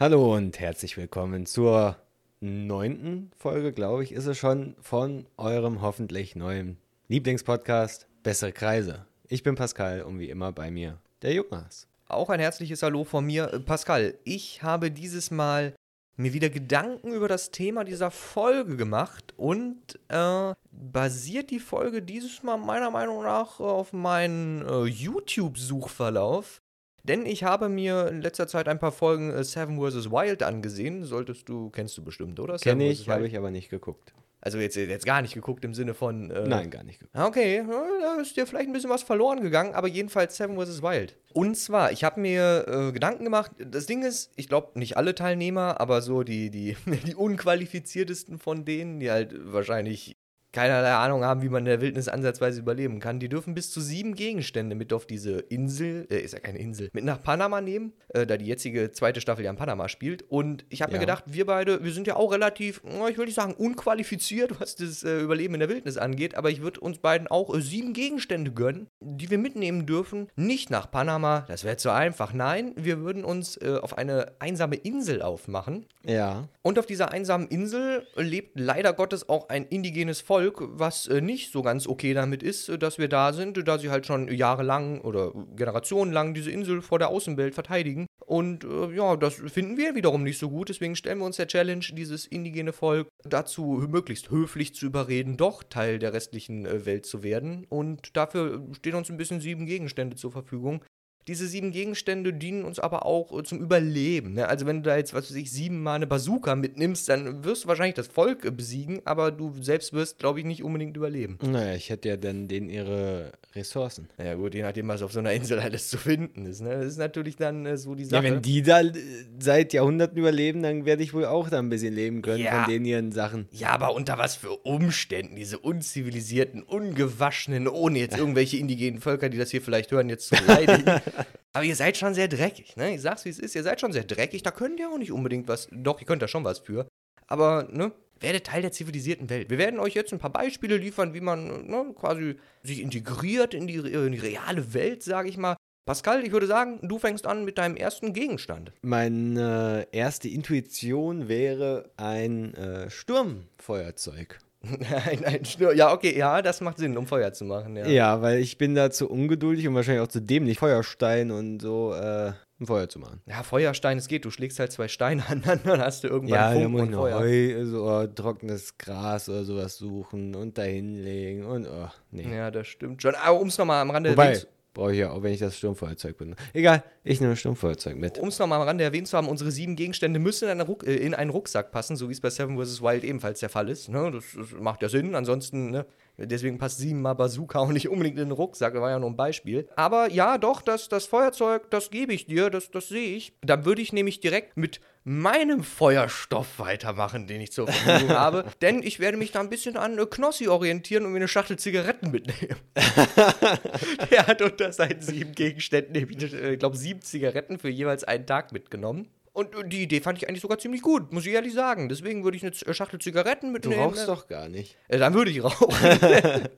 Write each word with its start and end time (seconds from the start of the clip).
Hallo 0.00 0.32
und 0.36 0.60
herzlich 0.60 0.96
willkommen 0.96 1.44
zur 1.44 1.96
neunten 2.38 3.32
Folge, 3.36 3.72
glaube 3.72 4.04
ich, 4.04 4.12
ist 4.12 4.26
es 4.26 4.38
schon, 4.38 4.76
von 4.80 5.26
eurem 5.36 5.82
hoffentlich 5.82 6.36
neuen 6.36 6.78
Lieblingspodcast 7.08 8.06
Bessere 8.22 8.52
Kreise. 8.52 9.06
Ich 9.26 9.42
bin 9.42 9.56
Pascal 9.56 10.02
und 10.02 10.20
wie 10.20 10.30
immer 10.30 10.52
bei 10.52 10.70
mir 10.70 10.98
der 11.22 11.32
Jonas. 11.32 11.88
Auch 12.06 12.30
ein 12.30 12.38
herzliches 12.38 12.84
Hallo 12.84 13.02
von 13.02 13.26
mir. 13.26 13.52
Äh, 13.52 13.58
Pascal, 13.58 14.14
ich 14.22 14.62
habe 14.62 14.92
dieses 14.92 15.32
Mal 15.32 15.74
mir 16.14 16.32
wieder 16.32 16.48
Gedanken 16.48 17.12
über 17.12 17.26
das 17.26 17.50
Thema 17.50 17.82
dieser 17.82 18.12
Folge 18.12 18.76
gemacht 18.76 19.34
und 19.36 19.98
äh, 20.10 20.54
basiert 20.70 21.50
die 21.50 21.58
Folge 21.58 22.02
dieses 22.02 22.44
Mal 22.44 22.56
meiner 22.56 22.92
Meinung 22.92 23.24
nach 23.24 23.58
auf 23.58 23.92
meinen 23.92 24.64
äh, 24.64 24.84
YouTube-Suchverlauf. 24.84 26.62
Denn 27.08 27.24
ich 27.24 27.42
habe 27.42 27.68
mir 27.68 28.08
in 28.08 28.20
letzter 28.20 28.46
Zeit 28.46 28.68
ein 28.68 28.78
paar 28.78 28.92
Folgen 28.92 29.32
äh, 29.32 29.42
Seven 29.42 29.78
vs. 29.80 30.10
Wild 30.10 30.42
angesehen. 30.42 31.04
Solltest 31.04 31.48
du, 31.48 31.70
kennst 31.70 31.96
du 31.96 32.04
bestimmt, 32.04 32.38
oder? 32.38 32.58
Kenne 32.58 32.88
ich, 32.88 33.08
habe 33.08 33.26
ich 33.26 33.36
aber 33.36 33.50
nicht 33.50 33.70
geguckt. 33.70 34.12
Also 34.40 34.58
jetzt, 34.58 34.76
jetzt 34.76 35.04
gar 35.04 35.20
nicht 35.20 35.34
geguckt 35.34 35.64
im 35.64 35.74
Sinne 35.74 35.94
von. 35.94 36.30
Äh, 36.30 36.46
Nein, 36.46 36.70
gar 36.70 36.84
nicht 36.84 37.00
geguckt. 37.00 37.18
Okay, 37.18 37.64
da 37.66 38.20
ist 38.20 38.36
dir 38.36 38.46
vielleicht 38.46 38.68
ein 38.68 38.72
bisschen 38.72 38.90
was 38.90 39.02
verloren 39.02 39.40
gegangen, 39.40 39.74
aber 39.74 39.88
jedenfalls 39.88 40.36
Seven 40.36 40.56
vs. 40.56 40.80
Wild. 40.80 41.16
Und 41.32 41.56
zwar, 41.56 41.90
ich 41.90 42.04
habe 42.04 42.20
mir 42.20 42.64
äh, 42.68 42.92
Gedanken 42.92 43.24
gemacht. 43.24 43.50
Das 43.58 43.86
Ding 43.86 44.04
ist, 44.04 44.30
ich 44.36 44.48
glaube, 44.48 44.78
nicht 44.78 44.96
alle 44.96 45.14
Teilnehmer, 45.14 45.80
aber 45.80 46.02
so 46.02 46.22
die, 46.22 46.50
die, 46.50 46.76
die 47.06 47.16
unqualifiziertesten 47.16 48.38
von 48.38 48.64
denen, 48.64 49.00
die 49.00 49.10
halt 49.10 49.34
wahrscheinlich 49.52 50.16
keinerlei 50.58 50.92
Ahnung 50.92 51.24
haben, 51.24 51.42
wie 51.42 51.48
man 51.48 51.60
in 51.60 51.66
der 51.66 51.80
Wildnis 51.80 52.08
ansatzweise 52.08 52.58
überleben 52.58 52.98
kann. 52.98 53.20
Die 53.20 53.28
dürfen 53.28 53.54
bis 53.54 53.70
zu 53.70 53.80
sieben 53.80 54.16
Gegenstände 54.16 54.74
mit 54.74 54.92
auf 54.92 55.06
diese 55.06 55.38
Insel, 55.38 56.08
äh, 56.10 56.18
ist 56.18 56.34
ja 56.34 56.40
keine 56.40 56.58
Insel, 56.58 56.90
mit 56.92 57.04
nach 57.04 57.22
Panama 57.22 57.60
nehmen, 57.60 57.92
äh, 58.08 58.26
da 58.26 58.36
die 58.36 58.46
jetzige 58.46 58.90
zweite 58.90 59.20
Staffel 59.20 59.44
ja 59.44 59.50
in 59.52 59.56
Panama 59.56 59.88
spielt. 59.88 60.24
Und 60.28 60.64
ich 60.68 60.82
habe 60.82 60.90
ja. 60.90 60.98
mir 60.98 61.02
gedacht, 61.02 61.24
wir 61.26 61.46
beide, 61.46 61.84
wir 61.84 61.92
sind 61.92 62.08
ja 62.08 62.16
auch 62.16 62.32
relativ, 62.32 62.82
ich 63.08 63.18
will 63.18 63.26
nicht 63.26 63.36
sagen 63.36 63.54
unqualifiziert, 63.54 64.60
was 64.60 64.74
das 64.74 65.04
äh, 65.04 65.20
Überleben 65.20 65.54
in 65.54 65.60
der 65.60 65.68
Wildnis 65.68 65.96
angeht, 65.96 66.34
aber 66.34 66.50
ich 66.50 66.60
würde 66.60 66.80
uns 66.80 66.98
beiden 66.98 67.28
auch 67.28 67.54
äh, 67.54 67.60
sieben 67.60 67.92
Gegenstände 67.92 68.50
gönnen, 68.50 68.88
die 69.00 69.30
wir 69.30 69.38
mitnehmen 69.38 69.86
dürfen. 69.86 70.26
Nicht 70.34 70.70
nach 70.70 70.90
Panama, 70.90 71.44
das 71.46 71.62
wäre 71.62 71.76
zu 71.76 71.90
einfach. 71.90 72.32
Nein, 72.32 72.72
wir 72.74 72.98
würden 72.98 73.24
uns 73.24 73.56
äh, 73.58 73.78
auf 73.80 73.96
eine 73.96 74.32
einsame 74.40 74.74
Insel 74.74 75.22
aufmachen. 75.22 75.86
Ja. 76.04 76.48
Und 76.62 76.80
auf 76.80 76.86
dieser 76.86 77.12
einsamen 77.12 77.46
Insel 77.46 78.06
lebt 78.16 78.58
leider 78.58 78.92
Gottes 78.92 79.28
auch 79.28 79.48
ein 79.50 79.66
indigenes 79.66 80.20
Volk 80.20 80.47
Volk, 80.48 80.78
was 80.78 81.06
äh, 81.06 81.20
nicht 81.20 81.52
so 81.52 81.62
ganz 81.62 81.86
okay 81.86 82.14
damit 82.14 82.42
ist, 82.42 82.68
äh, 82.68 82.78
dass 82.78 82.98
wir 82.98 83.08
da 83.08 83.32
sind, 83.32 83.66
da 83.66 83.78
sie 83.78 83.90
halt 83.90 84.06
schon 84.06 84.28
jahrelang 84.28 85.00
oder 85.00 85.32
generationenlang 85.56 86.34
diese 86.34 86.50
Insel 86.50 86.82
vor 86.82 86.98
der 86.98 87.08
Außenwelt 87.08 87.54
verteidigen. 87.54 88.06
Und 88.24 88.64
äh, 88.64 88.94
ja, 88.94 89.16
das 89.16 89.34
finden 89.34 89.76
wir 89.76 89.94
wiederum 89.94 90.22
nicht 90.22 90.38
so 90.38 90.50
gut. 90.50 90.68
Deswegen 90.68 90.96
stellen 90.96 91.18
wir 91.18 91.26
uns 91.26 91.36
der 91.36 91.46
Challenge, 91.46 91.84
dieses 91.92 92.26
indigene 92.26 92.72
Volk 92.72 93.08
dazu 93.24 93.86
möglichst 93.88 94.30
höflich 94.30 94.74
zu 94.74 94.86
überreden, 94.86 95.36
doch 95.36 95.62
Teil 95.62 95.98
der 95.98 96.12
restlichen 96.12 96.64
Welt 96.84 97.06
zu 97.06 97.22
werden. 97.22 97.66
Und 97.68 98.16
dafür 98.16 98.66
stehen 98.76 98.94
uns 98.94 99.10
ein 99.10 99.16
bisschen 99.16 99.40
sieben 99.40 99.66
Gegenstände 99.66 100.16
zur 100.16 100.32
Verfügung, 100.32 100.84
diese 101.28 101.46
sieben 101.46 101.70
Gegenstände 101.70 102.32
dienen 102.32 102.64
uns 102.64 102.78
aber 102.78 103.04
auch 103.04 103.38
äh, 103.38 103.42
zum 103.44 103.60
Überleben. 103.60 104.34
Ne? 104.34 104.48
Also 104.48 104.66
wenn 104.66 104.82
du 104.82 104.88
da 104.88 104.96
jetzt, 104.96 105.12
was 105.12 105.30
weiß 105.30 105.36
ich, 105.36 105.52
siebenmal 105.52 105.96
eine 105.96 106.06
Bazooka 106.06 106.56
mitnimmst, 106.56 107.08
dann 107.08 107.44
wirst 107.44 107.64
du 107.64 107.68
wahrscheinlich 107.68 107.94
das 107.94 108.06
Volk 108.06 108.46
äh, 108.46 108.50
besiegen, 108.50 109.00
aber 109.04 109.30
du 109.30 109.52
selbst 109.62 109.92
wirst, 109.92 110.18
glaube 110.18 110.40
ich, 110.40 110.46
nicht 110.46 110.64
unbedingt 110.64 110.96
überleben. 110.96 111.38
Naja, 111.42 111.74
ich 111.74 111.90
hätte 111.90 112.08
ja 112.08 112.16
dann 112.16 112.48
denen 112.48 112.70
ihre 112.70 113.32
Ressourcen. 113.54 114.08
Ja 114.18 114.34
gut, 114.34 114.54
je 114.54 114.62
nachdem, 114.62 114.88
was 114.88 115.02
auf 115.02 115.12
so 115.12 115.18
einer 115.18 115.32
Insel 115.32 115.58
alles 115.58 115.88
zu 115.88 115.98
finden 115.98 116.46
ist. 116.46 116.60
Ne? 116.60 116.70
Das 116.70 116.86
ist 116.86 116.98
natürlich 116.98 117.36
dann 117.36 117.66
äh, 117.66 117.76
so 117.76 117.94
die 117.94 118.04
Sache. 118.04 118.24
Ja, 118.24 118.32
wenn 118.32 118.40
die 118.40 118.62
da 118.62 118.80
äh, 118.80 118.92
seit 119.38 119.74
Jahrhunderten 119.74 120.16
überleben, 120.16 120.62
dann 120.62 120.86
werde 120.86 121.02
ich 121.02 121.12
wohl 121.12 121.26
auch 121.26 121.50
da 121.50 121.58
ein 121.58 121.68
bisschen 121.68 121.94
leben 121.94 122.22
können 122.22 122.42
ja. 122.42 122.62
von 122.62 122.72
den 122.72 122.84
ihren 122.86 123.12
Sachen. 123.12 123.48
Ja, 123.52 123.70
aber 123.70 123.94
unter 123.94 124.16
was 124.16 124.36
für 124.36 124.56
Umständen, 124.64 125.36
diese 125.36 125.58
unzivilisierten, 125.58 126.62
ungewaschenen, 126.62 127.68
ohne 127.68 127.98
jetzt 127.98 128.16
irgendwelche 128.18 128.56
indigenen 128.56 129.00
Völker, 129.00 129.28
die 129.28 129.36
das 129.36 129.50
hier 129.50 129.60
vielleicht 129.60 129.90
hören, 129.90 130.08
jetzt 130.08 130.28
zu 130.28 130.36
beleidigen. 130.36 130.84
Aber 131.52 131.64
ihr 131.64 131.76
seid 131.76 131.96
schon 131.96 132.14
sehr 132.14 132.28
dreckig, 132.28 132.76
ne? 132.76 132.94
Ich 132.94 133.00
sag's 133.00 133.24
wie 133.24 133.30
es 133.30 133.38
ist, 133.38 133.54
ihr 133.54 133.62
seid 133.62 133.80
schon 133.80 133.92
sehr 133.92 134.04
dreckig, 134.04 134.42
da 134.42 134.50
könnt 134.50 134.78
ihr 134.78 134.90
auch 134.90 134.98
nicht 134.98 135.12
unbedingt 135.12 135.48
was. 135.48 135.68
Doch, 135.72 136.00
ihr 136.00 136.06
könnt 136.06 136.22
da 136.22 136.28
schon 136.28 136.44
was 136.44 136.58
für. 136.58 136.86
Aber, 137.26 137.68
ne? 137.70 137.92
Werdet 138.20 138.46
Teil 138.46 138.62
der 138.62 138.72
zivilisierten 138.72 139.30
Welt. 139.30 139.48
Wir 139.48 139.58
werden 139.58 139.78
euch 139.78 139.94
jetzt 139.94 140.12
ein 140.12 140.18
paar 140.18 140.32
Beispiele 140.32 140.76
liefern, 140.76 141.14
wie 141.14 141.20
man 141.20 141.68
ne, 141.68 141.94
quasi 141.94 142.34
sich 142.64 142.80
integriert 142.80 143.54
in 143.54 143.68
die, 143.68 143.76
in 143.76 144.10
die 144.10 144.18
reale 144.18 144.74
Welt, 144.74 145.04
sage 145.04 145.28
ich 145.28 145.36
mal. 145.36 145.56
Pascal, 145.86 146.24
ich 146.24 146.32
würde 146.32 146.46
sagen, 146.48 146.80
du 146.82 146.98
fängst 146.98 147.26
an 147.26 147.44
mit 147.44 147.58
deinem 147.58 147.76
ersten 147.76 148.12
Gegenstand. 148.12 148.72
Meine 148.82 149.86
erste 149.92 150.28
Intuition 150.28 151.28
wäre 151.28 151.90
ein 151.96 152.52
äh, 152.54 152.90
Sturmfeuerzeug. 152.90 154.38
Ein, 154.62 155.24
ein 155.24 155.44
Schnur. 155.44 155.72
Ja, 155.74 155.92
okay, 155.92 156.16
ja, 156.16 156.42
das 156.42 156.60
macht 156.60 156.78
Sinn, 156.78 156.96
um 156.96 157.06
Feuer 157.06 157.32
zu 157.32 157.44
machen. 157.44 157.76
Ja, 157.76 157.86
ja 157.86 158.22
weil 158.22 158.38
ich 158.38 158.58
bin 158.58 158.74
da 158.74 158.90
zu 158.90 159.08
ungeduldig 159.08 159.68
und 159.68 159.74
wahrscheinlich 159.74 160.02
auch 160.02 160.08
zu 160.08 160.20
dämlich, 160.20 160.58
Feuerstein 160.58 161.30
und 161.30 161.60
so 161.60 161.92
äh, 161.94 162.32
ein 162.60 162.66
Feuer 162.66 162.88
zu 162.88 162.98
machen. 162.98 163.20
Ja, 163.26 163.42
Feuerstein, 163.44 163.98
es 163.98 164.08
geht. 164.08 164.24
Du 164.24 164.30
schlägst 164.30 164.58
halt 164.58 164.72
zwei 164.72 164.88
Steine 164.88 165.24
aneinander, 165.28 165.76
dann 165.76 165.80
hast 165.80 166.02
du 166.02 166.08
irgendwann 166.08 166.56
ja, 166.56 166.60
Funken 166.60 166.80
und 166.80 166.94
Feuer. 166.94 167.20
Heu, 167.20 167.66
so 167.66 167.84
oh, 167.88 168.06
trockenes 168.06 168.76
Gras 168.78 169.28
oder 169.28 169.44
sowas 169.44 169.76
suchen 169.76 170.34
und 170.34 170.58
da 170.58 170.62
hinlegen 170.62 171.44
und 171.44 171.66
oh, 171.66 171.88
nee. 172.10 172.34
Ja, 172.34 172.50
das 172.50 172.66
stimmt 172.66 173.02
schon. 173.02 173.14
Aber 173.14 173.40
um 173.40 173.48
es 173.48 173.58
nochmal 173.58 173.80
am 173.80 173.90
Rande 173.90 174.10
Wobei, 174.10 174.40
Brauche 174.74 174.92
ich 174.92 174.98
ja 174.98 175.10
auch, 175.10 175.22
wenn 175.22 175.32
ich 175.32 175.40
das 175.40 175.56
Sturmfeuerzeug 175.56 176.16
bin. 176.18 176.36
Egal, 176.52 176.84
ich 177.02 177.20
nehme 177.20 177.36
Sturmfeuerzeug 177.36 177.96
mit. 177.96 178.18
Um 178.18 178.28
es 178.28 178.38
nochmal 178.38 178.60
am 178.60 178.66
Rande 178.66 178.84
erwähnt 178.84 179.08
zu 179.08 179.16
haben, 179.16 179.28
unsere 179.28 179.50
sieben 179.50 179.76
Gegenstände 179.76 180.20
müssen 180.20 180.48
in, 180.48 180.60
einen, 180.60 180.80
äh, 180.84 180.94
in 180.94 181.14
einen 181.14 181.30
Rucksack 181.30 181.72
passen, 181.72 181.96
so 181.96 182.08
wie 182.08 182.12
es 182.12 182.20
bei 182.20 182.30
Seven 182.30 182.62
vs. 182.62 182.82
Wild 182.82 183.02
ebenfalls 183.02 183.40
der 183.40 183.48
Fall 183.48 183.68
ist. 183.70 183.88
Ne? 183.88 184.10
Das, 184.12 184.24
das, 184.36 184.52
macht 184.60 184.82
ja 184.82 184.88
Sinn. 184.88 185.14
Ansonsten, 185.14 185.70
ne? 185.70 185.86
deswegen 186.16 186.58
passt 186.58 186.78
siebenmal 186.78 187.14
Bazooka 187.14 187.58
auch 187.58 187.72
nicht 187.72 187.88
unbedingt 187.88 188.18
in 188.18 188.28
den 188.28 188.32
Rucksack. 188.32 188.74
Das 188.74 188.82
war 188.82 188.90
ja 188.90 188.98
nur 188.98 189.10
ein 189.10 189.16
Beispiel. 189.16 189.66
Aber 189.74 190.10
ja, 190.10 190.38
doch, 190.38 190.62
das, 190.62 190.88
das 190.88 191.06
Feuerzeug, 191.06 191.70
das 191.70 191.90
gebe 191.90 192.12
ich 192.12 192.26
dir, 192.26 192.50
das, 192.50 192.70
das 192.70 192.88
sehe 192.88 193.16
ich. 193.16 193.32
Dann 193.40 193.64
würde 193.64 193.82
ich 193.82 193.92
nämlich 193.92 194.20
direkt 194.20 194.56
mit 194.56 194.80
meinem 195.08 195.64
Feuerstoff 195.64 196.58
weitermachen, 196.58 197.26
den 197.26 197.40
ich 197.40 197.50
zur 197.50 197.66
Verfügung 197.66 198.10
habe. 198.16 198.44
Denn 198.60 198.82
ich 198.82 199.00
werde 199.00 199.16
mich 199.16 199.32
da 199.32 199.40
ein 199.40 199.48
bisschen 199.48 199.78
an 199.78 199.98
äh, 199.98 200.04
Knossi 200.04 200.48
orientieren 200.48 201.06
und 201.06 201.12
mir 201.12 201.16
eine 201.16 201.28
Schachtel 201.28 201.58
Zigaretten 201.58 202.10
mitnehmen. 202.10 202.56
Der 204.10 204.26
hat 204.26 204.42
unter 204.42 204.70
seinen 204.70 205.00
sieben 205.00 205.32
Gegenständen, 205.32 205.96
ich 205.96 206.34
äh, 206.34 206.56
glaube, 206.58 206.76
sieben 206.76 207.00
Zigaretten 207.00 207.58
für 207.58 207.70
jeweils 207.70 208.04
einen 208.04 208.26
Tag 208.26 208.52
mitgenommen. 208.52 209.08
Und 209.32 209.54
äh, 209.54 209.66
die 209.66 209.82
Idee 209.82 210.02
fand 210.02 210.18
ich 210.18 210.28
eigentlich 210.28 210.42
sogar 210.42 210.58
ziemlich 210.58 210.82
gut, 210.82 211.10
muss 211.10 211.24
ich 211.24 211.32
ehrlich 211.32 211.54
sagen. 211.54 211.88
Deswegen 211.88 212.22
würde 212.22 212.36
ich 212.36 212.44
eine 212.44 212.74
Schachtel 212.74 213.00
Zigaretten 213.00 213.50
mitnehmen. 213.50 213.76
Du 213.76 213.88
rauchst 213.88 214.08
doch 214.08 214.28
gar 214.28 214.50
nicht. 214.50 214.76
Dann 214.88 215.14
würde 215.14 215.30
ich 215.30 215.42
rauchen. 215.42 215.68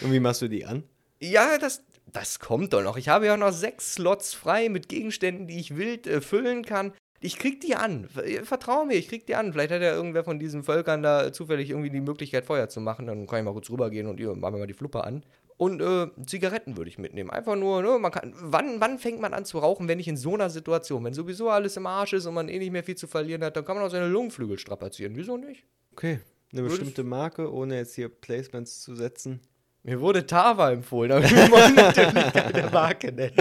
und 0.00 0.12
wie 0.12 0.20
machst 0.20 0.40
du 0.40 0.48
die 0.48 0.64
an? 0.64 0.82
Ja, 1.20 1.58
das, 1.58 1.82
das 2.06 2.38
kommt 2.38 2.72
doch 2.72 2.82
noch. 2.82 2.96
Ich 2.96 3.10
habe 3.10 3.26
ja 3.26 3.36
noch 3.36 3.52
sechs 3.52 3.94
Slots 3.94 4.32
frei 4.32 4.70
mit 4.70 4.88
Gegenständen, 4.88 5.46
die 5.46 5.58
ich 5.58 5.76
wild 5.76 6.06
äh, 6.06 6.22
füllen 6.22 6.64
kann. 6.64 6.94
Ich 7.20 7.38
krieg 7.38 7.60
die 7.60 7.74
an. 7.74 8.08
Vertrau 8.44 8.84
mir, 8.84 8.94
ich 8.94 9.08
krieg 9.08 9.26
die 9.26 9.34
an. 9.34 9.52
Vielleicht 9.52 9.72
hat 9.72 9.82
ja 9.82 9.92
irgendwer 9.92 10.24
von 10.24 10.38
diesen 10.38 10.62
Völkern 10.62 11.02
da 11.02 11.32
zufällig 11.32 11.70
irgendwie 11.70 11.90
die 11.90 12.00
Möglichkeit, 12.00 12.44
Feuer 12.44 12.68
zu 12.68 12.80
machen. 12.80 13.06
Dann 13.06 13.26
kann 13.26 13.40
ich 13.40 13.44
mal 13.44 13.52
kurz 13.52 13.70
rübergehen 13.70 14.06
und 14.06 14.20
ihr 14.20 14.34
machen 14.34 14.54
wir 14.54 14.60
mal 14.60 14.66
die 14.66 14.74
Fluppe 14.74 15.04
an. 15.04 15.24
Und 15.56 15.82
äh, 15.82 16.06
Zigaretten 16.24 16.76
würde 16.76 16.88
ich 16.88 16.98
mitnehmen. 16.98 17.30
Einfach 17.30 17.56
nur, 17.56 17.82
ne, 17.82 17.98
man 17.98 18.12
kann. 18.12 18.32
Wann, 18.38 18.80
wann 18.80 19.00
fängt 19.00 19.20
man 19.20 19.34
an 19.34 19.44
zu 19.44 19.58
rauchen, 19.58 19.88
wenn 19.88 19.98
nicht 19.98 20.06
in 20.06 20.16
so 20.16 20.34
einer 20.34 20.50
Situation? 20.50 21.04
Wenn 21.04 21.14
sowieso 21.14 21.50
alles 21.50 21.76
im 21.76 21.86
Arsch 21.86 22.12
ist 22.12 22.26
und 22.26 22.34
man 22.34 22.48
eh 22.48 22.60
nicht 22.60 22.70
mehr 22.70 22.84
viel 22.84 22.96
zu 22.96 23.08
verlieren 23.08 23.42
hat, 23.42 23.56
dann 23.56 23.64
kann 23.64 23.76
man 23.76 23.84
auch 23.84 23.90
seine 23.90 24.06
Lungenflügel 24.06 24.56
strapazieren. 24.58 25.16
Wieso 25.16 25.36
nicht? 25.36 25.64
Okay. 25.92 26.20
Eine 26.52 26.62
Würde 26.62 26.76
bestimmte 26.76 27.02
Marke, 27.02 27.52
ohne 27.52 27.76
jetzt 27.76 27.96
hier 27.96 28.08
Placements 28.08 28.80
zu 28.80 28.94
setzen. 28.94 29.40
Mir 29.82 30.00
wurde 30.00 30.26
Tava 30.26 30.70
empfohlen, 30.70 31.10
aber 31.10 31.22
wir 31.30 31.50
wollen 31.50 31.74
natürlich 31.74 32.32
keine 32.32 32.70
Marke 32.70 33.12
nennen. 33.12 33.36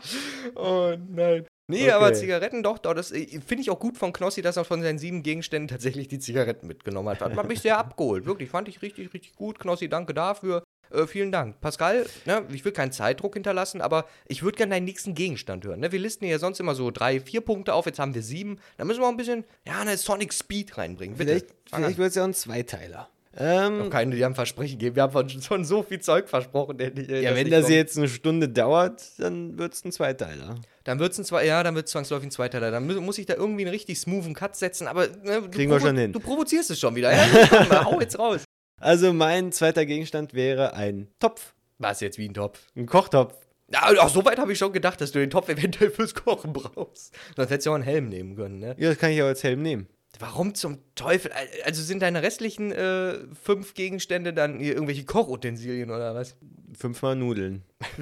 oh 0.54 0.94
nein. 1.08 1.46
Nee, 1.70 1.82
okay. 1.82 1.90
aber 1.90 2.14
Zigaretten 2.14 2.62
doch, 2.62 2.78
doch 2.78 2.94
das 2.94 3.12
äh, 3.12 3.26
finde 3.46 3.60
ich 3.60 3.70
auch 3.70 3.78
gut 3.78 3.98
von 3.98 4.12
Knossi, 4.14 4.40
dass 4.40 4.56
er 4.56 4.64
von 4.64 4.80
seinen 4.80 4.98
sieben 4.98 5.22
Gegenständen 5.22 5.68
tatsächlich 5.68 6.08
die 6.08 6.18
Zigaretten 6.18 6.66
mitgenommen 6.66 7.10
hat. 7.10 7.20
Hat 7.20 7.48
mich 7.48 7.60
sehr 7.60 7.78
abgeholt. 7.78 8.24
Wirklich, 8.24 8.48
fand 8.48 8.68
ich 8.68 8.80
richtig, 8.80 9.12
richtig 9.12 9.36
gut. 9.36 9.58
Knossi, 9.58 9.88
danke 9.88 10.14
dafür. 10.14 10.64
Äh, 10.90 11.06
vielen 11.06 11.30
Dank. 11.30 11.60
Pascal, 11.60 12.06
ne, 12.24 12.46
ich 12.50 12.64
will 12.64 12.72
keinen 12.72 12.92
Zeitdruck 12.92 13.34
hinterlassen, 13.34 13.82
aber 13.82 14.06
ich 14.26 14.42
würde 14.42 14.56
gerne 14.56 14.74
deinen 14.74 14.84
nächsten 14.84 15.14
Gegenstand 15.14 15.66
hören. 15.66 15.80
Ne? 15.80 15.92
Wir 15.92 15.98
listen 15.98 16.24
ja 16.24 16.38
sonst 16.38 16.58
immer 16.60 16.74
so 16.74 16.90
drei, 16.90 17.20
vier 17.20 17.42
Punkte 17.42 17.74
auf, 17.74 17.84
jetzt 17.84 17.98
haben 17.98 18.14
wir 18.14 18.22
sieben. 18.22 18.58
Da 18.78 18.84
müssen 18.84 19.00
wir 19.00 19.06
auch 19.06 19.10
ein 19.10 19.18
bisschen, 19.18 19.44
ja, 19.66 19.80
eine 19.80 19.98
Sonic 19.98 20.32
Speed 20.32 20.78
reinbringen. 20.78 21.18
Bitte. 21.18 21.32
Vielleicht, 21.32 21.54
vielleicht 21.70 21.98
wird 21.98 22.08
es 22.08 22.14
ja 22.14 22.24
ein 22.24 22.32
Zweiteiler. 22.34 23.10
Ähm, 23.40 23.78
Noch 23.78 23.90
keine, 23.90 24.16
die 24.16 24.24
haben 24.24 24.34
Versprechen 24.34 24.78
gegeben. 24.78 24.96
Wir 24.96 25.04
haben 25.04 25.28
schon 25.28 25.64
so 25.64 25.84
viel 25.84 26.00
Zeug 26.00 26.28
versprochen. 26.28 26.76
Der, 26.76 26.90
der 26.90 27.22
ja, 27.22 27.36
wenn 27.36 27.48
das 27.48 27.62
kommt. 27.62 27.74
jetzt 27.74 27.96
eine 27.96 28.08
Stunde 28.08 28.48
dauert, 28.48 29.02
dann 29.18 29.56
wird 29.58 29.74
es 29.74 29.84
ein 29.84 29.92
Zweiteiler. 29.92 30.56
Dann 30.82 30.98
wird 30.98 31.12
es 31.12 31.18
ein 31.18 31.24
Zweiteiler, 31.24 31.48
ja, 31.48 31.62
dann 31.62 31.76
wird 31.76 31.86
es 31.86 31.92
zwangsläufig 31.92 32.28
ein 32.28 32.30
Zweiteiler. 32.32 32.72
Dann 32.72 32.86
muss 33.04 33.16
ich 33.16 33.26
da 33.26 33.34
irgendwie 33.34 33.62
einen 33.62 33.70
richtig 33.70 34.00
smoothen 34.00 34.34
Cut 34.34 34.56
setzen, 34.56 34.88
aber 34.88 35.06
ne, 35.06 35.48
Kriegen 35.50 35.70
wir 35.70 35.78
schon 35.78 35.96
hin. 35.96 36.12
Du 36.12 36.18
provozierst 36.18 36.70
es 36.70 36.80
schon 36.80 36.94
wieder. 36.96 37.12
Ja? 37.18 37.84
hau 37.84 38.00
jetzt 38.00 38.18
raus. 38.18 38.42
Also 38.80 39.12
mein 39.12 39.52
zweiter 39.52 39.86
Gegenstand 39.86 40.34
wäre 40.34 40.74
ein 40.74 41.08
Topf. 41.20 41.54
Was 41.78 42.00
jetzt 42.00 42.18
wie 42.18 42.28
ein 42.28 42.34
Topf? 42.34 42.60
Ein 42.76 42.86
Kochtopf. 42.86 43.34
Ja, 43.70 43.82
auch 44.00 44.08
so 44.08 44.24
weit 44.24 44.38
habe 44.38 44.52
ich 44.52 44.58
schon 44.58 44.72
gedacht, 44.72 45.00
dass 45.00 45.12
du 45.12 45.18
den 45.18 45.30
Topf 45.30 45.48
eventuell 45.48 45.90
fürs 45.90 46.14
Kochen 46.14 46.52
brauchst. 46.52 47.14
Sonst 47.36 47.50
hättest 47.50 47.66
du 47.66 47.70
auch 47.70 47.74
einen 47.74 47.84
Helm 47.84 48.08
nehmen 48.08 48.34
können, 48.34 48.58
ne? 48.58 48.74
Ja, 48.78 48.88
das 48.88 48.98
kann 48.98 49.10
ich 49.10 49.22
auch 49.22 49.26
als 49.26 49.42
Helm 49.44 49.62
nehmen. 49.62 49.88
Warum 50.18 50.54
zum 50.54 50.78
Teufel? 50.94 51.30
Also 51.64 51.82
sind 51.82 52.00
deine 52.00 52.22
restlichen 52.22 52.72
äh, 52.72 53.18
fünf 53.40 53.74
Gegenstände 53.74 54.32
dann 54.32 54.58
irgendwelche 54.58 55.04
Kochutensilien 55.04 55.90
oder 55.90 56.14
was? 56.14 56.36
Fünfmal 56.76 57.14
Nudeln. 57.14 57.62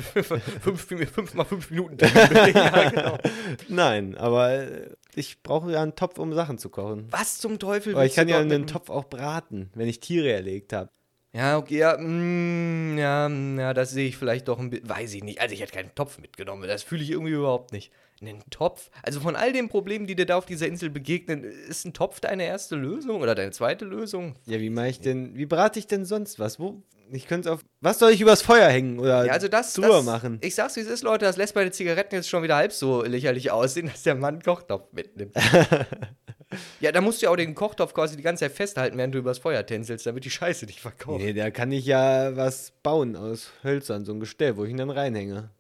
fünf, 0.63 0.87
fünf 0.87 1.35
mal 1.35 1.45
fünf 1.45 1.71
Minuten. 1.71 1.99
ja, 1.99 2.91
genau. 2.91 3.19
Nein, 3.69 4.17
aber 4.17 4.53
äh, 4.55 4.91
ich 5.15 5.43
brauche 5.43 5.71
ja 5.73 5.83
einen 5.83 5.95
Topf, 5.95 6.19
um 6.19 6.33
Sachen 6.33 6.59
zu 6.59 6.71
kochen. 6.71 7.07
Was 7.11 7.39
zum 7.39 7.59
Teufel? 7.59 7.95
Aber 7.95 8.07
ich 8.07 8.15
kann 8.15 8.29
ja 8.29 8.39
einen 8.39 8.67
Topf 8.67 8.89
auch 8.89 9.05
braten, 9.05 9.71
wenn 9.75 9.89
ich 9.89 10.01
Tiere 10.01 10.33
erlegt 10.33 10.73
habe. 10.73 10.91
Ja, 11.33 11.59
okay, 11.59 11.79
ja, 11.79 11.97
mm, 11.99 12.99
ja, 12.99 13.29
mm, 13.29 13.59
ja, 13.59 13.75
das 13.75 13.91
sehe 13.91 14.09
ich 14.09 14.17
vielleicht 14.17 14.49
doch 14.49 14.59
ein 14.59 14.71
bisschen, 14.71 14.89
weiß 14.89 15.15
ich 15.15 15.25
nicht. 15.25 15.41
Also 15.41 15.55
ich 15.55 15.61
hätte 15.61 15.73
keinen 15.73 15.95
Topf 15.95 16.19
mitgenommen, 16.19 16.67
das 16.67 16.83
fühle 16.83 17.03
ich 17.03 17.11
irgendwie 17.11 17.33
überhaupt 17.33 17.73
nicht. 17.73 17.93
Einen 18.23 18.43
Topf? 18.49 18.91
Also 19.03 19.21
von 19.21 19.37
all 19.37 19.53
den 19.53 19.69
Problemen, 19.69 20.07
die 20.07 20.17
dir 20.17 20.25
da 20.25 20.37
auf 20.37 20.47
dieser 20.47 20.67
Insel 20.67 20.89
begegnen, 20.89 21.45
ist 21.45 21.85
ein 21.85 21.93
Topf 21.93 22.21
deine 22.21 22.47
erste 22.47 22.75
Lösung 22.75 23.21
oder 23.21 23.35
deine 23.35 23.51
zweite 23.51 23.85
Lösung? 23.85 24.37
Ja, 24.47 24.59
wie 24.59 24.71
mache 24.71 24.89
ich 24.89 25.01
denn, 25.01 25.37
wie 25.37 25.45
brate 25.45 25.79
ich 25.79 25.87
denn 25.87 26.07
sonst 26.07 26.39
was? 26.39 26.59
Wo? 26.59 26.83
Ich 27.13 27.27
könnte 27.27 27.53
auf. 27.53 27.61
Was 27.81 27.99
soll 27.99 28.13
ich 28.13 28.21
übers 28.21 28.43
Feuer 28.43 28.69
hängen 28.69 28.99
oder 28.99 29.27
Ja, 29.27 29.33
also 29.33 29.49
das, 29.49 29.75
drüber 29.75 29.89
das 29.89 30.05
machen? 30.05 30.39
Ich 30.41 30.55
sag's 30.55 30.77
wie 30.77 30.81
es 30.81 30.89
ist, 30.89 31.03
Leute, 31.03 31.25
das 31.25 31.37
lässt 31.37 31.55
bei 31.55 31.63
den 31.63 31.73
Zigaretten 31.73 32.15
jetzt 32.15 32.29
schon 32.29 32.43
wieder 32.43 32.57
halb 32.57 32.73
so 32.73 33.03
lächerlich 33.03 33.51
aussehen, 33.51 33.87
dass 33.87 34.03
der 34.03 34.15
Mann 34.15 34.43
Kochtopf 34.43 34.93
mitnimmt. 34.93 35.37
ja, 36.81 36.93
da 36.93 37.01
musst 37.01 37.21
du 37.23 37.27
ja 37.27 37.31
auch 37.33 37.37
den 37.37 37.55
Kochtopf 37.55 37.95
quasi 37.95 38.17
die 38.17 38.23
ganze 38.23 38.45
Zeit 38.45 38.53
festhalten, 38.53 38.97
während 38.99 39.15
du 39.15 39.19
übers 39.19 39.39
Feuer 39.39 39.65
tänzelst, 39.65 40.07
damit 40.07 40.25
die 40.25 40.31
Scheiße 40.31 40.67
nicht 40.67 40.81
verkauft. 40.81 41.23
Nee, 41.23 41.33
da 41.33 41.51
kann 41.51 41.73
ich 41.73 41.87
ja 41.87 42.37
was 42.37 42.73
bauen 42.83 43.17
aus 43.17 43.51
Hölzern, 43.65 44.05
so 44.05 44.13
ein 44.13 44.21
Gestell, 44.21 44.57
wo 44.57 44.65
ich 44.65 44.71
ihn 44.71 44.77
dann 44.77 44.91
reinhänge. 44.91 45.51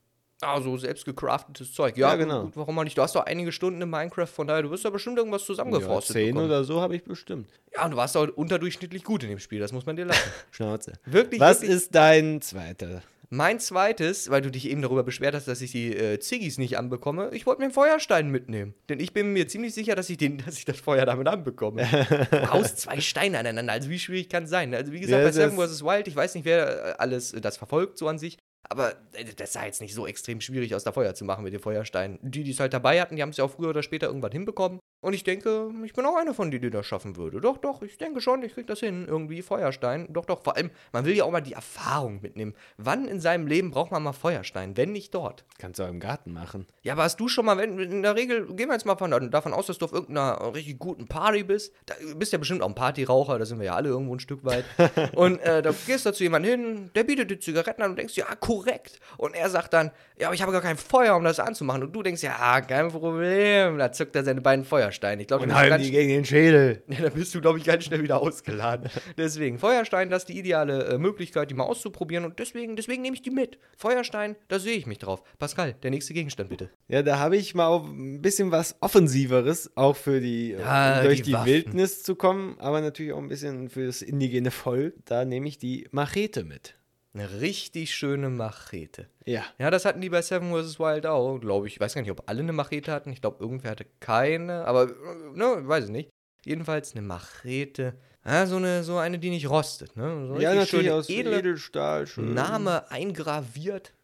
Ah, 0.43 0.61
so 0.61 0.77
selbst 0.77 1.07
gecraftetes 1.07 1.73
Zeug. 1.73 1.97
Ja, 1.97 2.11
Ja, 2.11 2.17
genau. 2.17 2.43
Gut, 2.45 2.57
warum 2.59 2.79
auch 2.79 2.85
nicht? 2.85 2.99
Du 2.99 3.01
hast 3.01 3.15
doch 3.17 3.25
einige 3.25 3.53
Stunden 3.53 3.81
in 3.81 3.89
Minecraft, 3.89 4.27
von 4.27 4.47
daher, 4.47 4.63
du 4.63 4.71
wirst 4.71 4.85
ja 4.85 4.91
bestimmt 4.91 5.17
irgendwas 5.17 5.41
Ja, 5.43 5.47
zusammengeforstet 5.47 6.13
zehn 6.15 6.35
bekommen. 6.35 6.47
oder 6.51 6.63
so 6.63 6.83
habe 6.83 6.95
ich 6.95 7.05
bestimmt. 7.05 7.49
Ja, 7.75 7.87
und 7.87 7.93
du 7.93 7.97
warst 7.97 8.19
auch 8.19 8.29
unterdurchschnittlich 8.29 9.03
gut 9.03 9.23
in 9.23 9.31
dem 9.31 9.39
Spiel, 9.39 9.61
das 9.61 9.73
muss 9.73 9.87
man 9.87 9.97
dir 9.97 10.05
lassen. 10.05 10.31
Schnauze. 10.51 10.93
Wirklich, 11.07 11.41
Was 11.41 11.63
wirklich. 11.63 11.77
ist 11.79 11.95
dein 11.95 12.43
zweiter? 12.43 13.03
Mein 13.31 13.59
zweites, 13.59 14.31
weil 14.31 14.43
du 14.43 14.51
dich 14.51 14.69
eben 14.69 14.83
darüber 14.83 15.03
beschwert 15.03 15.35
hast, 15.35 15.49
dass 15.49 15.61
ich 15.61 15.73
die 15.73 15.95
äh, 15.95 16.19
Ziggis 16.21 16.59
nicht 16.59 16.79
anbekomme, 16.79 17.31
ich 17.33 17.47
wollte 17.47 17.61
mir 17.61 17.67
einen 17.67 17.75
Feuerstein 17.75 18.31
mitnehmen. 18.31 18.75
Denn 18.89 19.01
ich 19.01 19.13
bin 19.13 19.33
mir 19.33 19.49
ziemlich 19.49 19.75
sicher, 19.75 19.95
dass 19.95 20.09
ich, 20.11 20.17
den, 20.17 20.39
dass 20.45 20.59
ich 20.59 20.65
das 20.65 20.79
Feuer 20.79 21.07
damit 21.07 21.29
anbekomme. 21.29 21.83
du 22.31 22.51
haust 22.51 22.79
zwei 22.81 23.01
Steine 23.01 23.39
aneinander, 23.39 23.73
also 23.73 23.91
wie 23.91 23.99
schwierig 23.99 24.29
kann 24.29 24.45
es 24.45 24.51
sein? 24.51 24.75
Also 24.75 24.93
wie 24.93 25.01
gesagt, 25.01 25.21
Ja, 25.21 25.27
bei 25.27 25.33
Seven 25.33 25.57
vs. 25.57 25.83
Wild, 25.83 26.09
ich 26.09 26.17
weiß 26.17 26.35
nicht, 26.35 26.45
wer 26.45 26.67
äh, 26.67 26.95
alles 26.99 27.33
äh, 27.33 27.41
das 27.41 27.57
verfolgt 27.57 27.99
so 27.99 28.09
an 28.09 28.19
sich, 28.19 28.39
aber 28.69 28.93
äh, 29.13 29.25
das 29.37 29.53
sah 29.53 29.65
jetzt 29.65 29.81
nicht 29.81 29.95
so 29.95 30.07
extrem 30.07 30.41
schwierig 30.41 30.75
aus, 30.75 30.85
da 30.85 30.93
Feuer 30.93 31.15
zu 31.15 31.25
machen 31.25 31.45
mit 31.45 31.53
dem 31.53 31.61
Feuerstein. 31.61 32.19
Die, 32.23 32.43
die 32.43 32.51
es 32.51 32.61
halt 32.61 32.73
dabei 32.73 33.01
hatten, 33.01 33.17
die 33.17 33.23
haben 33.23 33.31
es 33.31 33.37
ja 33.37 33.45
auch 33.45 33.51
früher 33.51 33.71
oder 33.71 33.83
später 33.83 34.07
irgendwann 34.07 34.33
hinbekommen. 34.33 34.81
Und 35.01 35.13
ich 35.13 35.25
denke, 35.25 35.71
ich 35.85 35.93
bin 35.93 36.05
auch 36.07 36.17
einer 36.17 36.35
von 36.35 36.51
denen, 36.51 36.63
die 36.63 36.71
das 36.71 36.87
schaffen 36.87 37.17
würde. 37.17 37.41
Doch, 37.41 37.59
doch, 37.59 37.83
ich 37.83 37.99
denke 37.99 38.21
schon, 38.21 38.43
ich 38.43 38.55
krieg 38.55 38.67
das 38.67 38.81
hin. 38.81 39.07
Irgendwie 39.07 39.43
Feuerstein. 39.43 40.13
Doch, 40.13 40.25
doch. 40.25 40.43
Vor 40.43 40.57
allem, 40.57 40.71
man 40.93 41.05
will 41.05 41.15
ja 41.15 41.25
auch 41.25 41.31
mal 41.31 41.43
die 41.43 41.53
Erfahrung 41.53 42.21
mitnehmen. 42.23 42.55
Wann 42.77 43.07
in 43.07 43.21
seinem 43.21 43.47
Leben 43.47 43.71
braucht 43.71 43.93
man 43.93 44.03
mal 44.03 44.13
Feuerstein, 44.13 44.77
wenn 44.77 44.93
nicht 44.93 45.15
dort? 45.15 45.45
Kannst 45.59 45.79
du 45.79 45.85
auch 45.85 45.89
im 45.89 46.01
Garten 46.01 46.33
machen. 46.33 46.67
Ja, 46.83 46.95
aber 46.95 47.05
hast 47.05 47.21
du 47.21 47.29
schon 47.29 47.45
mal, 47.45 47.59
wenn, 47.59 47.79
in 47.79 48.03
der 48.03 48.17
Regel, 48.17 48.47
gehen 48.55 48.69
wir 48.69 48.73
jetzt 48.73 48.87
mal 48.87 48.97
von, 48.97 49.31
davon 49.31 49.53
aus, 49.53 49.67
dass 49.67 49.79
du 49.79 49.85
auf 49.85 49.93
irgendeiner 49.93 50.55
richtig 50.55 50.79
guten 50.79 51.07
Party 51.07 51.45
bist. 51.45 51.73
Da 51.85 51.95
bist 52.17 52.33
ja 52.33 52.39
bestimmt 52.39 52.63
auch 52.63 52.69
ein 52.69 52.75
Partyraucher, 52.75 53.39
da 53.39 53.45
sind 53.45 53.59
wir 53.59 53.67
ja 53.67 53.75
alle 53.75 53.91
irgendwo 53.91 54.15
ein 54.15 54.21
Stück 54.21 54.45
weit. 54.45 54.65
und 55.15 55.39
äh, 55.41 55.63
da 55.63 55.73
gehst 55.87 56.07
du 56.07 56.13
zu 56.13 56.25
jemandem 56.25 56.51
hin, 56.51 56.91
der 56.95 57.05
bietet 57.05 57.31
dir 57.31 57.39
Zigaretten 57.39 57.83
an 57.83 57.91
und 57.91 57.97
denkst, 57.97 58.17
ja, 58.17 58.27
korrekt. 58.41 58.99
Und 59.19 59.35
er 59.35 59.51
sagt 59.51 59.73
dann, 59.73 59.91
ja, 60.19 60.29
aber 60.29 60.35
ich 60.35 60.43
habe 60.43 60.53
gar 60.53 60.63
kein 60.63 60.77
Feuer, 60.79 61.17
um 61.17 61.25
das 61.25 61.39
anzumachen. 61.39 61.83
Und 61.83 61.93
du 61.93 62.03
denkst, 62.03 62.23
ja, 62.23 62.61
kein 62.63 62.91
Problem. 62.91 63.79
Da 63.79 63.93
zückt 63.93 64.17
er 64.17 64.25
seine 64.25 64.41
beiden 64.41 64.65
Feuersteine. 64.87 65.23
Ich 65.23 65.29
glaube, 65.29 65.45
Und 65.45 65.55
halten 65.55 65.83
die 65.83 65.91
gegen 65.91 66.09
den 66.09 66.25
Schädel. 66.25 66.83
ja, 66.89 67.01
dann 67.03 67.13
bist 67.13 67.35
du, 67.35 67.41
glaube 67.41 67.59
ich, 67.59 67.65
ganz 67.65 67.85
schnell 67.85 68.03
wieder 68.03 68.21
ausgeladen. 68.21 68.89
Deswegen, 69.17 69.59
Feuerstein, 69.59 70.11
das 70.11 70.23
ist 70.23 70.29
die 70.29 70.39
ideale 70.39 70.85
äh, 70.87 70.99
Möglichkeit, 70.99 71.51
die 71.51 71.55
mal 71.55 71.65
auszuprobieren. 71.65 72.25
Und 72.25 72.39
deswegen, 72.39 72.77
deswegen 72.77 73.03
nehme 73.03 73.15
ich 73.15 73.23
die 73.23 73.31
mit. 73.31 73.59
Feuerstein, 73.77 74.37
da 74.49 74.59
sehe 74.59 74.77
ich 74.77 74.87
mich 74.87 74.99
drauf. 74.99 75.23
Pascal, 75.39 75.75
der 75.83 75.91
nächste 75.91 76.15
Gegenstand 76.15 76.51
bitte. 76.51 76.71
Ja, 76.89 77.03
da 77.03 77.19
habe 77.19 77.37
ich 77.37 77.55
mal 77.55 77.81
ein 77.81 78.23
bisschen 78.23 78.51
was 78.51 78.77
Offensiveres, 78.81 79.77
auch 79.77 79.97
für 79.97 80.21
die, 80.21 80.51
Ja, 80.53 80.99
um 80.99 81.05
durch 81.05 81.23
die 81.23 81.33
die. 81.33 81.45
Wildnis 81.45 82.03
zu 82.03 82.15
kommen, 82.15 82.57
aber 82.59 82.81
natürlich 82.81 83.13
auch 83.13 83.19
ein 83.19 83.29
bisschen 83.29 83.69
für 83.69 83.87
das 83.87 84.03
indigene 84.03 84.51
Volk. 84.51 84.95
Da 85.05 85.25
nehme 85.25 85.49
ich 85.49 85.59
die 85.59 85.87
Machete 85.91 86.45
mit. 86.45 86.75
Eine 87.17 87.41
richtig 87.41 87.95
schöne 87.95 88.29
Machete. 88.29 89.09
Ja. 89.25 89.43
Ja, 89.59 89.71
das 89.71 89.87
hatten 89.87 90.03
die 90.03 90.11
bei 90.11 90.21
Seven 90.21 90.53
vs. 90.53 90.79
Wild 90.79 91.07
auch, 91.07 91.39
glaube 91.39 91.67
ich. 91.67 91.75
Ich 91.75 91.81
weiß 91.81 91.95
gar 91.95 92.03
nicht, 92.03 92.11
ob 92.11 92.29
alle 92.29 92.41
eine 92.41 92.53
Machete 92.53 92.93
hatten. 92.93 93.11
Ich 93.11 93.23
glaube, 93.23 93.43
irgendwer 93.43 93.71
hatte 93.71 93.87
keine, 94.01 94.67
aber, 94.67 94.89
ne, 95.33 95.63
weiß 95.63 95.87
ich 95.87 95.91
nicht. 95.91 96.11
Jedenfalls 96.45 96.93
eine 96.93 97.01
Machete. 97.01 97.95
Ja, 98.23 98.47
so 98.47 98.57
eine, 98.57 98.85
so 98.85 98.99
eine, 98.99 99.19
die 99.19 99.31
nicht 99.31 99.49
rostet, 99.49 99.97
ne? 99.97 100.27
So 100.27 100.39
ja, 100.39 100.51
natürlich 100.55 100.69
schöne, 100.69 100.95
aus 100.95 101.09
edle 101.09 101.39
Edelstahl. 101.39 102.07
Schön. 102.07 102.35
Name 102.35 102.91
eingraviert. 102.91 103.95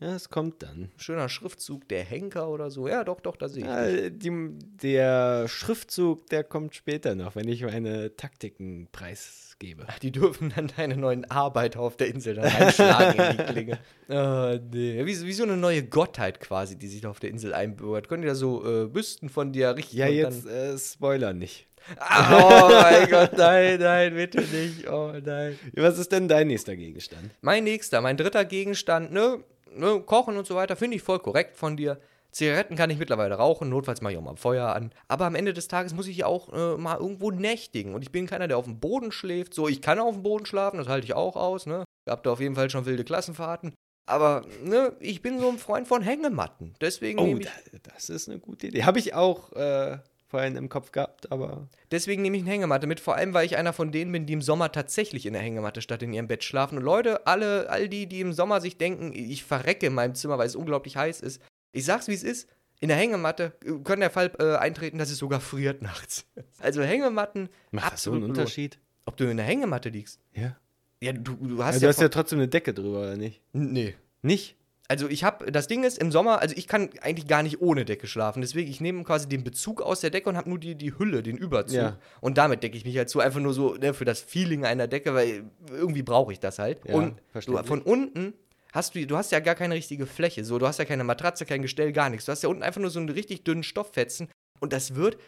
Ja, 0.00 0.14
es 0.14 0.28
kommt 0.28 0.62
dann. 0.62 0.90
Schöner 0.98 1.28
Schriftzug, 1.28 1.88
der 1.88 2.04
Henker 2.04 2.48
oder 2.50 2.70
so. 2.70 2.86
Ja, 2.86 3.02
doch, 3.02 3.20
doch, 3.20 3.36
da 3.36 3.48
sehe 3.48 3.62
ich. 3.62 3.68
Ja, 3.68 4.10
die, 4.10 4.58
der 4.82 5.48
Schriftzug, 5.48 6.26
der 6.26 6.44
kommt 6.44 6.74
später 6.74 7.14
noch, 7.14 7.34
wenn 7.34 7.48
ich 7.48 7.62
meine 7.62 8.14
Taktiken 8.14 8.88
preisgebe. 8.92 9.86
Die 10.02 10.12
dürfen 10.12 10.52
dann 10.54 10.70
deine 10.76 10.98
neuen 10.98 11.24
Arbeiter 11.30 11.80
auf 11.80 11.96
der 11.96 12.08
Insel 12.08 12.34
dann 12.34 12.44
einschlagen 12.44 13.18
in 13.18 13.36
die 13.38 13.52
Klinge. 13.52 13.78
Oh, 14.08 14.58
nee. 14.72 15.06
Wie, 15.06 15.22
wie 15.22 15.32
so 15.32 15.44
eine 15.44 15.56
neue 15.56 15.82
Gottheit 15.82 16.40
quasi, 16.40 16.76
die 16.76 16.88
sich 16.88 17.00
da 17.00 17.10
auf 17.10 17.20
der 17.20 17.30
Insel 17.30 17.54
einbürgert. 17.54 18.08
Können 18.08 18.22
die 18.22 18.28
da 18.28 18.34
so 18.34 18.66
äh, 18.66 18.86
Büsten 18.88 19.30
von 19.30 19.52
dir 19.52 19.76
richten? 19.76 19.96
Ja, 19.96 20.08
jetzt 20.08 20.44
Dann, 20.44 20.52
äh, 20.74 20.78
Spoiler 20.78 21.32
nicht. 21.32 21.68
Ah, 21.98 22.36
oh 22.36 22.68
mein 22.68 23.08
Gott, 23.08 23.38
nein, 23.38 23.78
nein, 23.78 24.14
bitte 24.14 24.40
nicht. 24.42 24.88
Oh 24.88 25.12
nein. 25.24 25.56
Was 25.74 25.98
ist 25.98 26.10
denn 26.10 26.26
dein 26.26 26.48
nächster 26.48 26.76
Gegenstand? 26.76 27.30
Mein 27.40 27.64
nächster, 27.64 28.00
mein 28.00 28.16
dritter 28.16 28.44
Gegenstand, 28.44 29.12
ne? 29.12 29.38
Ne 29.76 30.00
Kochen 30.00 30.36
und 30.36 30.46
so 30.46 30.54
weiter, 30.54 30.76
finde 30.76 30.96
ich 30.96 31.02
voll 31.02 31.18
korrekt 31.18 31.56
von 31.56 31.76
dir. 31.76 32.00
Zigaretten 32.32 32.76
kann 32.76 32.90
ich 32.90 32.98
mittlerweile 32.98 33.36
rauchen, 33.36 33.70
notfalls 33.70 34.02
mache 34.02 34.12
ich 34.12 34.18
auch 34.18 34.22
mal 34.22 34.36
Feuer 34.36 34.74
an. 34.74 34.92
Aber 35.08 35.24
am 35.24 35.34
Ende 35.34 35.54
des 35.54 35.68
Tages 35.68 35.94
muss 35.94 36.06
ich 36.06 36.18
ja 36.18 36.26
auch 36.26 36.52
äh, 36.52 36.76
mal 36.76 36.98
irgendwo 36.98 37.30
nächtigen. 37.30 37.94
Und 37.94 38.02
ich 38.02 38.12
bin 38.12 38.26
keiner, 38.26 38.46
der 38.46 38.58
auf 38.58 38.66
dem 38.66 38.78
Boden 38.78 39.10
schläft. 39.10 39.54
So, 39.54 39.68
ich 39.68 39.80
kann 39.80 39.98
auf 39.98 40.14
dem 40.14 40.22
Boden 40.22 40.44
schlafen, 40.44 40.76
das 40.76 40.88
halte 40.88 41.06
ich 41.06 41.14
auch 41.14 41.36
aus, 41.36 41.64
ne? 41.64 41.84
Habt 42.08 42.26
da 42.26 42.32
auf 42.32 42.40
jeden 42.40 42.54
Fall 42.54 42.68
schon 42.68 42.84
wilde 42.84 43.04
Klassenfahrten. 43.04 43.74
Aber, 44.08 44.44
ne, 44.62 44.94
ich 45.00 45.22
bin 45.22 45.40
so 45.40 45.48
ein 45.48 45.58
Freund 45.58 45.88
von 45.88 46.02
Hängematten. 46.02 46.74
Deswegen 46.80 47.18
Oh, 47.18 47.36
ich, 47.38 47.46
da, 47.46 47.90
das 47.94 48.10
ist 48.10 48.28
eine 48.28 48.38
gute 48.38 48.66
Idee. 48.68 48.84
Habe 48.84 48.98
ich 48.98 49.14
auch 49.14 49.52
äh, 49.54 49.98
vorhin 50.28 50.56
im 50.56 50.68
Kopf 50.68 50.92
gehabt, 50.92 51.30
aber 51.30 51.68
deswegen 51.90 52.22
nehme 52.22 52.36
ich 52.36 52.42
eine 52.42 52.50
Hängematte 52.50 52.86
mit. 52.86 53.00
Vor 53.00 53.14
allem, 53.14 53.34
weil 53.34 53.46
ich 53.46 53.56
einer 53.56 53.72
von 53.72 53.92
denen 53.92 54.12
bin, 54.12 54.26
die 54.26 54.32
im 54.32 54.42
Sommer 54.42 54.72
tatsächlich 54.72 55.26
in 55.26 55.32
der 55.32 55.42
Hängematte 55.42 55.82
statt 55.82 56.02
in 56.02 56.12
ihrem 56.12 56.26
Bett 56.28 56.44
schlafen. 56.44 56.78
Und 56.78 56.84
Leute, 56.84 57.26
alle, 57.26 57.70
all 57.70 57.88
die, 57.88 58.06
die 58.06 58.20
im 58.20 58.32
Sommer 58.32 58.60
sich 58.60 58.78
denken, 58.78 59.12
ich 59.14 59.44
verrecke 59.44 59.86
in 59.86 59.94
meinem 59.94 60.14
Zimmer, 60.14 60.38
weil 60.38 60.46
es 60.46 60.56
unglaublich 60.56 60.96
heiß 60.96 61.20
ist. 61.20 61.40
Ich 61.72 61.84
sag's, 61.84 62.08
wie 62.08 62.14
es 62.14 62.22
ist. 62.22 62.48
In 62.80 62.88
der 62.88 62.96
Hängematte 62.96 63.52
äh, 63.64 63.72
kann 63.84 64.00
der 64.00 64.10
Fall 64.10 64.32
äh, 64.38 64.56
eintreten, 64.56 64.98
dass 64.98 65.10
es 65.10 65.18
sogar 65.18 65.40
friert 65.40 65.82
nachts. 65.82 66.26
Also 66.58 66.82
Hängematten, 66.82 67.48
macht 67.70 67.92
das 67.92 68.02
so 68.02 68.12
einen 68.12 68.24
Unterschied? 68.24 68.78
Ob 69.04 69.16
du 69.16 69.30
in 69.30 69.36
der 69.36 69.46
Hängematte 69.46 69.90
liegst? 69.90 70.20
Ja. 70.34 70.56
Ja, 71.00 71.12
du, 71.12 71.34
du 71.36 71.62
hast 71.62 71.74
Also, 71.74 71.76
ja. 71.76 71.80
du 71.80 71.88
hast 71.88 72.00
ja 72.00 72.08
trotzdem 72.08 72.38
eine 72.38 72.48
Decke 72.48 72.72
drüber, 72.74 73.00
oder 73.00 73.16
nicht? 73.16 73.42
nee. 73.52 73.94
Nicht? 74.22 74.56
Also 74.88 75.08
ich 75.08 75.24
habe, 75.24 75.50
das 75.50 75.66
Ding 75.66 75.84
ist, 75.84 75.98
im 75.98 76.12
Sommer, 76.12 76.40
also 76.40 76.54
ich 76.56 76.68
kann 76.68 76.90
eigentlich 77.00 77.26
gar 77.26 77.42
nicht 77.42 77.60
ohne 77.60 77.84
Decke 77.84 78.06
schlafen. 78.06 78.40
Deswegen, 78.40 78.70
ich 78.70 78.80
nehme 78.80 79.02
quasi 79.04 79.28
den 79.28 79.42
Bezug 79.42 79.82
aus 79.82 80.00
der 80.00 80.10
Decke 80.10 80.28
und 80.28 80.36
habe 80.36 80.48
nur 80.48 80.58
die, 80.58 80.74
die 80.74 80.96
Hülle, 80.98 81.22
den 81.22 81.36
Überzug. 81.36 81.76
Ja. 81.76 81.98
Und 82.20 82.38
damit 82.38 82.62
decke 82.62 82.76
ich 82.76 82.84
mich 82.84 82.96
halt 82.96 83.10
so 83.10 83.20
einfach 83.20 83.40
nur 83.40 83.52
so 83.52 83.74
ne, 83.74 83.94
für 83.94 84.04
das 84.04 84.20
Feeling 84.20 84.64
einer 84.64 84.86
Decke, 84.86 85.14
weil 85.14 85.44
irgendwie 85.70 86.02
brauche 86.02 86.32
ich 86.32 86.40
das 86.40 86.58
halt. 86.58 86.78
Ja, 86.86 86.94
und 86.94 87.20
du, 87.44 87.56
von 87.64 87.82
unten 87.82 88.34
hast 88.72 88.94
du, 88.94 89.06
du 89.06 89.16
hast 89.16 89.32
ja 89.32 89.40
gar 89.40 89.54
keine 89.54 89.74
richtige 89.74 90.06
Fläche. 90.06 90.44
So, 90.44 90.58
du 90.58 90.66
hast 90.66 90.78
ja 90.78 90.84
keine 90.84 91.04
Matratze, 91.04 91.46
kein 91.46 91.62
Gestell, 91.62 91.92
gar 91.92 92.10
nichts. 92.10 92.26
Du 92.26 92.32
hast 92.32 92.42
ja 92.42 92.48
unten 92.48 92.62
einfach 92.62 92.80
nur 92.80 92.90
so 92.90 93.00
einen 93.00 93.08
richtig 93.08 93.44
dünnen 93.44 93.62
Stofffetzen. 93.62 94.28
Und 94.60 94.72
das 94.72 94.94
wird, 94.94 95.18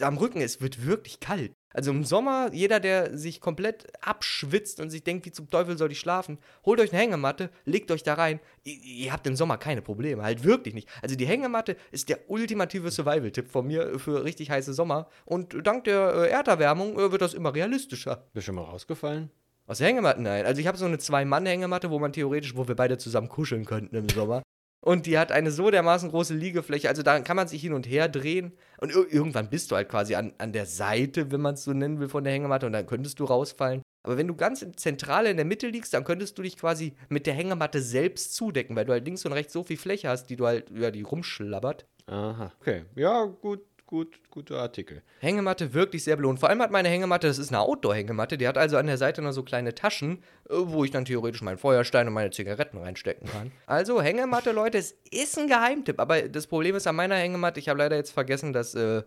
am 0.00 0.18
Rücken, 0.18 0.40
es 0.40 0.60
wird 0.60 0.86
wirklich 0.86 1.20
kalt. 1.20 1.52
Also 1.70 1.90
im 1.90 2.02
Sommer, 2.02 2.50
jeder, 2.52 2.80
der 2.80 3.16
sich 3.16 3.40
komplett 3.40 3.86
abschwitzt 4.00 4.80
und 4.80 4.90
sich 4.90 5.04
denkt, 5.04 5.26
wie 5.26 5.32
zum 5.32 5.50
Teufel 5.50 5.76
soll 5.76 5.92
ich 5.92 6.00
schlafen, 6.00 6.38
holt 6.64 6.80
euch 6.80 6.92
eine 6.92 7.00
Hängematte, 7.02 7.50
legt 7.66 7.90
euch 7.90 8.02
da 8.02 8.14
rein. 8.14 8.40
Ihr, 8.64 8.74
ihr 8.82 9.12
habt 9.12 9.26
im 9.26 9.36
Sommer 9.36 9.58
keine 9.58 9.82
Probleme, 9.82 10.22
halt 10.22 10.44
wirklich 10.44 10.74
nicht. 10.74 10.88
Also 11.02 11.14
die 11.14 11.26
Hängematte 11.26 11.76
ist 11.90 12.08
der 12.08 12.30
ultimative 12.30 12.90
Survival-Tipp 12.90 13.50
von 13.50 13.66
mir 13.66 13.98
für 13.98 14.24
richtig 14.24 14.50
heiße 14.50 14.72
Sommer. 14.72 15.08
Und 15.26 15.56
dank 15.62 15.84
der 15.84 16.14
äh, 16.14 16.30
Erderwärmung 16.30 16.98
äh, 16.98 17.12
wird 17.12 17.20
das 17.20 17.34
immer 17.34 17.54
realistischer. 17.54 18.28
Bist 18.32 18.34
du 18.34 18.40
schon 18.46 18.54
mal 18.54 18.62
rausgefallen? 18.62 19.30
Aus 19.66 19.78
der 19.78 19.88
Hängematte? 19.88 20.22
Nein. 20.22 20.46
Also 20.46 20.62
ich 20.62 20.66
habe 20.66 20.78
so 20.78 20.86
eine 20.86 20.98
Zwei-Mann-Hängematte, 20.98 21.90
wo 21.90 21.98
man 21.98 22.14
theoretisch, 22.14 22.56
wo 22.56 22.66
wir 22.66 22.74
beide 22.74 22.96
zusammen 22.96 23.28
kuscheln 23.28 23.66
könnten 23.66 23.94
im 23.94 24.08
Sommer. 24.08 24.42
Und 24.80 25.06
die 25.06 25.18
hat 25.18 25.32
eine 25.32 25.50
so 25.50 25.70
dermaßen 25.70 26.10
große 26.10 26.34
Liegefläche, 26.34 26.88
also 26.88 27.02
da 27.02 27.18
kann 27.20 27.36
man 27.36 27.48
sich 27.48 27.60
hin 27.60 27.72
und 27.72 27.88
her 27.88 28.08
drehen. 28.08 28.56
Und 28.80 28.90
ir 28.90 29.12
irgendwann 29.12 29.50
bist 29.50 29.70
du 29.70 29.76
halt 29.76 29.88
quasi 29.88 30.14
an, 30.14 30.32
an 30.38 30.52
der 30.52 30.66
Seite, 30.66 31.32
wenn 31.32 31.40
man 31.40 31.54
es 31.54 31.64
so 31.64 31.72
nennen 31.72 31.98
will, 31.98 32.08
von 32.08 32.22
der 32.24 32.32
Hängematte 32.32 32.66
und 32.66 32.72
dann 32.72 32.86
könntest 32.86 33.18
du 33.18 33.24
rausfallen. 33.24 33.82
Aber 34.04 34.16
wenn 34.16 34.28
du 34.28 34.36
ganz 34.36 34.64
zentral 34.76 35.26
in 35.26 35.36
der 35.36 35.44
Mitte 35.44 35.68
liegst, 35.68 35.92
dann 35.92 36.04
könntest 36.04 36.38
du 36.38 36.42
dich 36.42 36.56
quasi 36.56 36.94
mit 37.08 37.26
der 37.26 37.34
Hängematte 37.34 37.82
selbst 37.82 38.34
zudecken, 38.34 38.76
weil 38.76 38.84
du 38.84 38.92
halt 38.92 39.04
links 39.04 39.26
und 39.26 39.32
rechts 39.32 39.52
so 39.52 39.64
viel 39.64 39.76
Fläche 39.76 40.08
hast, 40.08 40.26
die 40.26 40.36
du 40.36 40.46
halt 40.46 40.70
über 40.70 40.92
die 40.92 41.02
rumschlabbert. 41.02 41.86
Aha. 42.06 42.52
Okay. 42.60 42.84
Ja, 42.94 43.24
gut, 43.24 43.60
gut, 43.88 44.20
guter 44.30 44.60
Artikel. 44.60 45.02
Hängematte 45.18 45.74
wirklich 45.74 46.04
sehr 46.04 46.14
belohnt. 46.14 46.38
Vor 46.38 46.48
allem 46.48 46.62
hat 46.62 46.70
meine 46.70 46.88
Hängematte, 46.88 47.26
das 47.26 47.38
ist 47.38 47.48
eine 47.48 47.60
Outdoor-Hängematte, 47.60 48.38
die 48.38 48.46
hat 48.46 48.56
also 48.56 48.76
an 48.76 48.86
der 48.86 48.98
Seite 48.98 49.22
noch 49.22 49.32
so 49.32 49.42
kleine 49.42 49.74
Taschen, 49.74 50.22
äh, 50.48 50.54
wo 50.54 50.84
ich 50.84 50.92
dann 50.92 51.04
theoretisch 51.04 51.42
meinen 51.42 51.58
Feuerstein 51.58 52.06
und 52.06 52.12
meine 52.12 52.30
Zigaretten 52.30 52.78
reinstecken 52.78 53.28
kann. 53.28 53.50
Also 53.66 54.00
Hängematte, 54.00 54.52
Leute, 54.52 54.78
es 54.78 54.92
ist 55.10 55.36
ein 55.38 55.48
Geheimtipp. 55.48 55.98
Aber 55.98 56.22
das 56.22 56.46
Problem 56.46 56.76
ist 56.76 56.86
an 56.86 56.94
meiner 56.94 57.16
Hängematte, 57.16 57.58
ich 57.58 57.68
habe 57.68 57.78
leider 57.78 57.96
jetzt 57.96 58.12
vergessen, 58.12 58.52
dass, 58.52 58.74
äh, 58.74 58.98
äh, 58.98 59.04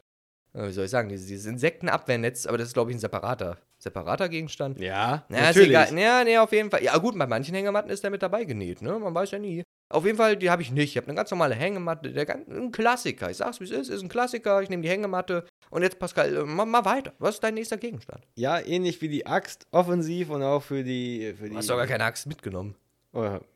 wie 0.54 0.72
soll 0.72 0.86
ich 0.86 0.92
sagen, 0.92 1.08
dieses, 1.08 1.28
dieses 1.28 1.46
Insektenabwehrnetz, 1.46 2.48
aber 2.48 2.58
das 2.58 2.68
ist, 2.70 2.74
glaube 2.74 2.92
ich, 2.92 2.98
ein 2.98 3.00
separater, 3.00 3.58
separater 3.78 4.28
Gegenstand. 4.30 4.80
Ja, 4.80 5.26
Ja, 5.30 5.50
ist 5.52 5.58
egal. 5.58 5.98
Ja, 5.98 6.24
nee, 6.24 6.38
auf 6.38 6.52
jeden 6.52 6.72
Fall. 6.72 6.84
Ja, 6.84 6.98
gut, 6.98 7.18
bei 7.18 7.28
manchen 7.28 7.56
Hängematten 7.56 7.92
ist 7.92 8.04
der 8.04 8.12
mit 8.12 8.24
dabei 8.24 8.44
genäht, 8.44 8.82
ne? 8.82 9.00
Man 9.00 9.14
weiß 9.14 9.32
ja 9.32 9.40
nie. 9.40 9.64
Auf 9.92 10.06
jeden 10.06 10.18
Fall, 10.18 10.38
die 10.38 10.50
habe 10.50 10.62
ich 10.62 10.72
nicht. 10.72 10.92
Ich 10.92 10.98
habe 10.98 11.08
eine 11.08 11.16
ganz 11.16 11.32
normale 11.32 11.56
Hängematte, 11.56 12.12
der, 12.12 12.28
ein 12.50 12.72
Klassiker. 12.72 13.30
Ich 13.30 13.38
sag's, 13.38 13.60
wie 13.60 13.66
es 13.66 13.72
ist, 13.72 13.90
ist 13.90 14.02
ein 14.02 14.10
Klassiker. 14.10 14.62
Ich 14.62 14.70
nehme 14.70 14.82
die 14.84 14.90
Hängematte. 14.90 15.46
Und 15.70 15.84
jetzt, 15.84 16.00
Pascal, 16.00 16.36
äh, 16.36 16.44
mach 16.46 16.66
mal 16.66 16.86
weiter. 16.86 17.14
Was 17.20 17.36
ist 17.36 17.44
dein 17.44 17.54
nächster 17.54 17.78
Gegenstand? 17.78 18.26
Ja, 18.36 18.60
ähnlich 18.60 19.02
wie 19.02 19.10
die 19.10 19.26
Axt, 19.26 19.68
offensiv 19.72 20.30
und 20.30 20.44
auch 20.44 20.62
für 20.64 20.84
die. 20.84 21.34
Für 21.38 21.46
die 21.46 21.52
Du 21.52 21.58
hast 21.58 21.70
doch 21.70 21.78
gar 21.78 21.88
keine 21.88 22.04
Axt 22.06 22.28
mitgenommen. 22.28 22.76
Oh, 23.14 23.24
ja. 23.24 23.42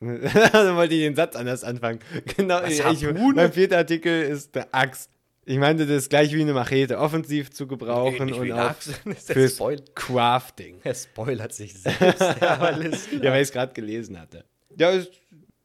Dann 0.52 0.76
wollte 0.76 0.94
ich 0.94 1.00
den 1.00 1.16
Satz 1.16 1.34
anders 1.36 1.64
anfangen. 1.64 2.00
Genau, 2.36 2.60
Was, 2.62 2.72
ich, 2.78 3.02
mein 3.34 3.52
vierter 3.52 3.78
Artikel 3.78 4.22
ist 4.22 4.54
der 4.54 4.68
Axt. 4.74 5.10
Ich 5.48 5.58
meinte, 5.58 5.86
das 5.86 5.98
ist 5.98 6.10
gleich 6.10 6.34
wie 6.34 6.40
eine 6.42 6.52
Machete, 6.52 6.98
offensiv 6.98 7.50
zu 7.52 7.66
gebrauchen 7.68 8.28
wie 8.28 8.32
und 8.34 8.52
eine 8.52 8.70
auch 8.70 8.74
fürs 9.16 9.54
Spoil- 9.54 9.84
Crafting. 9.94 10.80
Er 10.82 10.94
spoilert 10.94 11.52
sich 11.54 11.72
selbst. 11.74 12.20
Ja, 12.20 12.60
weil 12.60 12.86
ich 12.92 13.18
es 13.22 13.52
gerade 13.52 13.72
gelesen 13.72 14.20
hatte. 14.20 14.44
Ja, 14.76 14.90
ist, 14.90 15.12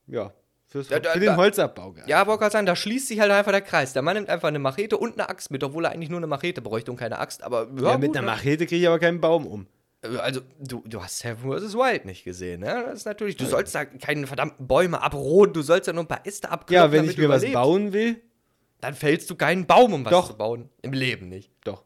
ja, 0.07 0.31
fürs, 0.71 0.87
Da- 0.87 0.99
da- 0.99 1.11
für 1.11 1.19
den 1.19 1.27
da- 1.27 1.35
Holzabbau. 1.37 1.91
geeignet. 1.91 2.09
Ja, 2.09 2.21
aber 2.21 2.37
gerade 2.39 2.51
sagen, 2.51 2.65
da 2.65 2.75
schließt 2.75 3.07
sich 3.09 3.19
halt 3.19 3.31
einfach 3.31 3.51
der 3.51 3.61
Kreis. 3.61 3.93
Der 3.93 4.01
Mann 4.01 4.15
nimmt 4.15 4.29
einfach 4.29 4.47
eine 4.47 4.59
Machete 4.59 4.97
und 4.97 5.13
eine 5.19 5.29
Axt 5.29 5.51
mit, 5.51 5.63
obwohl 5.63 5.85
er 5.85 5.91
eigentlich 5.91 6.09
nur 6.09 6.19
eine 6.19 6.27
Machete 6.27 6.61
bräuchte 6.61 6.89
und 6.91 6.97
keine 6.97 7.19
Axt. 7.19 7.43
Aber 7.43 7.67
ja, 7.77 7.91
ja, 7.91 7.97
mit 7.97 8.07
gut, 8.09 8.17
einer 8.17 8.25
ne? 8.25 8.31
Machete 8.31 8.65
kriege 8.65 8.81
ich 8.81 8.87
aber 8.87 8.99
keinen 8.99 9.19
Baum 9.21 9.45
um. 9.45 9.67
Also, 10.19 10.41
du, 10.59 10.81
du 10.87 11.03
hast 11.03 11.19
Seven 11.19 11.37
vs. 11.51 11.75
Wild 11.75 12.05
nicht 12.05 12.23
gesehen, 12.23 12.61
ne? 12.61 12.85
Das 12.87 12.95
ist 12.99 13.05
natürlich, 13.05 13.35
du 13.37 13.45
sollst 13.45 13.75
da 13.75 13.85
keine 13.85 14.25
verdammten 14.25 14.65
Bäume 14.65 14.99
abroden, 15.03 15.53
du 15.53 15.61
sollst 15.61 15.85
ja 15.85 15.93
nur 15.93 16.05
ein 16.05 16.07
paar 16.07 16.25
Äste 16.25 16.49
abkloppen, 16.49 16.73
Ja, 16.73 16.91
wenn 16.91 17.07
ich 17.07 17.17
mir 17.17 17.29
was 17.29 17.45
bauen 17.51 17.93
will, 17.93 18.19
Dann 18.79 18.95
fällst 18.95 19.29
du 19.29 19.35
keinen 19.35 19.67
Baum, 19.67 19.93
um 19.93 20.03
was 20.05 20.09
Doch. 20.11 20.27
zu 20.31 20.37
bauen. 20.37 20.69
Im 20.81 20.93
Leben 20.93 21.29
nicht. 21.29 21.51
doch. 21.65 21.83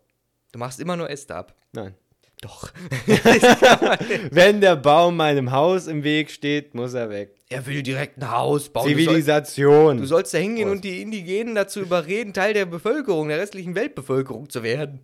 Du 0.53 0.59
machst 0.59 0.79
immer 0.79 0.95
nur 0.95 1.09
Äste 1.09 1.35
ab. 1.35 1.53
Nein. 1.73 1.93
Doch. 2.41 2.71
Wenn 4.31 4.61
der 4.61 4.75
Baum 4.75 5.17
meinem 5.17 5.51
Haus 5.51 5.87
im 5.87 6.03
Weg 6.03 6.29
steht, 6.29 6.75
muss 6.75 6.93
er 6.93 7.09
weg. 7.09 7.35
er 7.49 7.65
will 7.65 7.81
direkt 7.81 8.17
ein 8.17 8.31
Haus 8.31 8.69
bauen. 8.69 8.85
Du 8.85 8.93
sollst, 8.93 9.07
Zivilisation. 9.07 9.97
du 9.97 10.05
sollst 10.05 10.33
da 10.33 10.37
hingehen 10.37 10.69
und 10.69 10.83
die 10.83 11.01
Indigenen 11.01 11.55
dazu 11.55 11.81
überreden, 11.81 12.33
Teil 12.33 12.53
der 12.53 12.65
Bevölkerung, 12.65 13.29
der 13.29 13.39
restlichen 13.39 13.73
Weltbevölkerung 13.75 14.49
zu 14.49 14.63
werden. 14.63 14.99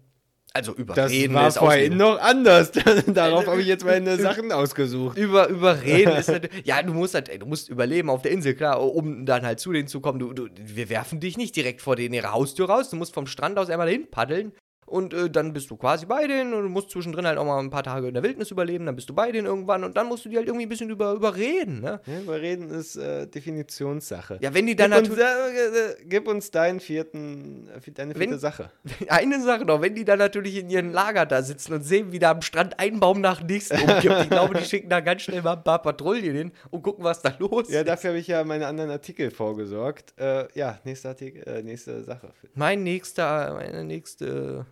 Also 0.54 0.74
das 0.74 0.80
überreden 0.82 1.34
war 1.34 1.48
ist 1.48 1.58
vorhin 1.58 1.96
noch 1.96 2.20
anders. 2.20 2.72
Darauf 3.08 3.48
habe 3.48 3.62
ich 3.62 3.68
jetzt 3.68 3.86
meine 3.86 4.18
Sachen 4.18 4.52
ausgesucht. 4.52 5.18
Über, 5.18 5.48
überreden 5.48 6.18
ist 6.18 6.28
natürlich. 6.30 6.66
Ja, 6.66 6.84
du 6.84 6.94
musst 6.94 7.14
halt, 7.14 7.42
du 7.42 7.46
musst 7.46 7.70
überleben 7.70 8.10
auf 8.10 8.22
der 8.22 8.32
Insel, 8.32 8.54
klar, 8.54 8.82
um 8.82 9.26
dann 9.26 9.46
halt 9.46 9.62
zu 9.62 9.72
denen 9.72 9.88
zu 9.88 10.02
kommen. 10.02 10.20
Du, 10.20 10.34
du, 10.34 10.50
wir 10.54 10.90
werfen 10.90 11.22
dich 11.22 11.38
nicht 11.38 11.56
direkt 11.56 11.82
vor 11.82 11.96
denen 11.96 12.14
ihre 12.14 12.34
Haustür 12.34 12.70
raus. 12.70 12.90
Du 12.90 12.98
musst 12.98 13.14
vom 13.14 13.28
Strand 13.28 13.58
aus 13.58 13.70
einmal 13.70 13.88
dahin 13.88 14.12
paddeln. 14.12 14.52
Und 14.92 15.14
äh, 15.14 15.30
dann 15.30 15.54
bist 15.54 15.72
du 15.72 15.78
quasi 15.78 16.06
bei 16.06 16.28
denen 16.28 16.54
und 16.54 16.64
du 16.64 16.70
musst 16.70 16.90
zwischendrin 16.90 17.26
halt 17.26 17.38
auch 17.38 17.46
mal 17.46 17.60
ein 17.60 17.70
paar 17.70 17.84
Tage 17.84 18.10
in 18.10 18.14
der 18.14 18.24
Wildnis 18.24 18.52
überleben, 18.52 18.86
dann 18.86 18.96
bist 18.98 19.08
du 19.10 19.14
bei 19.16 19.32
denen 19.32 19.48
irgendwann 19.48 19.86
und 19.86 19.96
dann 19.96 20.08
musst 20.08 20.26
du 20.26 20.30
die 20.30 20.36
halt 20.36 20.48
irgendwie 20.48 20.66
ein 20.66 20.70
bisschen 20.70 20.90
über, 20.90 21.14
überreden, 21.14 21.80
ne? 21.80 22.02
Ja, 22.06 22.20
überreden 22.20 22.70
ist 22.70 22.98
äh, 22.98 23.26
Definitionssache. 23.28 24.38
Ja, 24.42 24.54
wenn 24.54 24.68
die 24.68 24.76
dann 24.76 24.92
gib, 24.92 25.04
natürlich. 25.18 25.24
äh, 25.24 25.92
äh, 25.92 25.96
gib 26.06 26.28
uns 26.28 26.52
deinen 26.52 26.82
vierten, 26.82 27.70
äh, 27.70 27.92
deine 27.92 28.14
vierte 28.16 28.32
Wenn- 28.34 28.40
Sache. 28.40 28.70
Eine 29.08 29.42
Sache 29.42 29.64
noch, 29.66 29.82
wenn 29.82 29.96
die 29.96 30.04
dann 30.04 30.20
natürlich 30.20 30.58
in 30.58 30.70
ihren 30.70 30.92
Lager 30.92 31.26
da 31.26 31.42
sitzen 31.42 31.74
und 31.74 31.84
sehen, 31.84 32.12
wie 32.12 32.20
da 32.20 32.32
am 32.32 32.42
Strand 32.42 32.78
ein 32.80 33.00
Baum 33.00 33.22
nach 33.22 33.38
dem 33.40 33.48
nächsten 33.48 33.78
umkippt, 33.80 34.24
ich 34.24 34.30
glaube, 34.30 34.56
die 34.56 34.66
schicken 34.66 34.90
da 34.90 35.00
ganz 35.00 35.22
schnell 35.22 35.42
mal 35.42 35.54
ein 35.54 35.64
paar 35.64 35.82
Patrouillen 35.82 36.36
hin 36.36 36.52
und 36.70 36.82
gucken, 36.82 37.04
was 37.04 37.22
da 37.22 37.34
los 37.40 37.70
Ja, 37.72 37.80
ist. 37.80 37.88
dafür 37.88 38.10
habe 38.10 38.20
ich 38.20 38.28
ja 38.28 38.44
meine 38.44 38.68
anderen 38.68 38.90
Artikel 38.92 39.32
vorgesorgt. 39.32 40.14
Äh, 40.18 40.48
ja, 40.54 40.80
nächste 40.84 41.08
Artikel, 41.10 41.44
äh, 41.48 41.64
nächste 41.64 42.04
Sache. 42.04 42.34
Mein 42.56 42.84
nächster, 42.84 43.54
meine 43.54 43.84
nächste, 43.84 44.66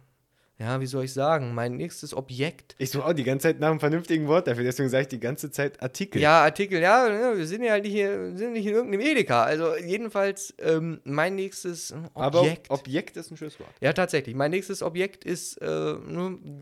ja, 0.59 0.81
wie 0.81 0.87
soll 0.87 1.05
ich 1.05 1.13
sagen, 1.13 1.55
mein 1.55 1.77
nächstes 1.77 2.13
Objekt. 2.13 2.75
Ich 2.77 2.91
suche 2.91 3.05
auch 3.05 3.13
die 3.13 3.23
ganze 3.23 3.47
Zeit 3.47 3.61
nach 3.61 3.69
einem 3.69 3.79
vernünftigen 3.79 4.27
Wort 4.27 4.45
dafür, 4.45 4.65
deswegen 4.65 4.89
sage 4.89 5.03
ich 5.03 5.07
die 5.07 5.19
ganze 5.19 5.51
Zeit 5.51 5.81
Artikel. 5.81 6.21
Ja, 6.21 6.41
Artikel, 6.43 6.81
ja, 6.81 7.07
ja, 7.07 7.37
wir 7.37 7.47
sind 7.47 7.63
ja 7.63 7.71
halt 7.71 7.83
nicht 7.85 7.93
hier, 7.93 8.35
sind 8.35 8.51
nicht 8.51 8.65
in 8.65 8.73
irgendeinem 8.73 8.99
Edeka. 8.99 9.43
Also 9.43 9.77
jedenfalls 9.77 10.53
ähm, 10.59 10.99
mein 11.05 11.35
nächstes 11.35 11.91
hm, 11.91 12.09
aber 12.13 12.41
Objekt. 12.41 12.69
Objekt 12.69 13.15
ist 13.15 13.31
ein 13.31 13.37
schönes 13.37 13.57
Wort. 13.59 13.69
ja, 13.79 13.93
tatsächlich. 13.93 14.35
Mein 14.35 14.51
nächstes 14.51 14.83
Objekt 14.83 15.23
ist 15.23 15.61
äh, 15.61 15.95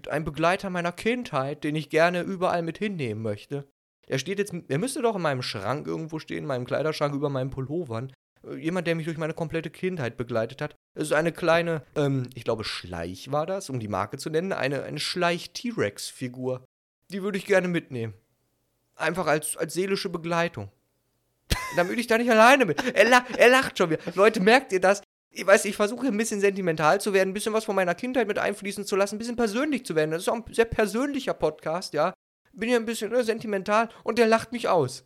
ein 0.10 0.24
Begleiter 0.24 0.70
meiner 0.70 0.92
Kindheit, 0.92 1.63
den 1.63 1.75
ich 1.75 1.89
gerne 1.89 2.22
überall 2.22 2.62
mit 2.62 2.77
hinnehmen 2.77 3.24
möchte. 3.24 3.66
Er 4.06 4.20
steht 4.20 4.38
jetzt, 4.38 4.54
er 4.68 4.77
müsste 4.77 5.01
doch 5.01 5.16
in 5.16 5.22
meinem 5.22 5.42
Schrank 5.42 5.88
irgendwo 5.88 6.20
stehen, 6.20 6.39
in 6.39 6.46
meinem 6.46 6.66
Kleiderschrank 6.66 7.13
über 7.13 7.30
meinen 7.30 7.50
Pullovern. 7.50 8.13
Äh, 8.44 8.56
Jemand, 8.56 8.88
der 8.88 8.96
mich 8.96 9.06
durch 9.06 9.17
meine 9.17 9.34
komplette 9.34 9.70
Kindheit 9.70 10.17
begleitet 10.17 10.62
hat. 10.62 10.75
Es 10.94 11.03
ist 11.03 11.13
eine 11.13 11.32
kleine, 11.32 11.84
ähm, 11.96 12.29
ich 12.34 12.44
glaube 12.44 12.63
Schleich 12.63 13.32
war 13.32 13.46
das, 13.46 13.70
um 13.70 13.79
die 13.79 13.88
Marke 13.88 14.17
zu 14.17 14.29
nennen, 14.29 14.53
eine, 14.53 14.84
eine 14.84 15.00
Schleich-T-Rex-Figur. 15.00 16.65
Die 17.10 17.24
würde 17.24 17.38
ich 17.38 17.46
gerne 17.46 17.67
mitnehmen. 17.67 18.13
Einfach 18.96 19.27
als, 19.27 19.56
als 19.56 19.74
seelische 19.74 20.10
Begleitung. 20.10 20.72
Würde 21.75 22.01
ich 22.01 22.08
da 22.08 22.17
nicht 22.17 22.32
alleine 22.32 22.65
mit. 22.65 22.84
Er, 22.96 23.08
la 23.08 23.25
er 23.38 23.50
lacht 23.50 23.77
schon 23.77 23.91
wieder. 23.91 24.01
Leute, 24.15 24.39
merkt 24.39 24.74
ihr 24.74 24.82
das? 24.82 25.01
Ich 25.29 25.46
weiß, 25.46 25.65
ich 25.65 25.75
versuche 25.75 26.08
ein 26.08 26.17
bisschen 26.17 26.41
sentimental 26.41 27.00
zu 27.00 27.13
werden, 27.13 27.29
ein 27.29 27.34
bisschen 27.34 27.53
was 27.53 27.65
von 27.65 27.75
meiner 27.75 27.94
Kindheit 27.94 28.27
mit 28.27 28.39
einfließen 28.39 28.86
zu 28.86 28.96
lassen, 28.96 29.15
ein 29.15 29.20
bisschen 29.20 29.36
persönlich 29.36 29.86
zu 29.86 29.96
werden. 29.96 30.12
Das 30.12 30.24
ist 30.24 30.29
auch 30.29 30.36
ein 30.36 30.44
sehr 30.51 30.65
persönlicher 30.65 31.36
Podcast, 31.36 31.94
ja. 31.94 32.13
Bin 32.53 32.70
ja 32.70 32.77
ein 32.77 32.86
bisschen 32.86 33.13
äh, 33.13 33.24
sentimental 33.24 33.89
und 34.03 34.17
der 34.17 34.25
lacht 34.25 34.51
mich 34.51 34.67
aus. 34.67 35.06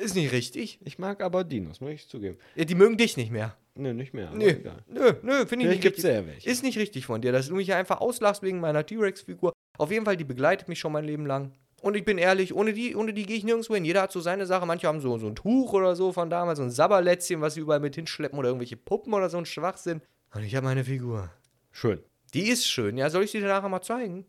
Ist 0.00 0.14
nicht 0.14 0.32
richtig. 0.32 0.78
Ich 0.84 0.98
mag 0.98 1.22
aber 1.22 1.44
Dinos, 1.44 1.80
muss 1.80 1.92
ich 1.92 2.08
zugeben. 2.08 2.38
Ja, 2.54 2.64
die 2.64 2.74
mögen 2.74 2.96
dich 2.96 3.16
nicht 3.16 3.30
mehr. 3.30 3.56
Nö, 3.74 3.92
nicht 3.92 4.14
mehr. 4.14 4.30
Nö, 4.32 4.48
egal. 4.48 4.82
nö, 4.88 5.12
nö, 5.22 5.46
finde 5.46 5.66
ich 5.66 5.70
nicht 5.70 5.82
gibt 5.82 5.98
es 5.98 6.04
richtig. 6.04 6.20
ja 6.20 6.26
welche. 6.26 6.50
Ist 6.50 6.62
nicht 6.62 6.78
richtig 6.78 7.06
von 7.06 7.20
dir, 7.22 7.32
dass 7.32 7.48
du 7.48 7.54
mich 7.54 7.72
einfach 7.72 8.00
auslachst 8.00 8.42
wegen 8.42 8.60
meiner 8.60 8.84
T-Rex-Figur. 8.84 9.52
Auf 9.78 9.90
jeden 9.90 10.04
Fall, 10.04 10.16
die 10.16 10.24
begleitet 10.24 10.68
mich 10.68 10.78
schon 10.78 10.92
mein 10.92 11.04
Leben 11.04 11.26
lang. 11.26 11.52
Und 11.80 11.96
ich 11.96 12.04
bin 12.04 12.18
ehrlich, 12.18 12.54
ohne 12.54 12.72
die, 12.72 12.94
ohne 12.94 13.14
die 13.14 13.24
gehe 13.24 13.36
ich 13.36 13.44
nirgendwo 13.44 13.74
hin. 13.74 13.84
Jeder 13.84 14.02
hat 14.02 14.12
so 14.12 14.20
seine 14.20 14.46
Sache. 14.46 14.66
Manche 14.66 14.86
haben 14.86 15.00
so, 15.00 15.16
so 15.18 15.26
ein 15.26 15.34
Tuch 15.34 15.72
oder 15.72 15.96
so 15.96 16.12
von 16.12 16.28
damals, 16.28 16.58
so 16.58 16.64
ein 16.64 16.70
Sabberlätzchen, 16.70 17.40
was 17.40 17.54
sie 17.54 17.60
überall 17.60 17.80
mit 17.80 17.94
hinschleppen 17.94 18.38
oder 18.38 18.48
irgendwelche 18.48 18.76
Puppen 18.76 19.14
oder 19.14 19.30
so 19.30 19.38
ein 19.38 19.46
Schwachsinn. 19.46 20.02
Und 20.34 20.44
ich 20.44 20.54
habe 20.54 20.66
meine 20.66 20.84
Figur. 20.84 21.30
Schön. 21.72 22.00
Die 22.34 22.48
ist 22.48 22.66
schön, 22.66 22.98
ja. 22.98 23.08
Soll 23.08 23.24
ich 23.24 23.30
sie 23.30 23.40
dir 23.40 23.46
nachher 23.46 23.68
mal 23.68 23.82
zeigen? 23.82 24.26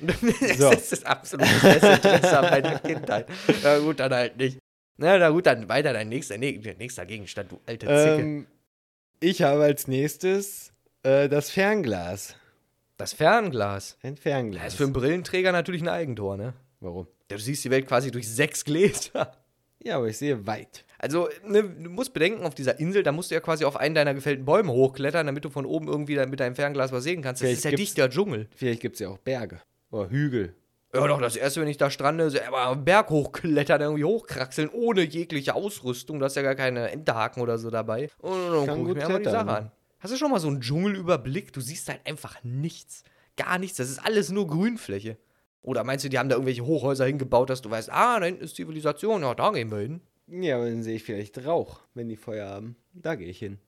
So. 0.56 0.70
das 0.70 0.92
ist 0.92 1.06
absolut 1.06 1.46
das 1.46 1.80
Desinteresse 1.80 2.38
an 2.38 2.44
meiner 2.50 2.78
Kindheit. 2.78 3.28
Na 3.62 3.78
gut, 3.78 4.00
dann 4.00 4.14
halt 4.14 4.36
nicht. 4.36 4.58
Na, 4.96 5.18
na 5.18 5.30
gut, 5.30 5.46
dann 5.46 5.68
weiter 5.68 5.92
dein 5.92 6.08
nächster, 6.08 6.38
nächster 6.38 7.04
Gegenstand, 7.06 7.52
du 7.52 7.60
alte 7.66 7.86
Zicke. 7.86 8.20
Ähm, 8.22 8.46
ich 9.20 9.42
habe 9.42 9.62
als 9.64 9.88
nächstes 9.88 10.72
äh, 11.02 11.28
das 11.28 11.50
Fernglas. 11.50 12.36
das 12.96 13.12
Fernglas. 13.12 13.96
Ein 14.02 14.14
Das 14.14 14.22
Fernglas. 14.22 14.66
ist 14.68 14.74
für 14.76 14.84
einen 14.84 14.92
Brillenträger 14.92 15.50
natürlich 15.52 15.82
ein 15.82 15.88
Eigentor, 15.88 16.36
ne? 16.36 16.54
Warum? 16.80 17.08
Du 17.28 17.38
siehst 17.38 17.64
die 17.64 17.70
Welt 17.70 17.86
quasi 17.88 18.10
durch 18.10 18.28
sechs 18.28 18.64
Gläser. 18.64 19.32
Ja, 19.82 19.96
aber 19.96 20.08
ich 20.08 20.16
sehe 20.18 20.46
weit. 20.46 20.84
Also, 20.98 21.28
ne, 21.44 21.62
du 21.62 21.90
musst 21.90 22.14
bedenken, 22.14 22.44
auf 22.46 22.54
dieser 22.54 22.78
Insel, 22.78 23.02
da 23.02 23.12
musst 23.12 23.30
du 23.30 23.34
ja 23.34 23.40
quasi 23.40 23.64
auf 23.64 23.76
einen 23.76 23.94
deiner 23.94 24.14
gefällten 24.14 24.44
Bäume 24.46 24.72
hochklettern, 24.72 25.26
damit 25.26 25.44
du 25.44 25.50
von 25.50 25.66
oben 25.66 25.88
irgendwie 25.88 26.16
mit 26.26 26.40
deinem 26.40 26.54
Fernglas 26.54 26.92
was 26.92 27.04
sehen 27.04 27.20
kannst. 27.20 27.42
Das 27.42 27.48
Vielleicht 27.48 27.64
ist 27.66 27.70
ja 27.70 27.76
dichter 27.76 28.08
Dschungel. 28.10 28.48
Vielleicht 28.54 28.80
gibt 28.80 28.94
es 28.94 29.00
ja 29.00 29.08
auch 29.08 29.18
Berge. 29.18 29.60
Oder 29.90 30.08
Hügel. 30.08 30.54
Ja, 30.94 31.06
doch, 31.08 31.20
das 31.20 31.34
erste, 31.34 31.60
wenn 31.60 31.68
ich 31.68 31.76
da 31.76 31.90
strande, 31.90 32.24
ist 32.24 32.40
aber 32.40 32.68
einen 32.70 32.84
Berg 32.84 33.10
hochklettern, 33.10 33.80
irgendwie 33.80 34.04
hochkraxeln, 34.04 34.68
ohne 34.68 35.02
jegliche 35.02 35.54
Ausrüstung. 35.54 36.20
Du 36.20 36.24
hast 36.24 36.36
ja 36.36 36.42
gar 36.42 36.54
keine 36.54 36.90
Enterhaken 36.90 37.42
oder 37.42 37.58
so 37.58 37.68
dabei. 37.70 38.10
Und 38.18 38.32
dann 38.32 38.66
Kann 38.66 38.78
guck 38.78 38.88
ich 38.90 39.02
mir 39.02 39.08
mal 39.08 39.18
die 39.18 39.24
Sache 39.24 39.48
an. 39.48 39.70
Hast 39.98 40.12
du 40.12 40.16
schon 40.16 40.30
mal 40.30 40.38
so 40.38 40.48
einen 40.48 40.60
Dschungelüberblick? 40.60 41.52
Du 41.52 41.60
siehst 41.60 41.88
halt 41.88 42.00
einfach 42.06 42.44
nichts. 42.44 43.02
Gar 43.36 43.58
nichts. 43.58 43.78
Das 43.78 43.90
ist 43.90 43.98
alles 43.98 44.30
nur 44.30 44.46
Grünfläche. 44.46 45.16
Oder 45.62 45.82
meinst 45.82 46.04
du, 46.04 46.10
die 46.10 46.18
haben 46.18 46.28
da 46.28 46.36
irgendwelche 46.36 46.64
Hochhäuser 46.64 47.06
hingebaut, 47.06 47.50
dass 47.50 47.62
du 47.62 47.70
weißt, 47.70 47.90
ah, 47.90 48.20
da 48.20 48.26
hinten 48.26 48.44
ist 48.44 48.54
Zivilisation, 48.54 49.22
ja, 49.22 49.34
da 49.34 49.50
gehen 49.50 49.70
wir 49.70 49.78
hin. 49.78 50.00
Ja, 50.28 50.56
aber 50.56 50.66
dann 50.66 50.82
sehe 50.82 50.96
ich 50.96 51.02
vielleicht 51.02 51.44
Rauch, 51.44 51.80
wenn 51.94 52.08
die 52.08 52.16
Feuer 52.16 52.48
haben. 52.48 52.76
Da 52.92 53.14
gehe 53.14 53.28
ich 53.28 53.38
hin. 53.38 53.58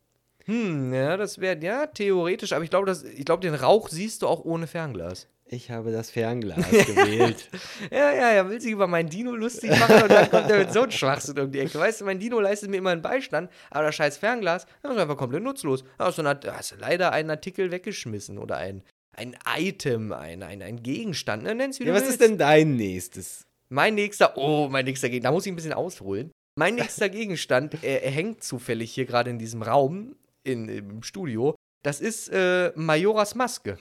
Hm, 0.44 0.92
ja, 0.92 1.16
das 1.16 1.40
wäre, 1.40 1.58
ja, 1.64 1.86
theoretisch, 1.86 2.52
aber 2.52 2.64
ich 2.64 2.70
glaube, 2.70 2.94
ich 3.16 3.24
glaube, 3.24 3.40
den 3.40 3.54
Rauch 3.54 3.88
siehst 3.88 4.22
du 4.22 4.28
auch 4.28 4.44
ohne 4.44 4.66
Fernglas. 4.66 5.26
Ich 5.48 5.70
habe 5.70 5.92
das 5.92 6.10
Fernglas 6.10 6.68
gewählt. 6.70 7.48
Ja, 7.92 8.12
ja, 8.12 8.30
er 8.30 8.50
will 8.50 8.60
sich 8.60 8.72
über 8.72 8.88
meinen 8.88 9.08
Dino 9.08 9.32
lustig 9.32 9.70
machen 9.70 10.02
und 10.02 10.10
dann 10.10 10.28
kommt 10.28 10.50
er 10.50 10.58
mit 10.58 10.72
so 10.72 10.82
einem 10.82 10.90
Schwachsinn 10.90 11.38
um 11.38 11.52
die 11.52 11.60
Ecke. 11.60 11.78
Weißt 11.78 12.00
du, 12.00 12.04
mein 12.04 12.18
Dino 12.18 12.40
leistet 12.40 12.68
mir 12.68 12.78
immer 12.78 12.90
einen 12.90 13.02
Beistand, 13.02 13.50
aber 13.70 13.84
das 13.84 13.94
scheiß 13.94 14.16
Fernglas, 14.16 14.66
das 14.82 14.92
ist 14.92 14.98
einfach 14.98 15.16
komplett 15.16 15.44
nutzlos. 15.44 15.84
Da 15.98 16.06
hast 16.06 16.18
du, 16.18 16.76
leider 16.78 17.12
einen 17.12 17.30
Artikel 17.30 17.70
weggeschmissen 17.70 18.38
oder 18.38 18.56
ein, 18.56 18.82
ein 19.12 19.36
Item, 19.56 20.12
ein, 20.12 20.42
ein, 20.42 20.62
ein 20.62 20.82
Gegenstand. 20.82 21.44
Ne? 21.44 21.54
Nenn's 21.54 21.78
wie 21.78 21.84
Ja, 21.84 21.94
was 21.94 22.02
willst. 22.02 22.14
ist 22.14 22.20
denn 22.22 22.38
dein 22.38 22.74
nächstes? 22.74 23.46
Mein 23.68 23.94
nächster, 23.94 24.36
oh, 24.36 24.68
mein 24.68 24.84
nächster 24.84 25.08
Gegenstand, 25.08 25.30
da 25.30 25.32
muss 25.32 25.46
ich 25.46 25.52
ein 25.52 25.56
bisschen 25.56 25.72
ausholen. 25.72 26.32
Mein 26.58 26.74
nächster 26.74 27.08
Gegenstand, 27.08 27.76
er, 27.82 28.02
er 28.02 28.10
hängt 28.10 28.42
zufällig 28.42 28.92
hier 28.92 29.06
gerade 29.06 29.30
in 29.30 29.38
diesem 29.38 29.62
Raum, 29.62 30.16
in, 30.42 30.68
im 30.68 31.02
Studio. 31.04 31.54
Das 31.84 32.00
ist 32.00 32.28
äh, 32.32 32.72
Majoras 32.74 33.36
Maske. 33.36 33.78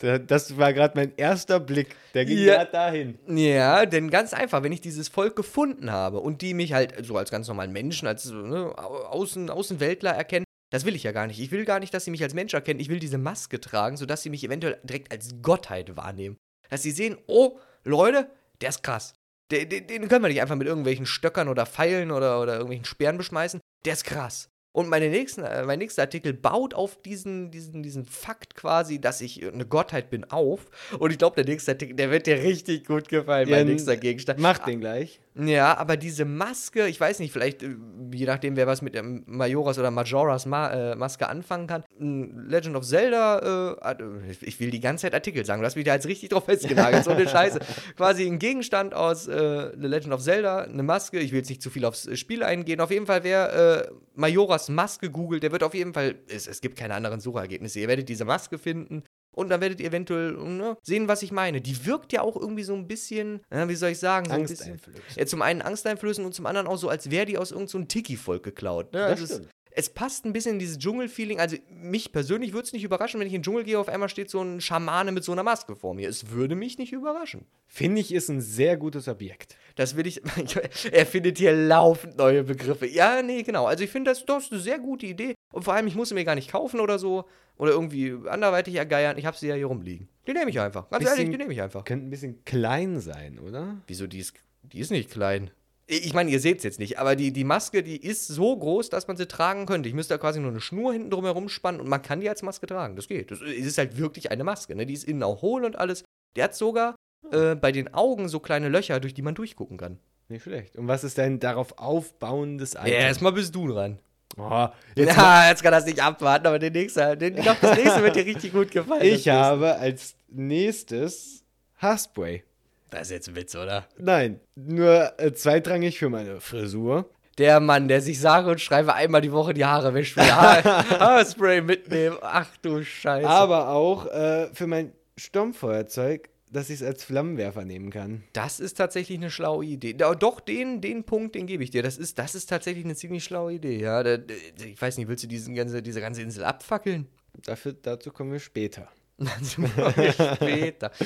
Da- 0.00 0.18
Das 0.18 0.56
war 0.56 0.72
gerade 0.72 0.96
mein 0.96 1.12
erster 1.16 1.60
Blick. 1.60 1.94
Der 2.14 2.24
ging 2.24 2.38
Ja. 2.38 2.56
gerade 2.56 2.72
dahin. 2.72 3.18
Ja, 3.28 3.86
denn 3.86 4.10
ganz 4.10 4.32
einfach, 4.32 4.62
wenn 4.62 4.72
ich 4.72 4.80
dieses 4.80 5.08
Volk 5.08 5.36
gefunden 5.36 5.90
habe 5.90 6.20
und 6.20 6.42
die 6.42 6.54
mich 6.54 6.72
halt 6.72 7.04
so 7.04 7.16
als 7.16 7.30
ganz 7.30 7.48
normalen 7.48 7.72
Menschen, 7.72 8.08
als 8.08 8.26
ne, 8.30 8.72
Au- 8.76 9.04
Außen, 9.06 9.50
Außenweltler 9.50 10.10
erkennen, 10.12 10.44
das 10.70 10.84
will 10.84 10.94
ich 10.94 11.02
ja 11.02 11.12
gar 11.12 11.26
nicht. 11.26 11.40
Ich 11.40 11.50
will 11.50 11.64
gar 11.64 11.80
nicht, 11.80 11.92
dass 11.94 12.04
sie 12.04 12.10
mich 12.10 12.22
als 12.22 12.34
Mensch 12.34 12.54
erkennen. 12.54 12.80
Ich 12.80 12.88
will 12.88 12.98
diese 13.00 13.18
Maske 13.18 13.60
tragen, 13.60 13.96
sodass 13.96 14.22
sie 14.22 14.30
mich 14.30 14.44
eventuell 14.44 14.78
direkt 14.84 15.12
als 15.12 15.34
Gottheit 15.42 15.96
wahrnehmen. 15.96 16.36
Dass 16.68 16.82
sie 16.82 16.92
sehen, 16.92 17.18
oh, 17.26 17.58
Leute, 17.84 18.30
der 18.60 18.68
ist 18.68 18.82
krass. 18.82 19.14
Den, 19.50 19.68
den, 19.68 19.86
den 19.88 20.08
können 20.08 20.22
wir 20.22 20.28
nicht 20.28 20.40
einfach 20.40 20.54
mit 20.54 20.68
irgendwelchen 20.68 21.06
Stöckern 21.06 21.48
oder 21.48 21.66
Pfeilen 21.66 22.12
oder, 22.12 22.40
oder 22.40 22.52
irgendwelchen 22.52 22.84
Speeren 22.84 23.18
beschmeißen. 23.18 23.60
Der 23.84 23.94
ist 23.94 24.04
krass. 24.04 24.48
Und 24.72 24.88
meine 24.88 25.08
nächsten, 25.08 25.42
äh, 25.42 25.64
mein 25.64 25.80
nächster 25.80 26.02
Artikel 26.02 26.32
baut 26.32 26.74
auf 26.74 27.00
diesen, 27.02 27.50
diesen, 27.50 27.82
diesen 27.82 28.04
Fakt 28.04 28.54
quasi, 28.54 29.00
dass 29.00 29.20
ich 29.20 29.44
eine 29.44 29.66
Gottheit 29.66 30.10
bin, 30.10 30.24
auf. 30.30 30.70
Und 30.98 31.10
ich 31.10 31.18
glaube, 31.18 31.36
der 31.42 31.44
nächste 31.44 31.72
Artikel, 31.72 31.96
der 31.96 32.10
wird 32.10 32.26
dir 32.26 32.36
richtig 32.36 32.86
gut 32.86 33.08
gefallen, 33.08 33.50
mein 33.50 33.66
Ja, 33.66 33.72
nächster 33.72 33.96
Gegenstand. 33.96 34.38
Mach 34.38 34.58
den 34.60 34.80
gleich. 34.80 35.20
Ja, 35.46 35.76
aber 35.78 35.96
diese 35.96 36.24
Maske, 36.24 36.86
ich 36.88 37.00
weiß 37.00 37.18
nicht, 37.20 37.32
vielleicht, 37.32 37.62
äh, 37.62 37.76
je 38.12 38.26
nachdem, 38.26 38.56
wer 38.56 38.66
was 38.66 38.82
mit 38.82 38.94
der 38.94 39.02
Majoras 39.02 39.78
oder 39.78 39.90
Majoras 39.90 40.44
Ma 40.44 40.70
äh, 40.70 40.96
Maske 40.96 41.28
anfangen 41.28 41.66
kann. 41.66 41.84
Legend 41.98 42.76
of 42.76 42.84
Zelda, 42.84 43.76
äh, 43.78 43.92
äh, 43.92 44.34
ich 44.40 44.60
will 44.60 44.70
die 44.70 44.80
ganze 44.80 45.02
Zeit 45.02 45.14
Artikel 45.14 45.44
sagen, 45.46 45.62
du 45.62 45.66
hast 45.66 45.76
mich 45.76 45.84
da 45.84 45.94
jetzt 45.94 46.06
richtig 46.06 46.28
drauf 46.28 46.44
festgenagelt, 46.44 47.04
so 47.04 47.10
eine 47.10 47.28
Scheiße. 47.28 47.60
Quasi 47.96 48.26
ein 48.26 48.38
Gegenstand 48.38 48.92
aus 48.92 49.28
äh, 49.28 49.70
The 49.80 49.86
Legend 49.86 50.12
of 50.12 50.20
Zelda, 50.20 50.62
eine 50.62 50.82
Maske, 50.82 51.18
ich 51.18 51.32
will 51.32 51.38
jetzt 51.38 51.48
nicht 51.48 51.62
zu 51.62 51.70
viel 51.70 51.84
aufs 51.84 52.06
äh, 52.06 52.16
Spiel 52.16 52.42
eingehen. 52.42 52.80
Auf 52.80 52.90
jeden 52.90 53.06
Fall, 53.06 53.24
wer 53.24 53.90
Majoras 54.14 54.68
Maske 54.68 55.10
googelt, 55.10 55.42
der 55.42 55.52
wird 55.52 55.62
auf 55.62 55.74
jeden 55.74 55.94
Fall, 55.94 56.16
es, 56.28 56.46
es 56.46 56.60
gibt 56.60 56.76
keine 56.78 56.94
anderen 56.94 57.20
Suchergebnisse, 57.20 57.80
ihr 57.80 57.88
werdet 57.88 58.08
diese 58.08 58.24
Maske 58.24 58.58
finden. 58.58 59.04
Und 59.32 59.48
dann 59.48 59.60
werdet 59.60 59.80
ihr 59.80 59.86
eventuell 59.86 60.32
ne, 60.32 60.76
sehen, 60.82 61.08
was 61.08 61.22
ich 61.22 61.32
meine. 61.32 61.60
Die 61.60 61.86
wirkt 61.86 62.12
ja 62.12 62.22
auch 62.22 62.36
irgendwie 62.36 62.64
so 62.64 62.74
ein 62.74 62.88
bisschen, 62.88 63.40
äh, 63.50 63.68
wie 63.68 63.76
soll 63.76 63.90
ich 63.90 63.98
sagen, 63.98 64.26
so 64.26 64.32
ein 64.32 64.40
Angst 64.40 64.54
bisschen. 64.54 64.72
einflößen. 64.72 65.02
Ja, 65.16 65.26
zum 65.26 65.42
einen 65.42 65.62
Angst 65.62 65.86
einflößen 65.86 66.24
und 66.24 66.34
zum 66.34 66.46
anderen 66.46 66.66
auch 66.66 66.76
so, 66.76 66.88
als 66.88 67.10
wäre 67.10 67.26
die 67.26 67.38
aus 67.38 67.50
irgendeinem 67.50 67.68
so 67.68 67.78
einem 67.78 67.88
Tiki-Volk 67.88 68.42
geklaut. 68.42 68.92
Ne? 68.92 68.98
Das 69.00 69.10
Also 69.10 69.24
es, 69.24 69.30
stimmt. 69.30 69.50
Es 69.80 69.90
passt 69.90 70.24
ein 70.24 70.32
bisschen 70.32 70.52
in 70.54 70.58
dieses 70.58 70.78
Dschungel-Feeling. 70.78 71.40
Also 71.40 71.56
mich 71.70 72.12
persönlich 72.12 72.52
würde 72.52 72.66
es 72.66 72.72
nicht 72.72 72.84
überraschen, 72.84 73.18
wenn 73.18 73.26
ich 73.26 73.32
in 73.32 73.40
den 73.40 73.44
Dschungel 73.44 73.64
gehe, 73.64 73.78
auf 73.78 73.88
einmal 73.88 74.08
steht 74.08 74.30
so 74.30 74.40
ein 74.42 74.60
Schamane 74.60 75.10
mit 75.10 75.24
so 75.24 75.32
einer 75.32 75.42
Maske 75.42 75.74
vor 75.74 75.94
mir. 75.94 76.08
Es 76.08 76.30
würde 76.30 76.54
mich 76.54 76.78
nicht 76.78 76.92
überraschen. 76.92 77.46
Finde 77.66 78.00
ich, 78.00 78.12
ist 78.12 78.28
ein 78.28 78.40
sehr 78.40 78.76
gutes 78.76 79.08
Objekt. 79.08 79.56
Das 79.76 79.96
will 79.96 80.06
ich. 80.06 80.20
er 80.92 81.06
findet 81.06 81.38
hier 81.38 81.52
laufend 81.52 82.16
neue 82.18 82.44
Begriffe. 82.44 82.86
Ja, 82.86 83.22
nee, 83.22 83.42
genau. 83.42 83.66
Also 83.66 83.82
ich 83.82 83.90
finde 83.90 84.10
das, 84.10 84.24
das 84.26 84.44
ist 84.44 84.52
eine 84.52 84.60
sehr 84.60 84.78
gute 84.78 85.06
Idee. 85.06 85.34
Und 85.52 85.64
vor 85.64 85.74
allem, 85.74 85.86
ich 85.86 85.96
muss 85.96 86.10
sie 86.10 86.14
mir 86.14 86.24
gar 86.24 86.34
nicht 86.34 86.50
kaufen 86.50 86.78
oder 86.80 86.98
so. 86.98 87.24
Oder 87.56 87.72
irgendwie 87.72 88.14
anderweitig 88.28 88.74
ergeiern. 88.76 89.18
Ich 89.18 89.26
habe 89.26 89.36
sie 89.36 89.48
ja 89.48 89.54
hier 89.54 89.66
rumliegen. 89.66 90.08
Die 90.26 90.32
nehme 90.32 90.50
ich 90.50 90.60
einfach. 90.60 90.88
Ganz 90.90 91.04
Bisschen- 91.04 91.18
ehrlich, 91.18 91.30
die 91.30 91.36
nehme 91.38 91.52
ich 91.52 91.60
einfach. 91.60 91.84
Könnte 91.84 92.06
ein 92.06 92.10
bisschen 92.10 92.44
klein 92.44 93.00
sein, 93.00 93.38
oder? 93.38 93.82
Wieso, 93.86 94.06
die 94.06 94.18
ist, 94.18 94.34
die 94.62 94.80
ist 94.80 94.90
nicht 94.90 95.10
klein. 95.10 95.50
Ich 95.92 96.14
meine, 96.14 96.30
ihr 96.30 96.38
seht 96.38 96.58
es 96.58 96.64
jetzt 96.64 96.78
nicht, 96.78 97.00
aber 97.00 97.16
die, 97.16 97.32
die 97.32 97.42
Maske, 97.42 97.82
die 97.82 97.96
ist 97.96 98.28
so 98.28 98.56
groß, 98.56 98.90
dass 98.90 99.08
man 99.08 99.16
sie 99.16 99.26
tragen 99.26 99.66
könnte. 99.66 99.88
Ich 99.88 99.94
müsste 99.94 100.14
da 100.14 100.18
quasi 100.18 100.38
nur 100.38 100.52
eine 100.52 100.60
Schnur 100.60 100.92
hinten 100.92 101.10
drum 101.10 101.24
herum 101.24 101.48
spannen 101.48 101.80
und 101.80 101.88
man 101.88 102.00
kann 102.00 102.20
die 102.20 102.28
als 102.28 102.42
Maske 102.42 102.68
tragen. 102.68 102.94
Das 102.94 103.08
geht. 103.08 103.32
Das 103.32 103.40
ist 103.40 103.76
halt 103.76 103.98
wirklich 103.98 104.30
eine 104.30 104.44
Maske. 104.44 104.76
Ne? 104.76 104.86
Die 104.86 104.94
ist 104.94 105.02
innen 105.02 105.24
auch 105.24 105.42
hohl 105.42 105.64
und 105.64 105.76
alles. 105.76 106.04
Der 106.36 106.44
hat 106.44 106.54
sogar 106.54 106.94
äh, 107.32 107.56
bei 107.56 107.72
den 107.72 107.92
Augen 107.92 108.28
so 108.28 108.38
kleine 108.38 108.68
Löcher, 108.68 109.00
durch 109.00 109.14
die 109.14 109.22
man 109.22 109.34
durchgucken 109.34 109.78
kann. 109.78 109.98
Nicht 110.28 110.44
schlecht. 110.44 110.76
Und 110.76 110.86
was 110.86 111.02
ist 111.02 111.18
dein 111.18 111.40
darauf 111.40 111.76
aufbauendes 111.78 112.74
Item? 112.74 112.86
Ja, 112.86 112.98
erstmal 113.00 113.32
bist 113.32 113.52
du 113.52 113.66
dran. 113.66 113.98
Oh, 114.36 114.68
jetzt 114.94 115.16
ja, 115.16 115.48
jetzt 115.48 115.62
kann 115.62 115.72
das 115.72 115.86
nicht 115.86 116.00
abwarten, 116.00 116.46
aber 116.46 116.60
der 116.60 116.70
nächste, 116.70 117.16
den, 117.16 117.36
ich 117.36 117.42
glaube, 117.42 117.58
das 117.60 117.76
nächste 117.76 118.00
wird 118.04 118.14
dir 118.14 118.26
richtig 118.26 118.52
gut 118.52 118.70
gefallen. 118.70 119.02
ich 119.02 119.28
habe 119.28 119.74
als 119.74 120.14
nächstes 120.28 121.42
Haarspray. 121.78 122.44
Das 122.90 123.02
ist 123.02 123.10
jetzt 123.10 123.28
ein 123.28 123.36
Witz, 123.36 123.54
oder? 123.54 123.86
Nein, 123.98 124.40
nur 124.56 125.12
äh, 125.18 125.32
zweitrangig 125.32 125.98
für 125.98 126.08
meine 126.08 126.40
Frisur. 126.40 127.08
Der 127.38 127.60
Mann, 127.60 127.88
der 127.88 128.02
sich 128.02 128.20
sage 128.20 128.50
und 128.50 128.60
schreibe 128.60 128.94
einmal 128.94 129.20
die 129.20 129.32
Woche 129.32 129.54
die 129.54 129.64
Haare 129.64 129.94
wäscht, 129.94 130.16
will 130.16 130.24
Haar 130.24 130.62
Haarspray 131.00 131.62
mitnehmen. 131.62 132.18
Ach 132.20 132.48
du 132.60 132.82
Scheiße. 132.82 133.26
Aber 133.28 133.68
auch 133.70 134.06
äh, 134.06 134.48
für 134.52 134.66
mein 134.66 134.92
Sturmfeuerzeug, 135.16 136.28
dass 136.50 136.68
ich 136.68 136.80
es 136.80 136.82
als 136.86 137.04
Flammenwerfer 137.04 137.64
nehmen 137.64 137.90
kann. 137.90 138.24
Das 138.32 138.58
ist 138.60 138.74
tatsächlich 138.74 139.16
eine 139.16 139.30
schlaue 139.30 139.64
Idee. 139.64 139.94
Doch, 139.94 140.40
den, 140.40 140.80
den 140.80 141.04
Punkt, 141.04 141.34
den 141.36 141.46
gebe 141.46 141.62
ich 141.62 141.70
dir. 141.70 141.82
Das 141.82 141.96
ist, 141.96 142.18
das 142.18 142.34
ist 142.34 142.46
tatsächlich 142.46 142.84
eine 142.84 142.96
ziemlich 142.96 143.22
schlaue 143.24 143.52
Idee. 143.54 143.78
Ja, 143.80 144.02
da- 144.02 144.18
ich 144.66 144.80
weiß 144.82 144.98
nicht, 144.98 145.08
willst 145.08 145.22
du 145.24 145.28
diesen 145.28 145.54
ganze, 145.54 145.80
diese 145.80 146.00
ganze 146.00 146.22
Insel 146.22 146.44
abfackeln? 146.44 147.06
Dafür, 147.44 147.72
dazu 147.72 148.10
kommen 148.10 148.32
wir 148.32 148.40
später. 148.40 148.88
Dazu 149.18 149.62
kommen 149.62 149.94
wir 149.96 150.12
später. 150.12 150.90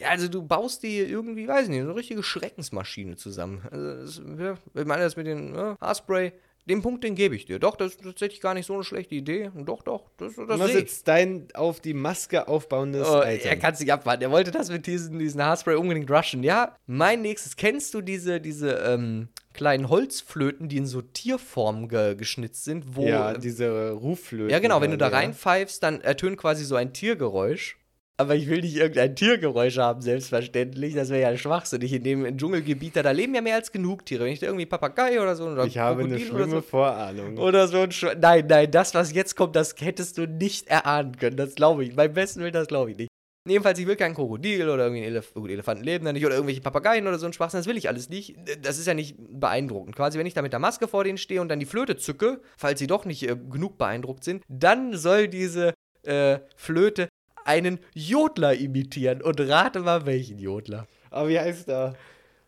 Ja, 0.00 0.08
also 0.08 0.28
du 0.28 0.42
baust 0.42 0.82
dir 0.82 1.06
irgendwie, 1.06 1.46
weiß 1.46 1.68
nicht, 1.68 1.82
so 1.82 1.88
eine 1.88 1.94
richtige 1.94 2.22
Schreckensmaschine 2.22 3.16
zusammen. 3.16 3.62
Also 3.70 4.22
das, 4.22 4.38
ja, 4.38 4.54
ich 4.74 4.86
meine, 4.86 5.02
das 5.02 5.16
mit 5.16 5.26
dem 5.26 5.52
ne, 5.52 5.76
Haarspray, 5.78 6.32
den 6.66 6.82
Punkt, 6.82 7.04
den 7.04 7.14
gebe 7.14 7.34
ich 7.34 7.44
dir. 7.44 7.58
Doch, 7.58 7.76
das 7.76 7.92
ist 7.92 8.02
tatsächlich 8.02 8.40
gar 8.40 8.54
nicht 8.54 8.66
so 8.66 8.74
eine 8.74 8.84
schlechte 8.84 9.14
Idee. 9.14 9.50
Und 9.54 9.66
Doch, 9.66 9.82
doch, 9.82 10.10
das, 10.16 10.36
das 10.36 10.58
Was 10.58 10.72
jetzt 10.72 11.06
dein 11.08 11.48
auf 11.54 11.80
die 11.80 11.94
Maske 11.94 12.48
aufbauendes 12.48 13.08
Oh, 13.08 13.22
Item? 13.22 13.50
er 13.50 13.56
kann 13.56 13.74
es 13.74 13.80
nicht 13.80 13.92
abwarten. 13.92 14.22
Er 14.22 14.30
wollte 14.30 14.50
das 14.50 14.70
mit 14.70 14.86
diesen, 14.86 15.18
diesen 15.18 15.42
Haarspray 15.42 15.74
unbedingt 15.74 16.10
rushen. 16.10 16.42
Ja, 16.42 16.76
mein 16.86 17.22
nächstes. 17.22 17.56
Kennst 17.56 17.92
du 17.92 18.00
diese, 18.00 18.40
diese 18.40 18.72
ähm, 18.72 19.28
kleinen 19.52 19.88
Holzflöten, 19.88 20.68
die 20.68 20.78
in 20.78 20.86
so 20.86 21.02
Tierformen 21.02 21.88
ge 21.88 22.14
geschnitzt 22.14 22.64
sind? 22.64 22.96
Wo, 22.96 23.06
ja, 23.06 23.32
äh, 23.32 23.38
diese 23.38 23.90
Rufflöten. 23.90 24.50
ja, 24.50 24.60
genau. 24.60 24.80
Wenn 24.80 24.92
du 24.92 24.98
da 24.98 25.10
ja. 25.10 25.16
reinpfeifst, 25.16 25.82
dann 25.82 26.00
ertönt 26.00 26.38
quasi 26.38 26.64
so 26.64 26.76
ein 26.76 26.92
Tiergeräusch. 26.92 27.79
Aber 28.20 28.34
ich 28.34 28.50
will 28.50 28.60
nicht 28.60 28.76
irgendein 28.76 29.16
Tiergeräusch 29.16 29.78
haben, 29.78 30.02
selbstverständlich. 30.02 30.94
Das 30.94 31.08
wäre 31.08 31.22
ja 31.22 31.38
schwachsinnig. 31.38 31.90
In 31.94 32.04
dem 32.04 32.36
Dschungelgebiet, 32.36 32.94
da, 32.94 33.02
da 33.02 33.12
leben 33.12 33.34
ja 33.34 33.40
mehr 33.40 33.54
als 33.54 33.72
genug 33.72 34.04
Tiere. 34.04 34.26
Wenn 34.26 34.34
ich 34.34 34.40
da 34.40 34.46
irgendwie 34.46 34.66
Papagei 34.66 35.18
oder 35.22 35.34
so 35.34 35.46
oder 35.46 35.64
Ich 35.64 35.78
habe 35.78 36.02
eine 36.02 36.18
Krokodil 36.18 36.30
oder 36.30 36.38
schlimme 36.44 36.56
so, 36.56 36.60
Vorahnung. 36.60 37.38
oder 37.38 37.66
so 37.66 37.78
ein 37.78 37.90
Schwe 37.92 38.14
Nein, 38.20 38.44
nein, 38.46 38.70
das, 38.70 38.94
was 38.94 39.14
jetzt 39.14 39.36
kommt, 39.36 39.56
das 39.56 39.74
hättest 39.78 40.18
du 40.18 40.26
nicht 40.26 40.68
erahnen 40.68 41.16
können. 41.16 41.38
Das 41.38 41.54
glaube 41.54 41.82
ich. 41.82 41.96
Beim 41.96 42.12
besten 42.12 42.40
Willen, 42.40 42.52
das 42.52 42.68
glaube 42.68 42.90
ich 42.90 42.98
nicht. 42.98 43.08
Jedenfalls, 43.48 43.78
ich 43.78 43.86
will 43.86 43.96
kein 43.96 44.14
Krokodil 44.14 44.68
oder 44.68 44.84
irgendwie 44.84 45.00
ein 45.00 45.08
Elef 45.08 45.32
gut, 45.32 45.48
Elefanten 45.48 45.82
leben 45.82 46.04
da 46.04 46.12
nicht 46.12 46.26
oder 46.26 46.34
irgendwelche 46.34 46.60
Papageien 46.60 47.06
oder 47.06 47.18
so 47.18 47.24
ein 47.24 47.32
Schwachsinn. 47.32 47.60
Das 47.60 47.66
will 47.66 47.78
ich 47.78 47.88
alles 47.88 48.10
nicht. 48.10 48.36
Das 48.60 48.78
ist 48.78 48.86
ja 48.86 48.92
nicht 48.92 49.16
beeindruckend. 49.18 49.96
Quasi, 49.96 50.18
wenn 50.18 50.26
ich 50.26 50.34
da 50.34 50.42
mit 50.42 50.52
der 50.52 50.60
Maske 50.60 50.88
vor 50.88 51.04
denen 51.04 51.16
stehe 51.16 51.40
und 51.40 51.48
dann 51.48 51.58
die 51.58 51.64
Flöte 51.64 51.96
zücke, 51.96 52.42
falls 52.58 52.80
sie 52.80 52.86
doch 52.86 53.06
nicht 53.06 53.22
äh, 53.22 53.34
genug 53.34 53.78
beeindruckt 53.78 54.24
sind, 54.24 54.44
dann 54.46 54.94
soll 54.94 55.26
diese 55.26 55.72
äh, 56.02 56.40
Flöte 56.56 57.08
einen 57.50 57.78
Jodler 57.94 58.54
imitieren. 58.54 59.22
Und 59.22 59.40
rate 59.40 59.80
mal, 59.80 60.06
welchen 60.06 60.38
Jodler. 60.38 60.86
Aber 61.10 61.28
wie 61.28 61.38
heißt 61.38 61.68
er? 61.68 61.94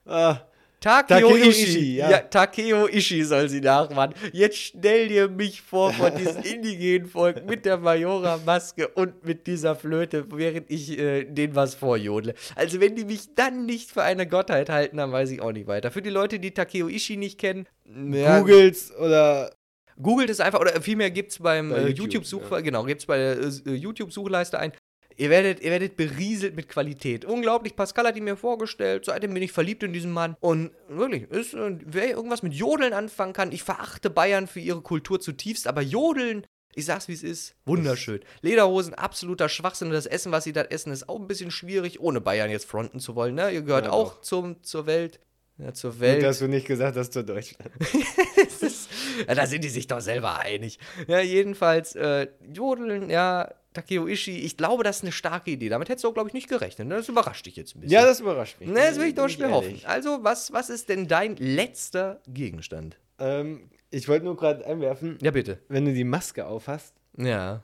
Ah, 0.07 0.39
Takeo, 0.83 1.29
Takeo 1.29 1.37
Ishii. 1.37 1.63
Ishii, 1.63 1.97
ja. 1.97 2.11
ja. 2.11 2.19
Takeo 2.19 2.89
Ishii 2.89 3.23
soll 3.23 3.49
sie 3.49 3.61
nachmachen. 3.61 4.15
Jetzt 4.33 4.59
stell 4.59 5.09
dir 5.09 5.29
mich 5.29 5.63
vor 5.63 5.93
von 5.93 6.15
diesem 6.17 6.43
indigenen 6.43 7.07
Volk 7.07 7.47
mit 7.49 7.65
der 7.65 7.79
Majora-Maske 7.79 8.89
und 8.89 9.25
mit 9.25 9.47
dieser 9.47 9.77
Flöte, 9.77 10.27
während 10.33 10.69
ich 10.71 10.99
äh, 10.99 11.25
denen 11.25 11.55
was 11.55 11.77
vorjodle. 11.77 12.35
Also 12.57 12.81
wenn 12.81 12.97
die 12.97 13.05
mich 13.05 13.35
dann 13.37 13.65
nicht 13.65 13.91
für 13.93 14.03
eine 14.03 14.27
Gottheit 14.27 14.71
halten, 14.71 14.97
dann 14.97 15.13
weiß 15.13 15.31
ich 15.31 15.41
auch 15.41 15.53
nicht 15.53 15.69
weiter. 15.69 15.93
Für 15.93 16.03
die 16.03 16.11
Leute, 16.11 16.41
die 16.41 16.51
Takeo 16.51 16.89
Ishii 16.89 17.17
nicht 17.17 17.39
kennen, 17.39 17.69
ja, 17.87 18.41
Googles 18.41 18.93
oder 18.97 19.53
Googelt 20.01 20.31
es 20.31 20.41
einfach, 20.41 20.61
oder 20.61 20.81
vielmehr 20.81 21.11
gibt 21.11 21.33
es 21.33 21.39
beim 21.39 21.71
Bei 21.71 21.77
äh, 21.77 21.89
YouTube, 21.89 22.25
YouTube-Such, 22.25 22.51
ja. 22.51 22.61
genau, 22.61 22.87
bei 23.07 23.17
der 23.19 23.39
äh, 23.39 23.75
YouTube-Suchleiste 23.75 24.59
ein. 24.59 24.73
Ihr 25.17 25.31
werdet, 25.31 25.61
ihr 25.61 25.71
werdet 25.71 25.97
berieselt 25.97 26.57
mit 26.57 26.69
Qualität. 26.69 27.25
Unglaublich, 27.25 27.77
Pascal 27.77 28.07
hat 28.07 28.17
ihn 28.17 28.25
mir 28.25 28.37
vorgestellt, 28.37 29.05
seitdem 29.07 29.35
bin 29.35 29.43
ich 29.43 29.53
verliebt 29.53 29.83
in 29.83 29.93
diesen 29.93 30.11
Mann. 30.13 30.37
Und 30.41 30.71
wirklich, 30.89 31.31
ist, 31.31 31.55
wer 31.57 32.11
irgendwas 32.11 32.43
mit 32.43 32.55
Jodeln 32.55 32.93
anfangen 32.93 33.33
kann, 33.33 33.53
ich 33.53 33.63
verachte 33.63 34.11
Bayern 34.11 34.47
für 34.47 34.61
ihre 34.61 34.81
Kultur 34.83 35.21
zutiefst, 35.21 35.67
aber 35.67 35.83
Jodeln, 35.83 36.47
ich 36.75 36.87
sag's 36.87 37.09
wie 37.09 37.13
es 37.13 37.23
ist, 37.23 37.55
wunderschön. 37.67 38.21
Lederhosen, 38.41 38.95
absoluter 38.95 39.49
Schwachsinn. 39.51 39.89
Und 39.89 39.95
das 39.95 40.07
Essen, 40.07 40.33
was 40.33 40.45
sie 40.45 40.53
da 40.55 40.63
essen, 40.63 40.91
ist 40.93 41.09
auch 41.09 41.21
ein 41.21 41.27
bisschen 41.27 41.51
schwierig, 41.51 42.01
ohne 42.01 42.21
Bayern 42.23 42.51
jetzt 42.51 42.65
fronten 42.67 42.99
zu 42.99 43.15
wollen. 43.15 43.35
Ne? 43.35 43.51
Ihr 43.51 43.63
gehört 43.63 43.85
Ja, 43.87 43.93
auch 43.93 44.15
doch. 44.15 44.21
zum, 44.23 44.63
zur 44.63 44.87
Welt. 44.87 45.21
Ja, 45.59 45.75
zur 45.75 45.91
Gut, 45.93 46.01
Welt. 46.01 46.23
dass 46.23 46.39
du 46.39 46.49
nicht 46.49 46.67
gesagt 46.67 46.97
hast 46.97 47.13
zu 47.13 47.23
Deutschland. 47.23 47.71
Ist, 48.63 48.89
ja, 49.29 49.35
da 49.35 49.47
sind 49.47 49.65
die 49.65 49.69
sich 49.69 49.87
doch 49.87 50.01
selber 50.01 50.39
einig. 50.39 50.79
Ja, 51.09 51.21
jedenfalls, 51.21 51.95
äh, 51.97 52.29
Jodeln, 52.53 53.11
ja, 53.11 53.53
Takeo 53.73 54.07
Ishii, 54.07 54.39
ich 54.41 54.57
glaube, 54.57 54.85
das 54.85 54.97
ist 54.99 55.03
eine 55.03 55.13
starke 55.13 55.51
Idee. 55.51 55.69
Damit 55.69 55.89
hättest 55.89 56.05
du 56.05 56.09
auch, 56.09 56.15
glaube 56.15 56.29
ich, 56.29 56.35
nicht 56.35 56.49
gerechnet. 56.49 56.89
Ne? 56.89 56.97
Das 56.97 57.09
überrascht 57.09 57.47
dich 57.47 57.57
jetzt 57.57 57.75
ein 57.75 57.81
bisschen. 57.81 57.93
Ja, 57.95 58.05
das 58.05 58.21
überrascht 58.21 58.61
mich. 58.61 58.69
ne, 58.69 58.75
das 58.89 58.97
will 58.99 59.07
ich 59.09 59.15
doch 59.15 59.29
schwer 59.29 59.51
hoffen. 59.51 59.81
Also, 59.85 60.19
was, 60.23 60.53
was 60.53 60.71
ist 60.71 60.89
denn 60.89 61.09
dein 61.09 61.37
letzter 61.37 62.21
Gegenstand? 62.29 62.99
Ähm, 63.19 63.71
ich 63.91 64.09
wollte 64.09 64.25
nur 64.25 64.37
gerade 64.37 64.65
einwerfen, 64.67 65.19
Ja, 65.23 65.31
bitte. 65.31 65.59
wenn 65.69 65.85
du 65.85 65.93
die 65.95 66.05
Maske 66.05 66.47
aufhast, 66.47 66.95
Ja. 67.17 67.63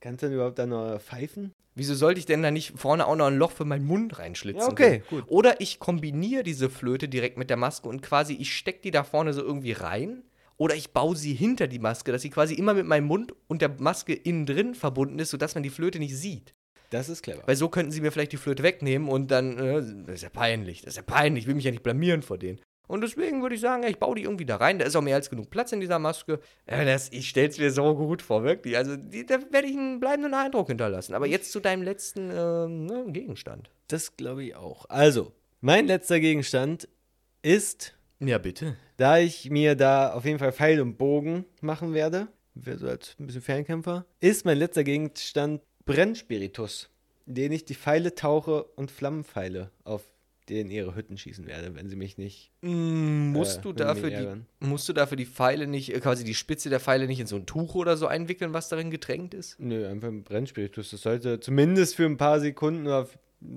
Kannst 0.00 0.22
du 0.22 0.26
denn 0.26 0.34
überhaupt 0.36 0.58
dann 0.60 0.68
noch 0.68 1.00
pfeifen? 1.00 1.52
Wieso 1.74 1.94
sollte 1.94 2.18
ich 2.20 2.26
denn 2.26 2.42
da 2.42 2.50
nicht 2.52 2.78
vorne 2.78 3.06
auch 3.06 3.14
noch 3.16 3.26
ein 3.26 3.36
Loch 3.36 3.50
für 3.52 3.64
meinen 3.64 3.84
Mund 3.84 4.18
reinschlitzen? 4.18 4.62
Ja, 4.62 4.68
okay, 4.68 5.00
können? 5.00 5.22
gut. 5.22 5.24
Oder 5.30 5.60
ich 5.60 5.78
kombiniere 5.80 6.42
diese 6.44 6.70
Flöte 6.70 7.08
direkt 7.08 7.36
mit 7.36 7.50
der 7.50 7.56
Maske 7.56 7.88
und 7.88 8.00
quasi 8.02 8.34
ich 8.34 8.56
stecke 8.56 8.80
die 8.82 8.90
da 8.90 9.02
vorne 9.04 9.32
so 9.32 9.42
irgendwie 9.42 9.72
rein. 9.72 10.22
Oder 10.58 10.74
ich 10.74 10.92
baue 10.92 11.16
sie 11.16 11.34
hinter 11.34 11.68
die 11.68 11.78
Maske, 11.78 12.12
dass 12.12 12.22
sie 12.22 12.30
quasi 12.30 12.54
immer 12.54 12.74
mit 12.74 12.86
meinem 12.86 13.06
Mund 13.06 13.32
und 13.46 13.62
der 13.62 13.70
Maske 13.78 14.12
innen 14.12 14.44
drin 14.44 14.74
verbunden 14.74 15.18
ist, 15.18 15.30
sodass 15.30 15.54
man 15.54 15.62
die 15.62 15.70
Flöte 15.70 15.98
nicht 15.98 16.16
sieht. 16.16 16.54
Das 16.90 17.08
ist 17.08 17.22
clever. 17.22 17.42
Weil 17.46 17.56
so 17.56 17.68
könnten 17.68 17.92
sie 17.92 18.00
mir 18.00 18.10
vielleicht 18.10 18.32
die 18.32 18.38
Flöte 18.38 18.62
wegnehmen 18.62 19.08
und 19.08 19.30
dann, 19.30 19.58
äh, 19.58 19.82
das 20.06 20.16
ist 20.16 20.22
ja 20.22 20.30
peinlich, 20.30 20.82
das 20.82 20.90
ist 20.90 20.96
ja 20.96 21.02
peinlich, 21.02 21.44
ich 21.44 21.48
will 21.48 21.54
mich 21.54 21.64
ja 21.64 21.70
nicht 21.70 21.82
blamieren 21.82 22.22
vor 22.22 22.38
denen. 22.38 22.60
Und 22.88 23.02
deswegen 23.02 23.42
würde 23.42 23.54
ich 23.54 23.60
sagen, 23.60 23.84
ich 23.84 23.98
baue 23.98 24.16
die 24.16 24.22
irgendwie 24.22 24.46
da 24.46 24.56
rein. 24.56 24.78
Da 24.78 24.86
ist 24.86 24.96
auch 24.96 25.02
mehr 25.02 25.14
als 25.14 25.28
genug 25.28 25.50
Platz 25.50 25.72
in 25.72 25.80
dieser 25.80 25.98
Maske. 25.98 26.40
Ja, 26.68 26.84
das, 26.86 27.12
ich 27.12 27.28
stell's 27.28 27.58
mir 27.58 27.70
so 27.70 27.94
gut 27.94 28.22
vor, 28.22 28.44
wirklich. 28.44 28.78
Also, 28.78 28.96
die, 28.96 29.26
da 29.26 29.38
werde 29.52 29.68
ich 29.68 29.76
einen 29.76 30.00
bleibenden 30.00 30.32
Eindruck 30.32 30.68
hinterlassen. 30.68 31.12
Aber 31.12 31.26
jetzt 31.26 31.52
zu 31.52 31.60
deinem 31.60 31.82
letzten 31.82 32.30
ähm, 32.34 32.86
ne, 32.86 33.04
Gegenstand. 33.08 33.70
Das 33.88 34.16
glaube 34.16 34.42
ich 34.42 34.56
auch. 34.56 34.86
Also, 34.88 35.32
mein 35.60 35.86
letzter 35.86 36.18
Gegenstand 36.18 36.88
ist, 37.42 37.97
Ja, 38.20 38.38
bitte. 38.38 38.76
da 38.96 39.18
ich 39.18 39.50
mir 39.50 39.74
da 39.74 40.12
auf 40.12 40.24
jeden 40.24 40.38
Fall 40.38 40.52
Pfeil 40.52 40.80
und 40.80 40.96
Bogen 40.98 41.44
machen 41.60 41.94
werde, 41.94 42.28
wäre 42.54 42.78
so 42.78 42.88
als 42.88 43.14
ein 43.18 43.26
bisschen 43.26 43.42
Fernkämpfer, 43.42 44.04
ist 44.20 44.44
mein 44.44 44.58
letzter 44.58 44.84
Gegenstand 44.84 45.60
Brennspiritus, 45.84 46.90
in 47.26 47.34
den 47.34 47.52
ich 47.52 47.64
die 47.64 47.74
Pfeile 47.74 48.14
tauche 48.14 48.64
und 48.64 48.90
Flammenpfeile 48.90 49.70
auf 49.84 50.02
den 50.48 50.70
ihre 50.70 50.94
Hütten 50.94 51.18
schießen 51.18 51.46
werde, 51.46 51.74
wenn 51.74 51.88
sie 51.90 51.96
mich 51.96 52.16
nicht. 52.16 52.50
Mm, 52.62 53.32
musst, 53.32 53.58
Äh, 53.58 53.62
du 53.62 53.72
dafür 53.74 54.10
die, 54.10 54.66
musst 54.66 54.88
du 54.88 54.94
dafür 54.94 55.16
die 55.16 55.26
Pfeile 55.26 55.66
nicht, 55.66 55.94
äh, 55.94 56.00
quasi 56.00 56.24
die 56.24 56.34
Spitze 56.34 56.70
der 56.70 56.80
Pfeile 56.80 57.06
nicht 57.06 57.20
in 57.20 57.26
so 57.26 57.36
ein 57.36 57.44
Tuch 57.44 57.74
oder 57.74 57.98
so 57.98 58.06
einwickeln, 58.06 58.54
was 58.54 58.70
darin 58.70 58.90
getränkt 58.90 59.34
ist? 59.34 59.60
Nö, 59.60 59.86
einfach 59.86 60.08
ein 60.08 60.24
Brennspiritus. 60.24 60.90
Das 60.90 61.02
sollte 61.02 61.38
zumindest 61.40 61.96
für 61.96 62.06
ein 62.06 62.16
paar 62.16 62.40
Sekunden 62.40 62.86
oder 62.86 63.06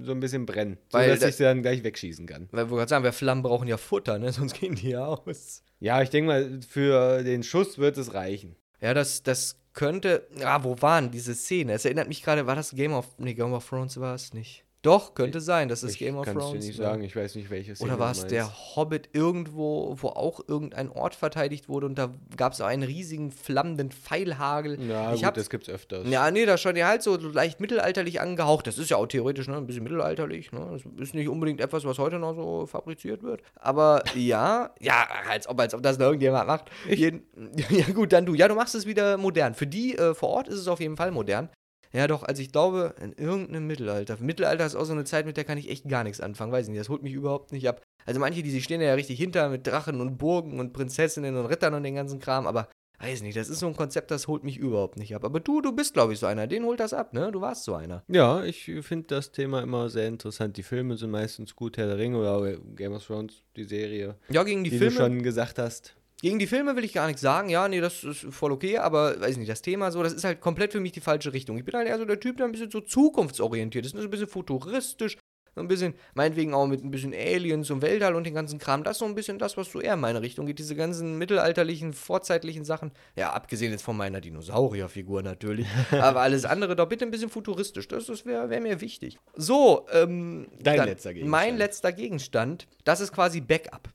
so 0.03 0.11
ein 0.11 0.19
bisschen 0.19 0.45
brennen, 0.45 0.77
Weil 0.91 1.05
sodass 1.07 1.19
da- 1.21 1.27
ich 1.29 1.35
sie 1.37 1.43
dann 1.43 1.61
gleich 1.61 1.83
wegschießen 1.83 2.25
kann. 2.27 2.47
Weil 2.51 2.69
wir 2.69 2.77
gerade 2.77 2.89
sagen, 2.89 3.03
wir 3.03 3.13
Flammen 3.13 3.41
brauchen 3.43 3.67
ja 3.67 3.77
Futter, 3.77 4.19
ne? 4.19 4.31
Sonst 4.31 4.53
gehen 4.59 4.75
die 4.75 4.89
ja 4.89 5.05
aus. 5.05 5.63
Ja, 5.79 6.01
ich 6.01 6.09
denke 6.09 6.27
mal, 6.27 6.59
für 6.67 7.23
den 7.23 7.41
Schuss 7.43 7.77
wird 7.79 7.97
es 7.97 8.13
reichen. 8.13 8.55
Ja, 8.79 8.93
das, 8.93 9.23
das 9.23 9.57
könnte. 9.73 10.27
Ah, 10.43 10.63
wo 10.63 10.81
waren 10.81 11.11
diese 11.11 11.33
Szenen? 11.33 11.69
Es 11.69 11.85
erinnert 11.85 12.07
mich 12.07 12.21
gerade, 12.23 12.45
war 12.47 12.55
das 12.55 12.71
Game 12.71 12.93
of. 12.93 13.07
Nee, 13.17 13.33
Game 13.33 13.53
of 13.53 13.67
Thrones 13.67 13.99
war 13.99 14.13
es 14.15 14.33
nicht. 14.33 14.63
Doch, 14.81 15.13
könnte 15.13 15.41
sein, 15.41 15.69
dass 15.69 15.83
es 15.83 15.93
ich 15.93 15.99
Game 15.99 16.17
of 16.17 16.25
Thrones 16.25 16.51
dir 16.51 16.67
nicht 16.67 16.79
war. 16.79 16.87
sagen, 16.87 17.03
ich 17.03 17.15
weiß 17.15 17.35
nicht, 17.35 17.51
welches. 17.51 17.81
Oder 17.81 17.99
war 17.99 18.11
es 18.11 18.25
der 18.25 18.49
Hobbit 18.75 19.09
irgendwo, 19.13 19.95
wo 20.01 20.07
auch 20.07 20.41
irgendein 20.47 20.89
Ort 20.89 21.13
verteidigt 21.13 21.69
wurde 21.69 21.85
und 21.85 21.99
da 21.99 22.11
gab 22.35 22.53
es 22.53 22.61
auch 22.61 22.65
einen 22.65 22.81
riesigen 22.81 23.31
flammenden 23.31 23.91
Pfeilhagel. 23.91 24.81
Ja, 24.89 25.13
ich 25.13 25.21
gut, 25.21 25.37
das 25.37 25.51
gibt's 25.51 25.69
öfters. 25.69 26.09
ja, 26.09 26.31
nee, 26.31 26.45
da 26.45 26.57
schon 26.57 26.75
ja 26.75 26.87
halt 26.87 27.03
so 27.03 27.15
leicht 27.15 27.59
mittelalterlich 27.59 28.21
angehaucht. 28.21 28.65
Das 28.65 28.79
ist 28.79 28.89
ja 28.89 28.97
auch 28.97 29.05
theoretisch 29.05 29.47
ne, 29.47 29.57
ein 29.57 29.67
bisschen 29.67 29.83
mittelalterlich. 29.83 30.51
Ne? 30.51 30.67
Das 30.71 30.81
ist 30.99 31.13
nicht 31.13 31.29
unbedingt 31.29 31.61
etwas, 31.61 31.85
was 31.85 31.99
heute 31.99 32.17
noch 32.17 32.33
so 32.33 32.65
fabriziert 32.65 33.21
wird. 33.21 33.41
Aber 33.55 34.03
ja, 34.15 34.71
ja, 34.79 35.07
als 35.29 35.47
ob, 35.47 35.59
als 35.59 35.75
ob 35.75 35.83
das 35.83 35.99
noch 35.99 36.07
irgendjemand 36.07 36.47
macht. 36.47 36.71
Jeden, 36.89 37.21
ja, 37.69 37.85
gut, 37.93 38.13
dann 38.13 38.25
du. 38.25 38.33
Ja, 38.33 38.47
du 38.47 38.55
machst 38.55 38.73
es 38.73 38.87
wieder 38.87 39.17
modern. 39.17 39.53
Für 39.53 39.67
die 39.67 39.95
äh, 39.95 40.15
vor 40.15 40.29
Ort 40.29 40.47
ist 40.47 40.57
es 40.57 40.67
auf 40.67 40.79
jeden 40.79 40.97
Fall 40.97 41.11
modern. 41.11 41.49
Ja, 41.93 42.07
doch, 42.07 42.23
also 42.23 42.41
ich 42.41 42.51
glaube, 42.51 42.95
in 43.01 43.13
irgendeinem 43.13 43.67
Mittelalter. 43.67 44.17
Mittelalter 44.19 44.65
ist 44.65 44.75
auch 44.75 44.85
so 44.85 44.93
eine 44.93 45.03
Zeit, 45.03 45.25
mit 45.25 45.35
der 45.37 45.43
kann 45.43 45.57
ich 45.57 45.69
echt 45.69 45.87
gar 45.89 46.03
nichts 46.03 46.21
anfangen. 46.21 46.51
Weiß 46.51 46.65
ich 46.65 46.71
nicht, 46.71 46.79
das 46.79 46.89
holt 46.89 47.03
mich 47.03 47.13
überhaupt 47.13 47.51
nicht 47.51 47.67
ab. 47.67 47.81
Also 48.05 48.19
manche, 48.19 48.43
die 48.43 48.49
sie 48.51 48.61
stehen 48.61 48.81
ja 48.81 48.93
richtig 48.93 49.17
hinter 49.19 49.49
mit 49.49 49.67
Drachen 49.67 49.99
und 50.01 50.17
Burgen 50.17 50.59
und 50.59 50.73
Prinzessinnen 50.73 51.35
und 51.35 51.45
Rittern 51.47 51.73
und 51.73 51.83
den 51.83 51.95
ganzen 51.95 52.19
Kram, 52.19 52.47
aber 52.47 52.69
weiß 52.99 53.23
nicht, 53.23 53.35
das 53.35 53.49
ist 53.49 53.59
so 53.59 53.67
ein 53.67 53.75
Konzept, 53.75 54.11
das 54.11 54.27
holt 54.27 54.43
mich 54.43 54.57
überhaupt 54.57 54.97
nicht 54.97 55.15
ab. 55.15 55.25
Aber 55.25 55.39
du, 55.39 55.59
du 55.61 55.71
bist, 55.75 55.93
glaube 55.93 56.13
ich, 56.13 56.19
so 56.19 56.27
einer. 56.27 56.45
Den 56.47 56.63
holt 56.65 56.79
das 56.79 56.93
ab, 56.93 57.13
ne? 57.13 57.31
Du 57.31 57.41
warst 57.41 57.63
so 57.63 57.73
einer. 57.73 58.03
Ja, 58.07 58.43
ich 58.43 58.71
finde 58.81 59.07
das 59.07 59.31
Thema 59.31 59.61
immer 59.63 59.89
sehr 59.89 60.07
interessant. 60.07 60.55
Die 60.57 60.63
Filme 60.63 60.95
sind 60.97 61.09
meistens 61.11 61.55
gut, 61.55 61.77
Herr 61.77 61.87
der 61.87 61.97
Ringe 61.97 62.19
oder 62.19 62.57
Game 62.75 62.93
of 62.93 63.05
Thrones, 63.05 63.43
die 63.55 63.63
Serie, 63.63 64.15
Ja, 64.29 64.43
gegen 64.43 64.63
die, 64.63 64.69
die, 64.69 64.77
Filme. 64.77 64.93
du 64.93 64.97
schon 64.97 65.23
gesagt 65.23 65.57
hast. 65.57 65.95
Gegen 66.21 66.37
die 66.37 66.47
Filme 66.47 66.75
will 66.75 66.83
ich 66.83 66.93
gar 66.93 67.07
nichts 67.07 67.21
sagen. 67.21 67.49
Ja, 67.49 67.67
nee, 67.67 67.81
das 67.81 68.03
ist 68.03 68.27
voll 68.29 68.51
okay, 68.51 68.77
aber 68.77 69.19
weiß 69.19 69.37
nicht, 69.37 69.49
das 69.49 69.63
Thema 69.63 69.91
so, 69.91 70.03
das 70.03 70.13
ist 70.13 70.23
halt 70.23 70.39
komplett 70.39 70.71
für 70.71 70.79
mich 70.79 70.91
die 70.91 71.01
falsche 71.01 71.33
Richtung. 71.33 71.57
Ich 71.57 71.65
bin 71.65 71.73
halt 71.73 71.87
eher 71.87 71.97
so 71.97 72.05
der 72.05 72.19
Typ, 72.19 72.37
der 72.37 72.45
ein 72.45 72.51
bisschen 72.51 72.69
so 72.69 72.79
zukunftsorientiert 72.79 73.85
ist, 73.85 73.95
ne, 73.95 74.01
so 74.01 74.07
ein 74.07 74.11
bisschen 74.11 74.27
futuristisch, 74.27 75.17
so 75.55 75.61
ein 75.61 75.67
bisschen, 75.67 75.95
meinetwegen 76.13 76.53
auch 76.53 76.67
mit 76.67 76.83
ein 76.83 76.91
bisschen 76.91 77.13
Aliens 77.13 77.71
und 77.71 77.81
Weltall 77.81 78.15
und 78.15 78.23
den 78.23 78.35
ganzen 78.35 78.59
Kram. 78.59 78.83
Das 78.83 78.93
ist 78.93 78.99
so 78.99 79.05
ein 79.05 79.15
bisschen 79.15 79.39
das, 79.39 79.57
was 79.57 79.71
so 79.71 79.81
eher 79.81 79.95
in 79.95 79.99
meine 79.99 80.21
Richtung 80.21 80.45
geht. 80.45 80.59
Diese 80.59 80.75
ganzen 80.75 81.17
mittelalterlichen, 81.17 81.91
vorzeitlichen 81.91 82.63
Sachen. 82.63 82.91
Ja, 83.15 83.33
abgesehen 83.33 83.71
jetzt 83.71 83.83
von 83.83 83.97
meiner 83.97 84.21
Dinosaurierfigur 84.21 85.23
natürlich. 85.23 85.67
aber 85.91 86.21
alles 86.21 86.45
andere 86.45 86.75
doch 86.75 86.87
bitte 86.87 87.03
ein 87.03 87.11
bisschen 87.11 87.29
futuristisch. 87.29 87.87
Das, 87.87 88.05
das 88.05 88.25
wäre 88.25 88.49
wär 88.49 88.61
mir 88.61 88.79
wichtig. 88.79 89.17
So, 89.35 89.87
ähm. 89.91 90.47
Dein 90.59 90.85
letzter 90.85 91.13
Gegenstand. 91.13 91.31
Mein 91.31 91.57
letzter 91.57 91.91
Gegenstand, 91.91 92.67
das 92.85 93.01
ist 93.01 93.11
quasi 93.11 93.41
Backup 93.41 93.89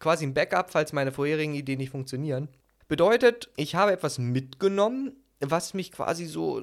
quasi 0.00 0.26
ein 0.26 0.34
Backup, 0.34 0.70
falls 0.70 0.92
meine 0.92 1.12
vorherigen 1.12 1.54
Ideen 1.54 1.78
nicht 1.78 1.90
funktionieren. 1.90 2.48
Bedeutet, 2.88 3.50
ich 3.56 3.74
habe 3.74 3.92
etwas 3.92 4.18
mitgenommen, 4.18 5.12
was 5.40 5.74
mich 5.74 5.92
quasi 5.92 6.26
so, 6.26 6.60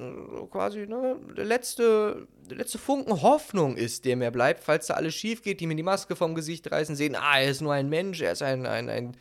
quasi, 0.50 0.86
ne, 0.86 1.16
der 1.36 1.44
letzte, 1.44 2.26
der 2.50 2.58
letzte 2.58 2.78
Funken 2.78 3.22
Hoffnung 3.22 3.76
ist, 3.76 4.04
der 4.04 4.16
mir 4.16 4.30
bleibt, 4.30 4.64
falls 4.64 4.88
da 4.88 4.94
alles 4.94 5.14
schief 5.14 5.42
geht, 5.42 5.60
die 5.60 5.66
mir 5.66 5.76
die 5.76 5.82
Maske 5.82 6.14
vom 6.14 6.34
Gesicht 6.34 6.70
reißen, 6.70 6.96
sehen, 6.96 7.16
ah, 7.16 7.40
er 7.40 7.50
ist 7.50 7.62
nur 7.62 7.72
ein 7.72 7.88
Mensch, 7.88 8.20
er 8.20 8.32
ist 8.32 8.42
ein, 8.42 8.66
ein, 8.66 8.90
ein 8.90 9.16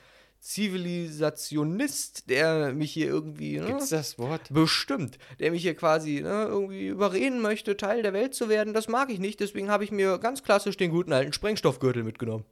Zivilisationist, 0.45 2.30
der 2.30 2.73
mich 2.73 2.91
hier 2.91 3.08
irgendwie, 3.08 3.60
ne, 3.60 3.65
Gibt's 3.65 3.89
das 3.89 4.19
Wort? 4.19 4.41
Bestimmt. 4.51 5.17
Der 5.39 5.49
mich 5.51 5.63
hier 5.63 5.75
quasi 5.75 6.21
ne, 6.21 6.45
irgendwie 6.47 6.88
überreden 6.88 7.41
möchte, 7.41 7.78
Teil 7.78 8.04
der 8.04 8.13
Welt 8.13 8.36
zu 8.36 8.47
werden. 8.47 8.73
Das 8.73 8.88
mag 8.88 9.10
ich 9.10 9.17
nicht. 9.17 9.39
Deswegen 9.39 9.71
habe 9.71 9.84
ich 9.84 9.91
mir 9.91 10.19
ganz 10.19 10.43
klassisch 10.43 10.78
den 10.78 10.91
guten 10.91 11.13
alten 11.13 11.34
Sprengstoffgürtel 11.34 12.04
mitgenommen. 12.04 12.45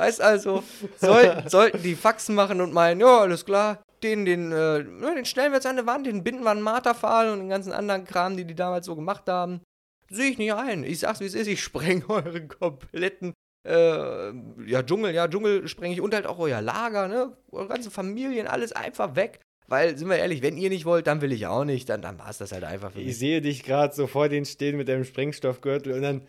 Heißt 0.00 0.20
also, 0.20 0.62
soll, 0.98 1.44
sollten 1.46 1.82
die 1.82 1.94
Faxen 1.94 2.34
machen 2.34 2.60
und 2.60 2.72
meinen, 2.72 3.00
ja, 3.00 3.20
alles 3.20 3.44
klar, 3.44 3.82
den, 4.02 4.24
den, 4.24 4.50
äh, 4.50 4.82
ne, 4.82 5.14
den 5.14 5.24
stellen 5.24 5.52
wir 5.52 5.56
jetzt 5.56 5.66
an 5.66 5.76
die 5.76 5.86
Wand, 5.86 6.06
den 6.06 6.24
binden 6.24 6.42
wir 6.42 6.50
an 6.50 6.62
Marterpfahl 6.62 7.30
und 7.30 7.40
den 7.40 7.48
ganzen 7.48 7.72
anderen 7.72 8.04
Kram, 8.04 8.36
die 8.36 8.44
die 8.44 8.54
damals 8.54 8.86
so 8.86 8.96
gemacht 8.96 9.24
haben. 9.28 9.60
Sehe 10.08 10.30
ich 10.30 10.38
nicht 10.38 10.52
ein. 10.54 10.82
Ich 10.82 11.00
sag's, 11.00 11.20
wie 11.20 11.26
es 11.26 11.34
ist. 11.34 11.46
Ich 11.46 11.62
spreng 11.62 12.04
euren 12.08 12.48
kompletten 12.48 13.34
äh, 13.68 14.32
ja, 14.66 14.82
Dschungel, 14.82 15.14
ja, 15.14 15.28
Dschungel 15.28 15.68
spreng 15.68 15.92
ich 15.92 16.00
und 16.00 16.14
halt 16.14 16.26
auch 16.26 16.38
euer 16.38 16.62
Lager, 16.62 17.08
ne? 17.08 17.36
Eure 17.52 17.68
ganzen 17.68 17.90
Familien, 17.90 18.46
alles 18.46 18.72
einfach 18.72 19.16
weg. 19.16 19.40
Weil, 19.68 19.96
sind 19.96 20.08
wir 20.08 20.16
ehrlich, 20.16 20.42
wenn 20.42 20.56
ihr 20.56 20.70
nicht 20.70 20.84
wollt, 20.84 21.06
dann 21.06 21.20
will 21.20 21.30
ich 21.30 21.46
auch 21.46 21.64
nicht. 21.64 21.88
Dann, 21.88 22.02
dann 22.02 22.18
war 22.18 22.28
es 22.30 22.38
das 22.38 22.50
halt 22.52 22.64
einfach 22.64 22.90
für 22.90 23.00
Ich 23.00 23.06
mich. 23.06 23.18
sehe 23.18 23.40
dich 23.40 23.62
gerade 23.62 23.94
so 23.94 24.06
vor 24.06 24.28
denen 24.28 24.46
stehen 24.46 24.76
mit 24.76 24.88
deinem 24.88 25.04
Sprengstoffgürtel 25.04 25.92
und 25.92 26.02
dann 26.02 26.22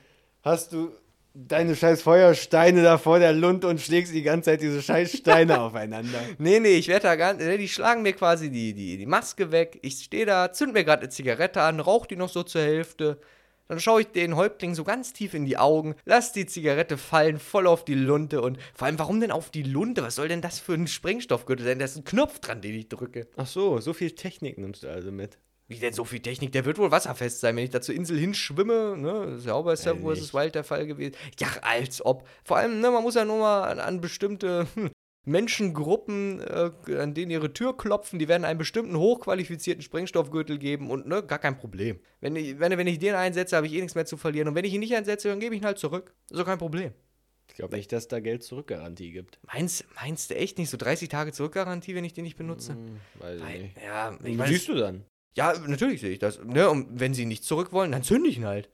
hast 0.43 0.73
du 0.73 0.91
deine 1.33 1.75
scheiß 1.75 2.01
Feuersteine 2.01 2.83
da 2.83 2.97
vor 2.97 3.19
der 3.19 3.33
Lund 3.33 3.65
und 3.65 3.79
schlägst 3.79 4.13
die 4.13 4.23
ganze 4.23 4.51
Zeit 4.51 4.61
diese 4.61 4.81
scheiß 4.81 5.17
Steine 5.17 5.61
aufeinander. 5.61 6.19
Nee, 6.37 6.59
nee, 6.59 6.75
ich 6.75 6.87
werde 6.87 7.03
da 7.03 7.15
ganz. 7.15 7.41
Ne, 7.41 7.57
die 7.57 7.69
schlagen 7.69 8.01
mir 8.01 8.13
quasi 8.13 8.49
die, 8.49 8.73
die, 8.73 8.97
die 8.97 9.05
Maske 9.05 9.51
weg. 9.51 9.79
Ich 9.81 10.03
stehe 10.03 10.25
da, 10.25 10.51
zünd 10.51 10.73
mir 10.73 10.83
gerade 10.83 11.03
eine 11.03 11.09
Zigarette 11.09 11.61
an, 11.61 11.79
rauch 11.79 12.05
die 12.05 12.15
noch 12.15 12.29
so 12.29 12.43
zur 12.43 12.61
Hälfte. 12.61 13.19
Dann 13.67 13.79
schaue 13.79 14.01
ich 14.01 14.07
den 14.07 14.35
Häuptling 14.35 14.75
so 14.75 14.83
ganz 14.83 15.13
tief 15.13 15.33
in 15.33 15.45
die 15.45 15.57
Augen, 15.57 15.95
lass 16.03 16.33
die 16.33 16.45
Zigarette 16.45 16.97
fallen, 16.97 17.39
voll 17.39 17.67
auf 17.67 17.85
die 17.85 17.93
Lunte 17.93 18.41
und 18.41 18.57
vor 18.73 18.87
allem, 18.87 18.99
warum 18.99 19.21
denn 19.21 19.31
auf 19.31 19.49
die 19.49 19.63
Lunte? 19.63 20.03
Was 20.03 20.15
soll 20.15 20.27
denn 20.27 20.41
das 20.41 20.59
für 20.59 20.73
ein 20.73 20.87
Sprengstoffgürtel 20.87 21.65
sein? 21.65 21.79
Da 21.79 21.85
ist 21.85 21.95
ein 21.95 22.03
Knopf 22.03 22.39
dran, 22.39 22.59
den 22.59 22.75
ich 22.75 22.89
drücke. 22.89 23.27
Ach 23.37 23.47
so, 23.47 23.79
so 23.79 23.93
viel 23.93 24.11
Technik 24.11 24.57
nimmst 24.57 24.83
du 24.83 24.89
also 24.89 25.13
mit. 25.13 25.37
Wie 25.71 25.79
denn 25.79 25.93
so 25.93 26.03
viel 26.03 26.19
Technik? 26.19 26.51
Der 26.51 26.65
wird 26.65 26.77
wohl 26.77 26.91
wasserfest 26.91 27.39
sein, 27.39 27.55
wenn 27.55 27.63
ich 27.63 27.69
da 27.69 27.79
zur 27.79 27.95
Insel 27.95 28.17
hinschwimme. 28.17 28.97
Ne? 28.97 29.27
Das 29.27 29.39
ist 29.39 29.45
ja 29.45 29.75
Seven 29.77 30.03
nicht. 30.03 30.21
vs. 30.21 30.33
Wild 30.33 30.53
der 30.53 30.65
Fall 30.65 30.85
gewesen. 30.85 31.15
Ja, 31.39 31.47
als 31.61 32.05
ob. 32.05 32.27
Vor 32.43 32.57
allem, 32.57 32.81
ne, 32.81 32.91
man 32.91 33.01
muss 33.01 33.15
ja 33.15 33.23
nur 33.23 33.39
mal 33.39 33.63
an, 33.63 33.79
an 33.79 34.01
bestimmte 34.01 34.67
hm, 34.75 34.91
Menschengruppen, 35.23 36.41
äh, 36.41 36.71
an 36.97 37.13
denen 37.13 37.31
ihre 37.31 37.53
Tür 37.53 37.77
klopfen, 37.77 38.19
die 38.19 38.27
werden 38.27 38.43
einen 38.43 38.59
bestimmten 38.59 38.97
hochqualifizierten 38.97 39.81
Sprengstoffgürtel 39.81 40.57
geben 40.57 40.89
und 40.91 41.07
ne, 41.07 41.23
gar 41.23 41.39
kein 41.39 41.57
Problem. 41.57 42.01
Wenn 42.19 42.35
ich, 42.35 42.59
wenn, 42.59 42.77
wenn 42.77 42.87
ich 42.87 42.99
den 42.99 43.15
einsetze, 43.15 43.55
habe 43.55 43.67
ich 43.67 43.73
eh 43.73 43.79
nichts 43.79 43.95
mehr 43.95 44.05
zu 44.05 44.17
verlieren. 44.17 44.49
Und 44.49 44.55
wenn 44.55 44.65
ich 44.65 44.73
ihn 44.73 44.81
nicht 44.81 44.93
einsetze, 44.93 45.29
dann 45.29 45.39
gebe 45.39 45.55
ich 45.55 45.61
ihn 45.61 45.65
halt 45.65 45.77
zurück. 45.77 46.13
Ist 46.29 46.37
doch 46.37 46.45
kein 46.45 46.57
Problem. 46.57 46.91
Ich 47.47 47.55
glaube 47.55 47.75
nicht, 47.75 47.91
dass 47.91 48.07
da 48.07 48.19
Geld 48.19 48.43
zurückgarantie 48.43 49.11
gibt. 49.11 49.39
Meinst, 49.43 49.85
meinst 49.95 50.31
du 50.31 50.35
echt 50.35 50.57
nicht 50.57 50.69
so 50.69 50.77
30 50.77 51.09
Tage 51.09 51.33
Zurückgarantie, 51.33 51.95
wenn 51.95 52.05
ich 52.05 52.13
den 52.13 52.23
nicht 52.23 52.37
benutze? 52.37 52.73
Hm, 52.73 52.99
weiß 53.19 53.37
ich 53.37 53.43
Weil, 53.43 53.61
nicht. 53.63 53.77
ja, 53.77 54.17
ich 54.23 54.37
Wie 54.37 54.47
siehst 54.47 54.67
du 54.69 54.75
dann? 54.75 55.05
Ja, 55.35 55.53
natürlich 55.67 56.01
sehe 56.01 56.11
ich 56.11 56.19
das. 56.19 56.43
Ne? 56.43 56.69
Und 56.69 56.99
wenn 56.99 57.13
sie 57.13 57.25
nicht 57.25 57.43
zurück 57.43 57.71
wollen, 57.71 57.91
dann 57.91 58.03
zünde 58.03 58.29
ich 58.29 58.37
ihn 58.37 58.45
halt. 58.45 58.69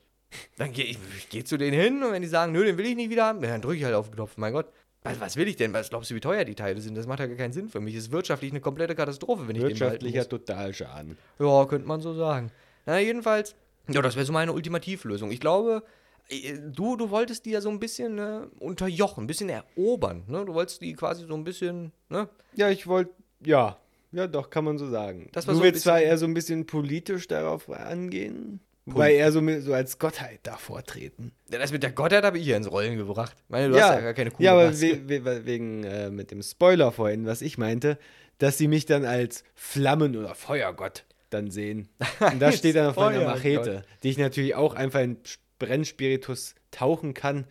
Dann 0.58 0.74
gehe 0.74 0.86
ich, 0.86 0.98
ich 1.18 1.30
geh 1.30 1.44
zu 1.44 1.58
denen 1.58 1.80
hin 1.80 2.04
und 2.04 2.12
wenn 2.12 2.22
die 2.22 2.28
sagen, 2.28 2.52
nö, 2.52 2.66
den 2.66 2.78
will 2.78 2.86
ich 2.86 2.96
nicht 2.96 3.10
wieder 3.10 3.26
haben, 3.26 3.42
dann 3.42 3.62
drücke 3.62 3.78
ich 3.78 3.84
halt 3.84 3.96
auf 3.96 4.10
den 4.10 4.16
Knopf. 4.16 4.38
Mein 4.38 4.54
Gott, 4.54 4.68
was, 5.04 5.20
was 5.20 5.36
will 5.38 5.48
ich 5.48 5.56
denn? 5.56 5.72
Was 5.74 5.90
glaubst 5.90 6.12
du, 6.12 6.16
wie 6.16 6.20
teuer 6.20 6.44
die 6.44 6.56
Teile 6.56 6.82
sind? 6.82 6.96
Das 6.96 7.08
macht 7.08 7.20
ja 7.20 7.28
gar 7.28 7.38
keinen 7.38 7.54
Sinn 7.54 7.70
für 7.70 7.80
mich. 7.80 7.96
Ist 7.96 8.12
wirtschaftlich 8.12 8.52
eine 8.52 8.60
komplette 8.60 8.96
Katastrophe, 8.96 9.48
wenn 9.48 9.56
ich 9.56 9.62
den 9.62 9.70
Wirtschaftlicher. 9.70 10.28
Totalschaden. 10.28 11.18
Ja, 11.40 11.66
könnte 11.66 11.88
man 11.88 12.02
so 12.02 12.14
sagen. 12.14 12.52
Na, 12.86 13.00
jedenfalls, 13.00 13.56
ja, 13.88 14.02
das 14.02 14.16
wäre 14.16 14.26
so 14.26 14.34
meine 14.34 14.52
Ultimativlösung. 14.52 15.32
Ich 15.32 15.40
glaube, 15.40 15.84
äh, 16.30 16.58
du, 16.58 16.98
du 16.98 17.10
wolltest 17.10 17.46
die 17.46 17.52
ja 17.52 17.62
so 17.62 17.70
ein 17.70 17.80
bisschen 17.80 18.16
ne, 18.16 18.50
unterjochen, 18.60 19.24
ein 19.24 19.28
bisschen 19.28 19.50
erobern. 19.50 20.24
Ne? 20.28 20.44
Du 20.46 20.54
wolltest 20.54 20.82
die 20.82 20.94
quasi 20.94 21.26
so 21.26 21.36
ein 21.36 21.44
bisschen, 21.44 21.92
ne? 22.10 22.28
Ja, 22.56 22.70
ich 22.70 22.88
wollte, 22.88 23.12
ja, 23.46 23.78
Ja, 24.12 24.28
doch, 24.28 24.50
kann 24.50 24.64
man 24.64 24.78
so 24.78 24.90
sagen. 24.90 25.30
Das 25.34 25.48
war 25.48 25.54
du 25.54 25.60
so 25.60 25.64
willst 25.64 25.84
zwar 25.84 26.02
eher 26.02 26.18
so 26.18 26.26
ein 26.26 26.34
bisschen 26.34 26.66
politisch 26.66 27.28
darauf 27.28 27.70
angehen, 27.70 28.62
wobei 28.86 29.16
eher 29.16 29.32
so, 29.32 29.42
mit, 29.42 29.64
so 29.64 29.74
als 29.74 30.00
Gottheit 30.00 30.40
da 30.44 30.58
vortreten. 30.58 31.34
Ja, 31.52 31.60
das 31.60 31.72
mit 31.72 31.84
der 31.84 31.92
Gottheit 31.92 32.24
habe 32.24 32.38
ich 32.38 32.46
hier 32.46 32.58
ins 32.58 32.72
Rollen 32.72 32.98
gebracht. 32.98 33.36
Ich 33.38 33.50
meine, 33.50 33.70
du 33.70 33.76
hast 33.76 33.96
ja 33.96 34.02
gar 34.02 34.14
keine 34.14 34.32
coole 34.32 34.46
ja, 34.46 34.54
aber 34.54 34.80
we 34.80 35.08
we 35.08 35.46
wegen 35.46 35.84
äh, 35.84 36.10
mit 36.10 36.32
dem 36.32 36.42
Spoiler 36.42 36.92
vorhin, 36.92 37.26
was 37.26 37.42
ich 37.42 37.58
meinte, 37.58 37.98
dass 38.38 38.58
sie 38.58 38.68
mich 38.68 38.86
dann 38.86 39.06
als 39.06 39.44
Flammen- 39.56 40.16
oder 40.16 40.36
Feuergott 40.36 41.06
dann 41.30 41.52
sehen. 41.52 41.90
Und 42.20 42.40
das 42.40 42.58
steht 42.58 42.76
dann 42.76 42.88
auf 42.88 42.96
meiner. 42.96 43.26
Machete, 43.26 43.84
die 44.04 44.10
ich 44.10 44.18
natürlich 44.18 44.56
auch 44.56 44.74
einfach 44.74 45.02
in 45.02 45.18
Brennspiritus 45.60 46.56
tauchen 46.72 47.14
kann, 47.14 47.48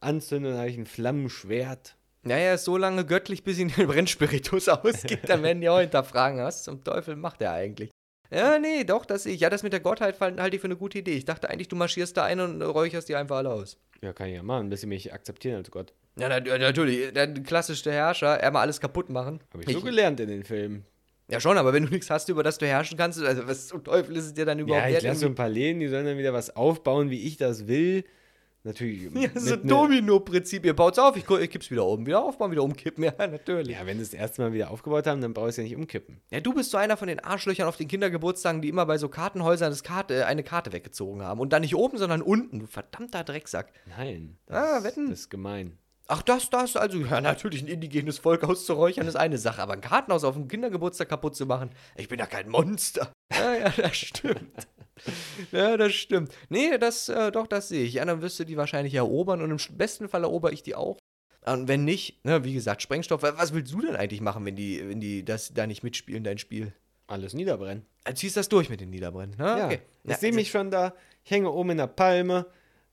anzünden, 0.00 0.52
dann 0.52 0.60
habe 0.60 0.70
ich 0.70 0.78
ein 0.78 0.86
Flammenschwert. 0.86 1.96
Naja, 2.24 2.54
ist 2.54 2.64
so 2.64 2.76
lange 2.76 3.04
göttlich, 3.04 3.42
bis 3.42 3.58
ihn 3.58 3.68
den 3.76 3.86
Brennspiritus 3.86 4.68
ausgibt, 4.68 5.28
dann 5.28 5.42
werden 5.42 5.60
die 5.60 5.68
auch 5.68 5.80
hinterfragen, 5.80 6.38
was 6.38 6.62
zum 6.62 6.84
Teufel 6.84 7.16
macht 7.16 7.42
er 7.42 7.52
eigentlich? 7.52 7.90
Ja, 8.30 8.58
nee, 8.58 8.84
doch, 8.84 9.04
das 9.04 9.26
ich. 9.26 9.40
Ja, 9.40 9.50
das 9.50 9.62
mit 9.62 9.74
der 9.74 9.80
Gottheit 9.80 10.18
halte 10.18 10.40
halt 10.40 10.54
ich 10.54 10.60
für 10.60 10.66
eine 10.66 10.76
gute 10.76 10.98
Idee. 10.98 11.12
Ich 11.12 11.26
dachte 11.26 11.50
eigentlich, 11.50 11.68
du 11.68 11.76
marschierst 11.76 12.16
da 12.16 12.24
ein 12.24 12.40
und 12.40 12.62
räucherst 12.62 13.08
die 13.08 13.14
einfach 13.14 13.36
alle 13.36 13.50
aus. 13.50 13.76
Ja, 14.00 14.14
kann 14.14 14.28
ich 14.28 14.34
ja 14.36 14.42
machen, 14.42 14.70
bis 14.70 14.80
sie 14.80 14.86
mich 14.86 15.12
akzeptieren 15.12 15.56
als 15.56 15.70
Gott. 15.70 15.92
Ja, 16.18 16.28
na, 16.28 16.40
natürlich. 16.58 17.12
Der 17.12 17.32
klassische 17.34 17.92
Herrscher, 17.92 18.38
er 18.40 18.50
mal 18.50 18.62
alles 18.62 18.80
kaputt 18.80 19.10
machen. 19.10 19.40
Habe 19.52 19.64
ich 19.64 19.72
so 19.72 19.82
gelernt 19.82 20.18
in 20.20 20.28
den 20.28 20.44
Filmen. 20.44 20.86
Ja, 21.28 21.40
schon, 21.40 21.56
aber 21.56 21.72
wenn 21.72 21.84
du 21.84 21.90
nichts 21.90 22.10
hast, 22.10 22.28
über 22.28 22.42
das 22.42 22.58
du 22.58 22.66
herrschen 22.66 22.98
kannst, 22.98 23.22
also 23.22 23.46
was 23.46 23.68
zum 23.68 23.84
Teufel 23.84 24.16
ist 24.16 24.24
es 24.24 24.34
dir 24.34 24.44
dann 24.44 24.58
überhaupt 24.58 24.90
Ja, 24.90 24.96
ich 24.96 25.02
lasse 25.02 25.20
so 25.20 25.26
ein 25.26 25.34
paar 25.34 25.48
Läden, 25.48 25.80
die 25.80 25.88
sollen 25.88 26.04
dann 26.04 26.18
wieder 26.18 26.32
was 26.32 26.56
aufbauen, 26.56 27.10
wie 27.10 27.22
ich 27.26 27.36
das 27.36 27.68
will. 27.68 28.04
Natürlich. 28.64 29.10
Ja, 29.14 29.28
so 29.34 29.54
ein 29.54 29.66
Domino-Prinzip. 29.66 30.64
Ihr 30.64 30.74
baut's 30.74 30.98
auf, 30.98 31.16
ich, 31.16 31.28
ich 31.28 31.50
kipp's 31.50 31.70
wieder 31.70 31.84
um. 31.86 32.06
Wieder 32.06 32.22
aufbauen, 32.22 32.50
wieder 32.50 32.62
umkippen. 32.62 33.04
Ja, 33.18 33.26
natürlich. 33.26 33.76
Ja, 33.76 33.84
wenn 33.86 33.98
sie 33.98 34.04
das 34.04 34.14
erste 34.14 34.42
Mal 34.42 34.52
wieder 34.52 34.70
aufgebaut 34.70 35.06
haben, 35.06 35.20
dann 35.20 35.34
brauche 35.34 35.46
ich 35.46 35.50
es 35.52 35.56
ja 35.56 35.62
nicht 35.64 35.76
umkippen. 35.76 36.20
Ja, 36.30 36.40
du 36.40 36.52
bist 36.54 36.70
so 36.70 36.78
einer 36.78 36.96
von 36.96 37.08
den 37.08 37.20
Arschlöchern 37.20 37.66
auf 37.66 37.76
den 37.76 37.88
Kindergeburtstagen, 37.88 38.62
die 38.62 38.68
immer 38.68 38.86
bei 38.86 38.98
so 38.98 39.08
Kartenhäusern 39.08 39.70
das 39.70 39.82
Karte, 39.82 40.14
äh, 40.14 40.22
eine 40.24 40.42
Karte 40.44 40.72
weggezogen 40.72 41.22
haben. 41.22 41.40
Und 41.40 41.52
dann 41.52 41.62
nicht 41.62 41.74
oben, 41.74 41.98
sondern 41.98 42.22
unten. 42.22 42.60
Du 42.60 42.66
verdammter 42.66 43.24
Drecksack. 43.24 43.72
Nein. 43.96 44.36
Ah, 44.48 44.74
Das, 44.76 44.84
wetten. 44.84 45.10
das 45.10 45.20
ist 45.20 45.30
gemein. 45.30 45.78
Ach, 46.08 46.22
das, 46.22 46.50
das, 46.50 46.76
also, 46.76 46.98
ja, 46.98 47.20
natürlich 47.20 47.62
ein 47.62 47.68
indigenes 47.68 48.18
Volk 48.18 48.44
auszuräuchern 48.44 49.06
ist 49.06 49.16
eine 49.16 49.38
Sache, 49.38 49.62
aber 49.62 49.72
ein 49.72 49.80
Kartenhaus 49.80 50.24
auf 50.24 50.34
dem 50.34 50.48
Kindergeburtstag 50.48 51.08
kaputt 51.08 51.36
zu 51.36 51.46
machen, 51.46 51.70
ich 51.96 52.08
bin 52.08 52.18
ja 52.18 52.26
kein 52.26 52.48
Monster. 52.48 53.12
Ja, 53.32 53.54
ja, 53.54 53.68
das 53.70 53.96
stimmt. 53.96 54.68
Ja, 55.52 55.78
das 55.78 55.94
stimmt. 55.94 56.32
Nee, 56.50 56.76
das, 56.76 57.08
äh, 57.08 57.32
doch, 57.32 57.46
das 57.46 57.68
sehe 57.70 57.84
ich. 57.84 57.94
Ja, 57.94 58.04
dann 58.04 58.20
wirst 58.20 58.38
du 58.38 58.44
die 58.44 58.58
wahrscheinlich 58.58 58.94
erobern 58.94 59.40
und 59.40 59.50
im 59.50 59.76
besten 59.78 60.06
Fall 60.08 60.22
erober 60.24 60.52
ich 60.52 60.62
die 60.62 60.74
auch. 60.74 60.98
Und 61.46 61.66
wenn 61.66 61.84
nicht, 61.86 62.22
ne, 62.26 62.44
wie 62.44 62.52
gesagt, 62.52 62.82
Sprengstoff, 62.82 63.22
wa- 63.22 63.32
was 63.36 63.54
willst 63.54 63.72
du 63.72 63.80
denn 63.80 63.96
eigentlich 63.96 64.20
machen, 64.20 64.44
wenn 64.44 64.54
die, 64.54 64.86
wenn 64.86 65.00
die 65.00 65.24
das 65.24 65.54
da 65.54 65.66
nicht 65.66 65.82
mitspielen, 65.82 66.22
dein 66.24 66.36
Spiel? 66.36 66.74
Alles 67.06 67.32
niederbrennen. 67.32 67.86
Also 68.04 68.20
ziehst 68.20 68.36
das 68.36 68.50
durch 68.50 68.68
mit 68.68 68.80
den 68.82 68.90
Niederbrennen, 68.90 69.34
ne? 69.38 69.44
Ja, 69.46 69.66
Okay. 69.66 69.80
ich 70.04 70.10
Ja, 70.10 70.16
sehe 70.18 70.28
also- 70.28 70.36
mich 70.38 70.50
schon 70.50 70.70
da, 70.70 70.92
ich 71.24 71.30
hänge 71.30 71.50
oben 71.50 71.70
in 71.70 71.78
der 71.78 71.86
Palme, 71.86 72.46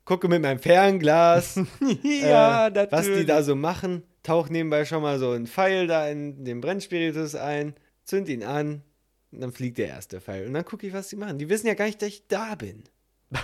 gucke 0.09 0.27
mit 0.27 0.41
meinem 0.41 0.57
Fernglas, 0.57 1.59
ja, 2.03 2.67
äh, 2.67 2.87
was 2.89 3.05
die 3.05 3.27
da 3.27 3.43
so 3.43 3.55
machen, 3.55 4.01
tauche 4.23 4.51
nebenbei 4.51 4.83
schon 4.83 5.03
mal 5.03 5.19
so 5.19 5.29
einen 5.29 5.45
Pfeil 5.45 5.85
da 5.85 6.07
in 6.09 6.43
den 6.43 6.61
Brennspiritus 6.61 7.35
ein, 7.35 7.75
zünd 8.05 8.27
ihn 8.27 8.43
an, 8.43 8.81
und 9.31 9.41
dann 9.41 9.51
fliegt 9.51 9.77
der 9.77 9.89
erste 9.89 10.19
Pfeil. 10.19 10.47
Und 10.47 10.55
dann 10.55 10.65
gucke 10.65 10.87
ich, 10.87 10.93
was 10.93 11.09
die 11.09 11.15
machen. 11.15 11.37
Die 11.37 11.47
wissen 11.47 11.67
ja 11.67 11.75
gar 11.75 11.85
nicht, 11.85 12.01
dass 12.01 12.09
ich 12.09 12.27
da 12.27 12.55
bin. 12.55 12.85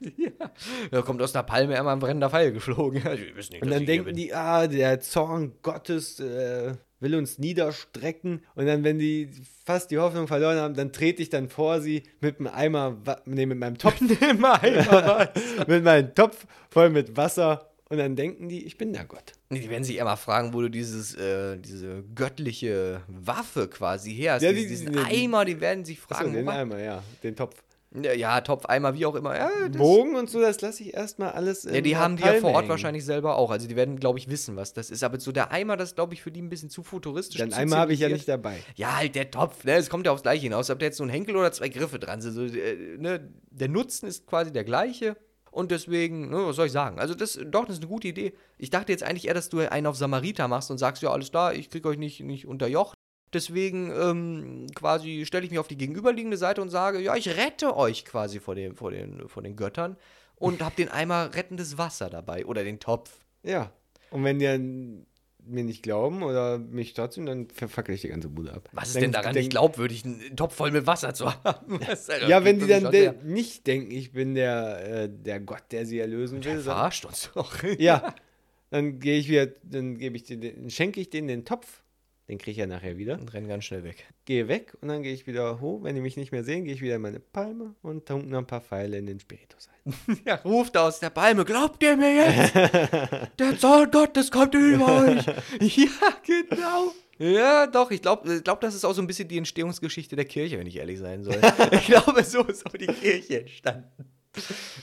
Ja. 0.16 0.50
Da 0.90 1.02
kommt 1.02 1.22
aus 1.22 1.32
der 1.32 1.42
Palme 1.42 1.76
immer 1.76 1.92
ein 1.92 1.98
brennender 1.98 2.30
Pfeil 2.30 2.52
geflogen. 2.52 3.02
Nicht, 3.36 3.62
Und 3.62 3.70
dann 3.70 3.86
denken 3.86 4.14
die, 4.14 4.34
ah, 4.34 4.66
der 4.66 5.00
Zorn 5.00 5.52
Gottes 5.62 6.20
äh, 6.20 6.74
will 7.00 7.14
uns 7.14 7.38
niederstrecken. 7.38 8.42
Und 8.54 8.66
dann, 8.66 8.84
wenn 8.84 8.98
die 8.98 9.30
fast 9.64 9.90
die 9.90 9.98
Hoffnung 9.98 10.26
verloren 10.28 10.58
haben, 10.58 10.74
dann 10.74 10.92
trete 10.92 11.22
ich 11.22 11.30
dann 11.30 11.48
vor 11.48 11.80
sie 11.80 12.02
mit 12.20 12.38
einem 12.38 12.48
Eimer, 12.48 12.96
nee, 13.24 13.46
mit 13.46 13.58
meinem 13.58 13.78
Topf, 13.78 14.00
Immer 14.30 14.62
einmal 14.62 15.32
mit 15.66 15.82
meinem 15.84 16.14
Topf 16.14 16.46
voll 16.70 16.90
mit 16.90 17.16
Wasser. 17.16 17.70
Und 17.88 17.98
dann 17.98 18.16
denken 18.16 18.48
die, 18.48 18.66
ich 18.66 18.76
bin 18.78 18.92
der 18.92 19.04
Gott. 19.04 19.32
Nee, 19.48 19.60
Die 19.60 19.70
werden 19.70 19.84
sich 19.84 20.02
mal 20.02 20.16
fragen, 20.16 20.52
wo 20.52 20.60
du 20.60 20.68
dieses, 20.68 21.14
äh, 21.14 21.56
diese 21.56 22.02
göttliche 22.16 23.00
Waffe 23.06 23.68
quasi 23.68 24.12
her 24.12 24.34
hast. 24.34 24.42
Ja, 24.42 24.52
die- 24.52 24.66
diesen 24.66 24.92
die- 24.92 24.98
Eimer, 24.98 25.44
die 25.44 25.60
werden 25.60 25.84
sich 25.84 25.98
Achso, 26.02 26.14
fragen. 26.14 26.32
den 26.32 26.44
wo 26.44 26.50
war- 26.50 26.58
Eimer, 26.58 26.78
ja, 26.82 27.02
den 27.22 27.36
Topf. 27.36 27.62
Ja, 27.94 28.40
Topf, 28.40 28.66
Eimer, 28.66 28.94
wie 28.94 29.06
auch 29.06 29.14
immer. 29.14 29.36
Ja, 29.36 29.50
Bogen 29.70 30.16
und 30.16 30.28
so, 30.28 30.40
das 30.40 30.60
lasse 30.60 30.82
ich 30.82 30.94
erstmal 30.94 31.30
alles 31.32 31.64
ja 31.64 31.80
die 31.80 31.96
haben 31.96 32.16
die 32.16 32.24
ja 32.24 32.34
vor 32.34 32.50
Ort 32.50 32.62
hängen. 32.62 32.68
wahrscheinlich 32.68 33.04
selber 33.04 33.36
auch. 33.36 33.50
Also 33.50 33.68
die 33.68 33.76
werden, 33.76 33.98
glaube 33.98 34.18
ich, 34.18 34.28
wissen, 34.28 34.56
was 34.56 34.72
das 34.72 34.90
ist. 34.90 35.02
Aber 35.02 35.18
so 35.20 35.32
der 35.32 35.52
Eimer, 35.52 35.76
das 35.76 35.94
glaube 35.94 36.14
ich 36.14 36.22
für 36.22 36.30
die 36.30 36.42
ein 36.42 36.48
bisschen 36.48 36.68
zu 36.68 36.82
futuristisch. 36.82 37.38
Den 37.38 37.52
Eimer 37.52 37.76
habe 37.76 37.92
ich 37.94 38.00
ja 38.00 38.08
nicht 38.08 38.28
dabei. 38.28 38.58
Ja, 38.74 38.96
halt 38.96 39.14
der 39.14 39.30
Topf, 39.30 39.64
ne? 39.64 39.74
Es 39.74 39.88
kommt 39.88 40.06
ja 40.06 40.12
aufs 40.12 40.22
Gleiche 40.22 40.42
hinaus. 40.42 40.68
Ob 40.68 40.78
da 40.78 40.86
jetzt 40.86 40.98
so 40.98 41.04
ein 41.04 41.10
Henkel 41.10 41.36
oder 41.36 41.52
zwei 41.52 41.68
Griffe 41.68 41.98
dran 41.98 42.20
sind. 42.20 42.34
So, 42.34 42.44
äh, 42.44 42.98
ne? 42.98 43.32
Der 43.50 43.68
Nutzen 43.68 44.06
ist 44.06 44.26
quasi 44.26 44.52
der 44.52 44.64
gleiche. 44.64 45.16
Und 45.50 45.70
deswegen, 45.70 46.28
ne, 46.28 46.48
was 46.48 46.56
soll 46.56 46.66
ich 46.66 46.72
sagen? 46.72 46.98
Also, 46.98 47.14
das, 47.14 47.38
doch, 47.46 47.64
das 47.64 47.76
ist 47.76 47.82
eine 47.82 47.88
gute 47.88 48.08
Idee. 48.08 48.34
Ich 48.58 48.68
dachte 48.68 48.92
jetzt 48.92 49.02
eigentlich 49.02 49.26
eher, 49.26 49.32
dass 49.32 49.48
du 49.48 49.60
einen 49.60 49.86
auf 49.86 49.96
Samariter 49.96 50.48
machst 50.48 50.70
und 50.70 50.76
sagst, 50.76 51.02
ja, 51.02 51.10
alles 51.10 51.30
da, 51.30 51.50
ich 51.50 51.70
krieg 51.70 51.86
euch 51.86 51.96
nicht, 51.96 52.20
nicht 52.20 52.46
unterjocht. 52.46 52.94
Deswegen 53.36 53.90
ähm, 53.94 54.66
quasi 54.74 55.26
stelle 55.26 55.44
ich 55.44 55.50
mich 55.50 55.58
auf 55.58 55.68
die 55.68 55.76
gegenüberliegende 55.76 56.38
Seite 56.38 56.62
und 56.62 56.70
sage, 56.70 57.00
ja, 57.00 57.14
ich 57.16 57.28
rette 57.28 57.76
euch 57.76 58.06
quasi 58.06 58.40
vor, 58.40 58.54
dem, 58.54 58.74
vor, 58.76 58.90
den, 58.90 59.28
vor 59.28 59.42
den 59.42 59.56
Göttern 59.56 59.96
und 60.36 60.64
hab 60.64 60.74
den 60.76 60.88
Eimer 60.88 61.34
rettendes 61.34 61.76
Wasser 61.76 62.08
dabei 62.08 62.46
oder 62.46 62.64
den 62.64 62.80
Topf. 62.80 63.10
Ja. 63.42 63.70
Und 64.10 64.24
wenn 64.24 64.38
die 64.38 64.46
dann 64.46 65.06
mir 65.48 65.62
nicht 65.64 65.82
glauben 65.82 66.22
oder 66.22 66.58
mich 66.58 66.94
trotzdem, 66.94 67.26
dann 67.26 67.48
verfackel 67.50 67.94
ich 67.94 68.00
die 68.00 68.08
ganze 68.08 68.28
Bude 68.28 68.52
ab. 68.54 68.68
Was 68.72 68.88
ist 68.88 68.96
denn 69.00 69.12
daran 69.12 69.32
denk- 69.34 69.44
nicht 69.44 69.50
glaubwürdig, 69.50 70.04
einen 70.04 70.34
Topf 70.34 70.54
voll 70.56 70.70
mit 70.72 70.86
Wasser 70.86 71.12
zu 71.14 71.26
haben? 71.44 71.78
Ja, 72.26 72.42
wenn 72.42 72.58
die 72.58 72.66
dann 72.66 72.90
de- 72.90 73.12
nicht 73.22 73.66
denken, 73.66 73.90
ich 73.92 74.12
bin 74.12 74.34
der, 74.34 75.02
äh, 75.04 75.08
der 75.08 75.40
Gott, 75.40 75.62
der 75.72 75.84
sie 75.86 75.98
erlösen 75.98 76.36
will. 76.38 76.42
Der 76.42 76.52
sondern- 76.62 76.74
verarscht 76.76 77.04
uns 77.04 77.30
doch. 77.34 77.62
Ja. 77.78 78.14
Dann 78.70 78.98
gehe 78.98 79.16
ich 79.20 79.28
wieder, 79.28 79.46
dann 79.62 79.96
gebe 79.96 80.16
ich 80.16 80.24
den, 80.24 80.40
den, 80.40 80.70
schenke 80.70 81.00
ich 81.00 81.08
denen 81.08 81.28
den 81.28 81.44
Topf, 81.44 81.82
den 82.28 82.38
kriege 82.38 82.52
ich 82.52 82.56
ja 82.56 82.66
nachher 82.66 82.98
wieder. 82.98 83.14
Und 83.14 83.32
rennen 83.32 83.48
ganz 83.48 83.64
schnell 83.64 83.84
weg. 83.84 84.04
Gehe 84.24 84.48
weg 84.48 84.76
und 84.80 84.88
dann 84.88 85.02
gehe 85.02 85.12
ich 85.12 85.26
wieder 85.26 85.60
hoch. 85.60 85.82
Wenn 85.82 85.94
die 85.94 86.00
mich 86.00 86.16
nicht 86.16 86.32
mehr 86.32 86.44
sehen, 86.44 86.64
gehe 86.64 86.74
ich 86.74 86.82
wieder 86.82 86.96
in 86.96 87.02
meine 87.02 87.20
Palme 87.20 87.74
und 87.82 88.06
tunke 88.06 88.26
noch 88.26 88.38
ein 88.38 88.46
paar 88.46 88.60
Pfeile 88.60 88.98
in 88.98 89.06
den 89.06 89.20
Spiritus 89.20 89.68
ein. 89.68 90.18
Ja, 90.26 90.36
ruft 90.36 90.76
aus 90.76 90.98
der 90.98 91.10
Palme, 91.10 91.44
glaubt 91.44 91.82
ihr 91.82 91.96
mir 91.96 92.14
jetzt? 92.14 92.54
Der 93.38 93.58
Zorn 93.58 93.90
Gottes 93.90 94.30
kommt 94.30 94.54
über 94.54 95.02
euch. 95.02 95.26
Ja, 95.76 96.16
genau. 96.24 96.92
Ja, 97.18 97.66
doch, 97.66 97.90
ich 97.90 98.02
glaube, 98.02 98.42
glaub, 98.42 98.60
das 98.60 98.74
ist 98.74 98.84
auch 98.84 98.92
so 98.92 99.00
ein 99.00 99.06
bisschen 99.06 99.28
die 99.28 99.38
Entstehungsgeschichte 99.38 100.16
der 100.16 100.26
Kirche, 100.26 100.58
wenn 100.58 100.66
ich 100.66 100.76
ehrlich 100.76 100.98
sein 100.98 101.22
soll. 101.22 101.40
Ich 101.70 101.86
glaube, 101.86 102.22
so 102.24 102.42
ist 102.44 102.66
auch 102.66 102.72
die 102.72 102.86
Kirche 102.86 103.40
entstanden. 103.40 104.10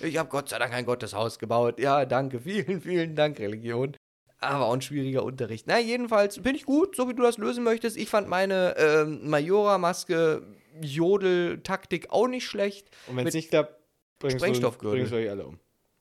Ich 0.02 0.18
habe 0.18 0.30
Gott 0.30 0.50
sei 0.50 0.58
Dank 0.58 0.74
ein 0.74 0.86
Gotteshaus 0.86 1.38
gebaut. 1.38 1.80
Ja, 1.80 2.06
danke, 2.06 2.40
vielen, 2.40 2.82
vielen 2.82 3.16
Dank, 3.16 3.40
Religion. 3.40 3.96
Aber 4.44 4.66
auch 4.66 4.74
ein 4.74 4.82
schwieriger 4.82 5.24
Unterricht. 5.24 5.66
Na, 5.68 5.80
jedenfalls 5.80 6.40
bin 6.42 6.56
ich 6.56 6.66
gut, 6.66 6.96
so 6.96 7.08
wie 7.10 7.14
du 7.14 7.24
das 7.24 7.38
lösen 7.38 7.64
möchtest. 7.64 7.98
Ich 7.98 8.10
fand 8.10 8.28
meine 8.28 8.76
ähm, 8.78 9.30
Majora-Maske 9.30 10.44
Jodel-Taktik 10.82 12.10
auch 12.12 12.28
nicht 12.28 12.46
schlecht. 12.46 12.90
Und 13.08 13.18
wenn 13.18 13.28
es 13.28 13.34
nicht 13.34 13.50
klappt, 13.50 13.76
bringst 14.20 14.36
du, 14.36 14.40
Sprengstoffgürtel. 14.40 15.00
bringst 15.00 15.12
du 15.14 15.18
euch 15.18 15.30
alle 15.30 15.46
um. 15.46 15.60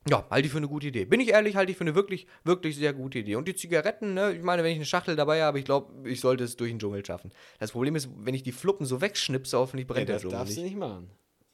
Ja, 0.09 0.27
halte 0.31 0.47
ich 0.47 0.53
für 0.53 0.59
eine 0.59 0.67
gute 0.67 0.89
Idee. 0.89 1.05
Bin 1.05 1.21
ich 1.21 1.29
ehrlich, 1.29 1.55
halte 1.55 1.71
ich 1.71 1.79
für 1.79 1.85
eine 1.85 1.95
wirklich, 1.95 2.27
wirklich 2.43 2.75
sehr 2.75 2.93
gute 2.93 3.21
Idee. 3.21 3.37
Und 3.37 3.47
die 3.47 3.55
Zigaretten, 3.55 4.15
ne, 4.15 4.33
ich 4.33 4.43
meine, 4.43 4.65
wenn 4.65 4.73
ich 4.73 4.77
eine 4.79 4.85
Schachtel 4.85 5.15
dabei 5.15 5.43
habe, 5.43 5.61
ich 5.61 5.65
glaube, 5.65 6.09
ich 6.09 6.21
sollte 6.21 6.43
es 6.43 6.57
durch 6.57 6.71
den 6.73 6.81
Dschungel 6.81 7.07
schaffen. 7.07 7.31
Das 7.61 7.71
Problem 7.71 7.95
ist, 7.95 8.09
wenn 8.19 8.35
ich 8.35 8.43
die 8.43 8.51
Fluppen 8.51 8.85
so 8.85 9.01
wegschnipse, 9.01 9.57
hoffentlich 9.59 9.87
Ja, 9.89 9.95
brennt 9.95 10.09
der 10.09 10.17
das 10.17 10.23
Dschungel 10.23 10.39
darfst 10.39 10.57
du 10.57 10.61
nicht. 10.63 10.71
nicht 10.73 10.79
machen. 10.81 11.11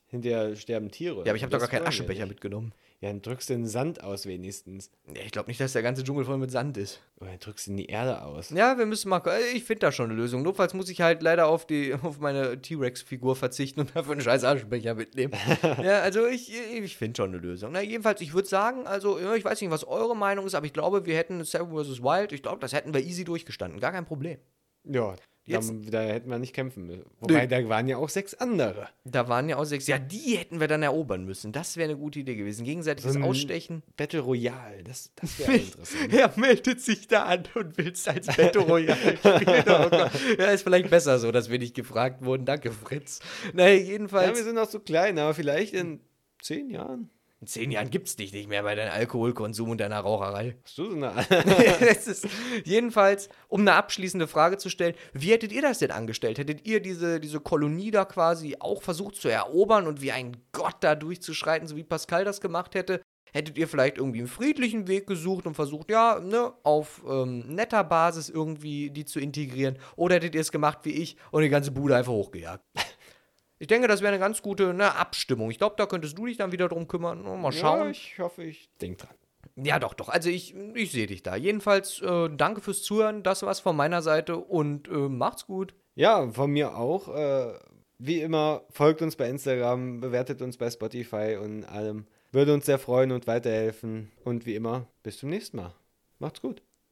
Hinterher 0.06 0.56
sterben 0.56 0.90
Tiere. 0.90 1.16
Ja, 1.16 1.32
aber 1.32 1.36
ich 1.36 1.42
habe 1.42 1.50
doch 1.50 1.58
Das 1.58 1.68
gar 1.68 1.78
keinen 1.78 1.86
Aschenbecher 1.88 2.20
nicht. 2.22 2.30
mitgenommen. 2.30 2.72
Ja, 3.00 3.10
dann 3.10 3.22
drückst 3.22 3.48
du 3.48 3.52
den 3.54 3.68
Sand 3.68 4.02
aus 4.02 4.26
wenigstens. 4.26 4.90
Ja, 5.14 5.22
ich 5.24 5.30
glaube 5.30 5.48
nicht, 5.48 5.60
dass 5.60 5.72
der 5.72 5.82
ganze 5.84 6.02
Dschungel 6.02 6.24
voll 6.24 6.36
mit 6.38 6.50
Sand 6.50 6.76
ist. 6.76 7.00
Oder 7.20 7.30
dann 7.30 7.38
drückst 7.38 7.68
du 7.68 7.70
in 7.70 7.76
die 7.76 7.86
Erde 7.86 8.22
aus. 8.22 8.50
Ja, 8.50 8.76
wir 8.76 8.86
müssen 8.86 9.08
mal. 9.08 9.22
äh, 9.26 9.56
Ich 9.56 9.62
finde 9.62 9.80
da 9.80 9.92
schon 9.92 10.10
eine 10.10 10.18
Lösung. 10.18 10.42
Notfalls 10.42 10.74
muss 10.74 10.88
ich 10.88 11.00
halt 11.00 11.22
leider 11.22 11.46
auf, 11.46 11.64
die, 11.64 11.94
auf 12.02 12.18
meine 12.18 12.60
T-Rex-Figur 12.60 13.36
verzichten 13.36 13.78
und 13.80 13.94
dafür 13.94 14.12
einen 14.12 14.20
scheiß 14.20 14.42
Aschenbecher 14.42 14.96
mitnehmen. 14.96 15.32
ja, 15.62 16.00
also 16.00 16.26
ich, 16.26 16.52
ich 16.52 16.96
finde 16.96 17.16
schon 17.18 17.28
eine 17.30 17.38
Lösung. 17.38 17.70
Na, 17.70 17.82
jedenfalls, 17.82 18.20
ich 18.20 18.34
würde 18.34 18.48
sagen, 18.48 18.84
also, 18.88 19.16
ich 19.32 19.44
weiß 19.44 19.60
nicht, 19.60 19.70
was 19.70 19.84
eure 19.84 20.16
Meinung 20.16 20.44
ist, 20.46 20.56
aber 20.56 20.66
ich 20.66 20.72
glaube, 20.72 21.06
wir 21.06 21.16
hätten 21.16 21.44
Seven 21.44 21.70
vs. 21.70 22.02
Wild, 22.02 22.32
ich 22.32 22.42
glaube, 22.42 22.58
das 22.58 22.72
hätten 22.72 22.92
wir 22.94 23.00
easy 23.00 23.22
durchgestanden. 23.24 23.78
Gar 23.78 23.92
kein 23.92 24.06
Problem. 24.06 24.38
Ja, 24.82 25.14
Jetzt- 25.48 25.72
da, 25.86 25.90
da 25.90 26.00
hätten 26.02 26.30
wir 26.30 26.38
nicht 26.38 26.54
kämpfen 26.54 26.86
müssen. 26.86 27.04
Wobei, 27.20 27.46
da 27.46 27.68
waren 27.68 27.88
ja 27.88 27.96
auch 27.96 28.08
sechs 28.08 28.34
andere. 28.34 28.88
Da 29.04 29.28
waren 29.28 29.48
ja 29.48 29.56
auch 29.56 29.64
sechs. 29.64 29.86
Ja, 29.86 29.98
die 29.98 30.36
hätten 30.36 30.60
wir 30.60 30.68
dann 30.68 30.82
erobern 30.82 31.24
müssen. 31.24 31.52
Das 31.52 31.76
wäre 31.76 31.90
eine 31.90 31.98
gute 31.98 32.20
Idee 32.20 32.36
gewesen. 32.36 32.64
Gegenseitiges 32.64 33.14
So 33.14 33.20
Ausstechen. 33.20 33.82
Battle 33.96 34.20
Royale, 34.20 34.84
das, 34.84 35.10
das 35.16 35.38
wäre 35.38 35.52
interessant. 35.56 36.12
Er 36.12 36.32
meldet 36.36 36.80
sich 36.80 37.08
da 37.08 37.24
an 37.24 37.44
und 37.54 37.76
will 37.78 37.92
es 37.92 38.06
als 38.06 38.26
Battle 38.26 38.60
Royale 38.68 39.16
spielen. 39.16 39.64
Oh 39.66 40.08
ja, 40.38 40.50
ist 40.50 40.62
vielleicht 40.62 40.90
besser 40.90 41.18
so, 41.18 41.32
dass 41.32 41.50
wir 41.50 41.58
nicht 41.58 41.74
gefragt 41.74 42.24
wurden. 42.24 42.44
Danke, 42.44 42.70
Fritz. 42.70 43.20
Naja, 43.54 43.74
ja, 43.74 43.82
jedenfalls. 43.82 44.36
wir 44.36 44.44
sind 44.44 44.54
noch 44.56 44.68
so 44.68 44.80
klein, 44.80 45.18
aber 45.18 45.34
vielleicht 45.34 45.74
in 45.74 46.00
zehn 46.42 46.70
Jahren. 46.70 47.10
In 47.40 47.46
zehn 47.46 47.70
Jahren 47.70 47.90
gibt's 47.90 48.16
dich 48.16 48.32
nicht 48.32 48.48
mehr 48.48 48.64
bei 48.64 48.74
deinem 48.74 48.90
Alkoholkonsum 48.90 49.70
und 49.70 49.78
deiner 49.78 50.00
Raucherei. 50.00 50.56
Hast 50.64 50.76
du 50.76 50.90
so 50.90 50.96
eine. 50.96 51.12
Es 51.80 52.08
ist, 52.08 52.26
jedenfalls, 52.64 53.28
um 53.46 53.60
eine 53.60 53.74
abschließende 53.74 54.26
Frage 54.26 54.58
zu 54.58 54.68
stellen, 54.68 54.96
wie 55.12 55.30
hättet 55.30 55.52
ihr 55.52 55.62
das 55.62 55.78
denn 55.78 55.92
angestellt? 55.92 56.38
Hättet 56.38 56.66
ihr 56.66 56.80
diese, 56.80 57.20
diese 57.20 57.38
Kolonie 57.38 57.92
da 57.92 58.04
quasi 58.04 58.56
auch 58.58 58.82
versucht 58.82 59.16
zu 59.16 59.28
erobern 59.28 59.86
und 59.86 60.02
wie 60.02 60.10
ein 60.10 60.36
Gott 60.50 60.76
da 60.80 60.96
durchzuschreiten, 60.96 61.68
so 61.68 61.76
wie 61.76 61.84
Pascal 61.84 62.24
das 62.24 62.40
gemacht 62.40 62.74
hätte? 62.74 63.02
Hättet 63.32 63.56
ihr 63.56 63.68
vielleicht 63.68 63.98
irgendwie 63.98 64.18
einen 64.18 64.28
friedlichen 64.28 64.88
Weg 64.88 65.06
gesucht 65.06 65.46
und 65.46 65.54
versucht, 65.54 65.90
ja, 65.90 66.18
ne, 66.18 66.52
auf 66.64 67.02
ähm, 67.08 67.40
netter 67.54 67.84
Basis 67.84 68.30
irgendwie 68.30 68.90
die 68.90 69.04
zu 69.04 69.20
integrieren? 69.20 69.78
Oder 69.94 70.16
hättet 70.16 70.34
ihr 70.34 70.40
es 70.40 70.50
gemacht 70.50 70.80
wie 70.82 70.92
ich 70.92 71.16
und 71.30 71.42
die 71.42 71.50
ganze 71.50 71.70
Bude 71.70 71.94
einfach 71.94 72.12
hochgejagt? 72.12 72.64
Ich 73.58 73.66
denke, 73.66 73.88
das 73.88 74.00
wäre 74.00 74.12
eine 74.12 74.20
ganz 74.20 74.42
gute 74.42 74.72
ne, 74.72 74.94
Abstimmung. 74.94 75.50
Ich 75.50 75.58
glaube, 75.58 75.74
da 75.76 75.86
könntest 75.86 76.16
du 76.16 76.26
dich 76.26 76.36
dann 76.36 76.52
wieder 76.52 76.68
drum 76.68 76.86
kümmern. 76.86 77.22
Mal 77.40 77.52
schauen. 77.52 77.86
Ja, 77.86 77.90
ich 77.90 78.18
hoffe, 78.18 78.44
ich 78.44 78.70
denke 78.80 79.06
dran. 79.06 79.16
Ja, 79.56 79.78
doch, 79.78 79.94
doch. 79.94 80.08
Also 80.08 80.30
ich, 80.30 80.54
ich 80.74 80.92
sehe 80.92 81.06
dich 81.06 81.22
da. 81.22 81.34
Jedenfalls 81.34 82.00
äh, 82.00 82.28
danke 82.30 82.60
fürs 82.60 82.82
Zuhören. 82.82 83.22
Das 83.22 83.42
war's 83.42 83.60
von 83.60 83.74
meiner 83.74 84.02
Seite 84.02 84.36
und 84.36 84.88
äh, 84.88 85.08
macht's 85.08 85.46
gut. 85.46 85.74
Ja, 85.96 86.30
von 86.30 86.52
mir 86.52 86.76
auch. 86.76 87.08
Äh, 87.08 87.58
wie 87.98 88.20
immer, 88.20 88.62
folgt 88.70 89.02
uns 89.02 89.16
bei 89.16 89.28
Instagram, 89.28 90.00
bewertet 90.00 90.40
uns 90.42 90.56
bei 90.56 90.70
Spotify 90.70 91.36
und 91.42 91.64
allem. 91.64 92.06
Würde 92.30 92.54
uns 92.54 92.66
sehr 92.66 92.78
freuen 92.78 93.10
und 93.10 93.26
weiterhelfen. 93.26 94.12
Und 94.24 94.46
wie 94.46 94.54
immer, 94.54 94.86
bis 95.02 95.18
zum 95.18 95.30
nächsten 95.30 95.56
Mal. 95.56 95.74
Macht's 96.20 96.40
gut. 96.40 96.62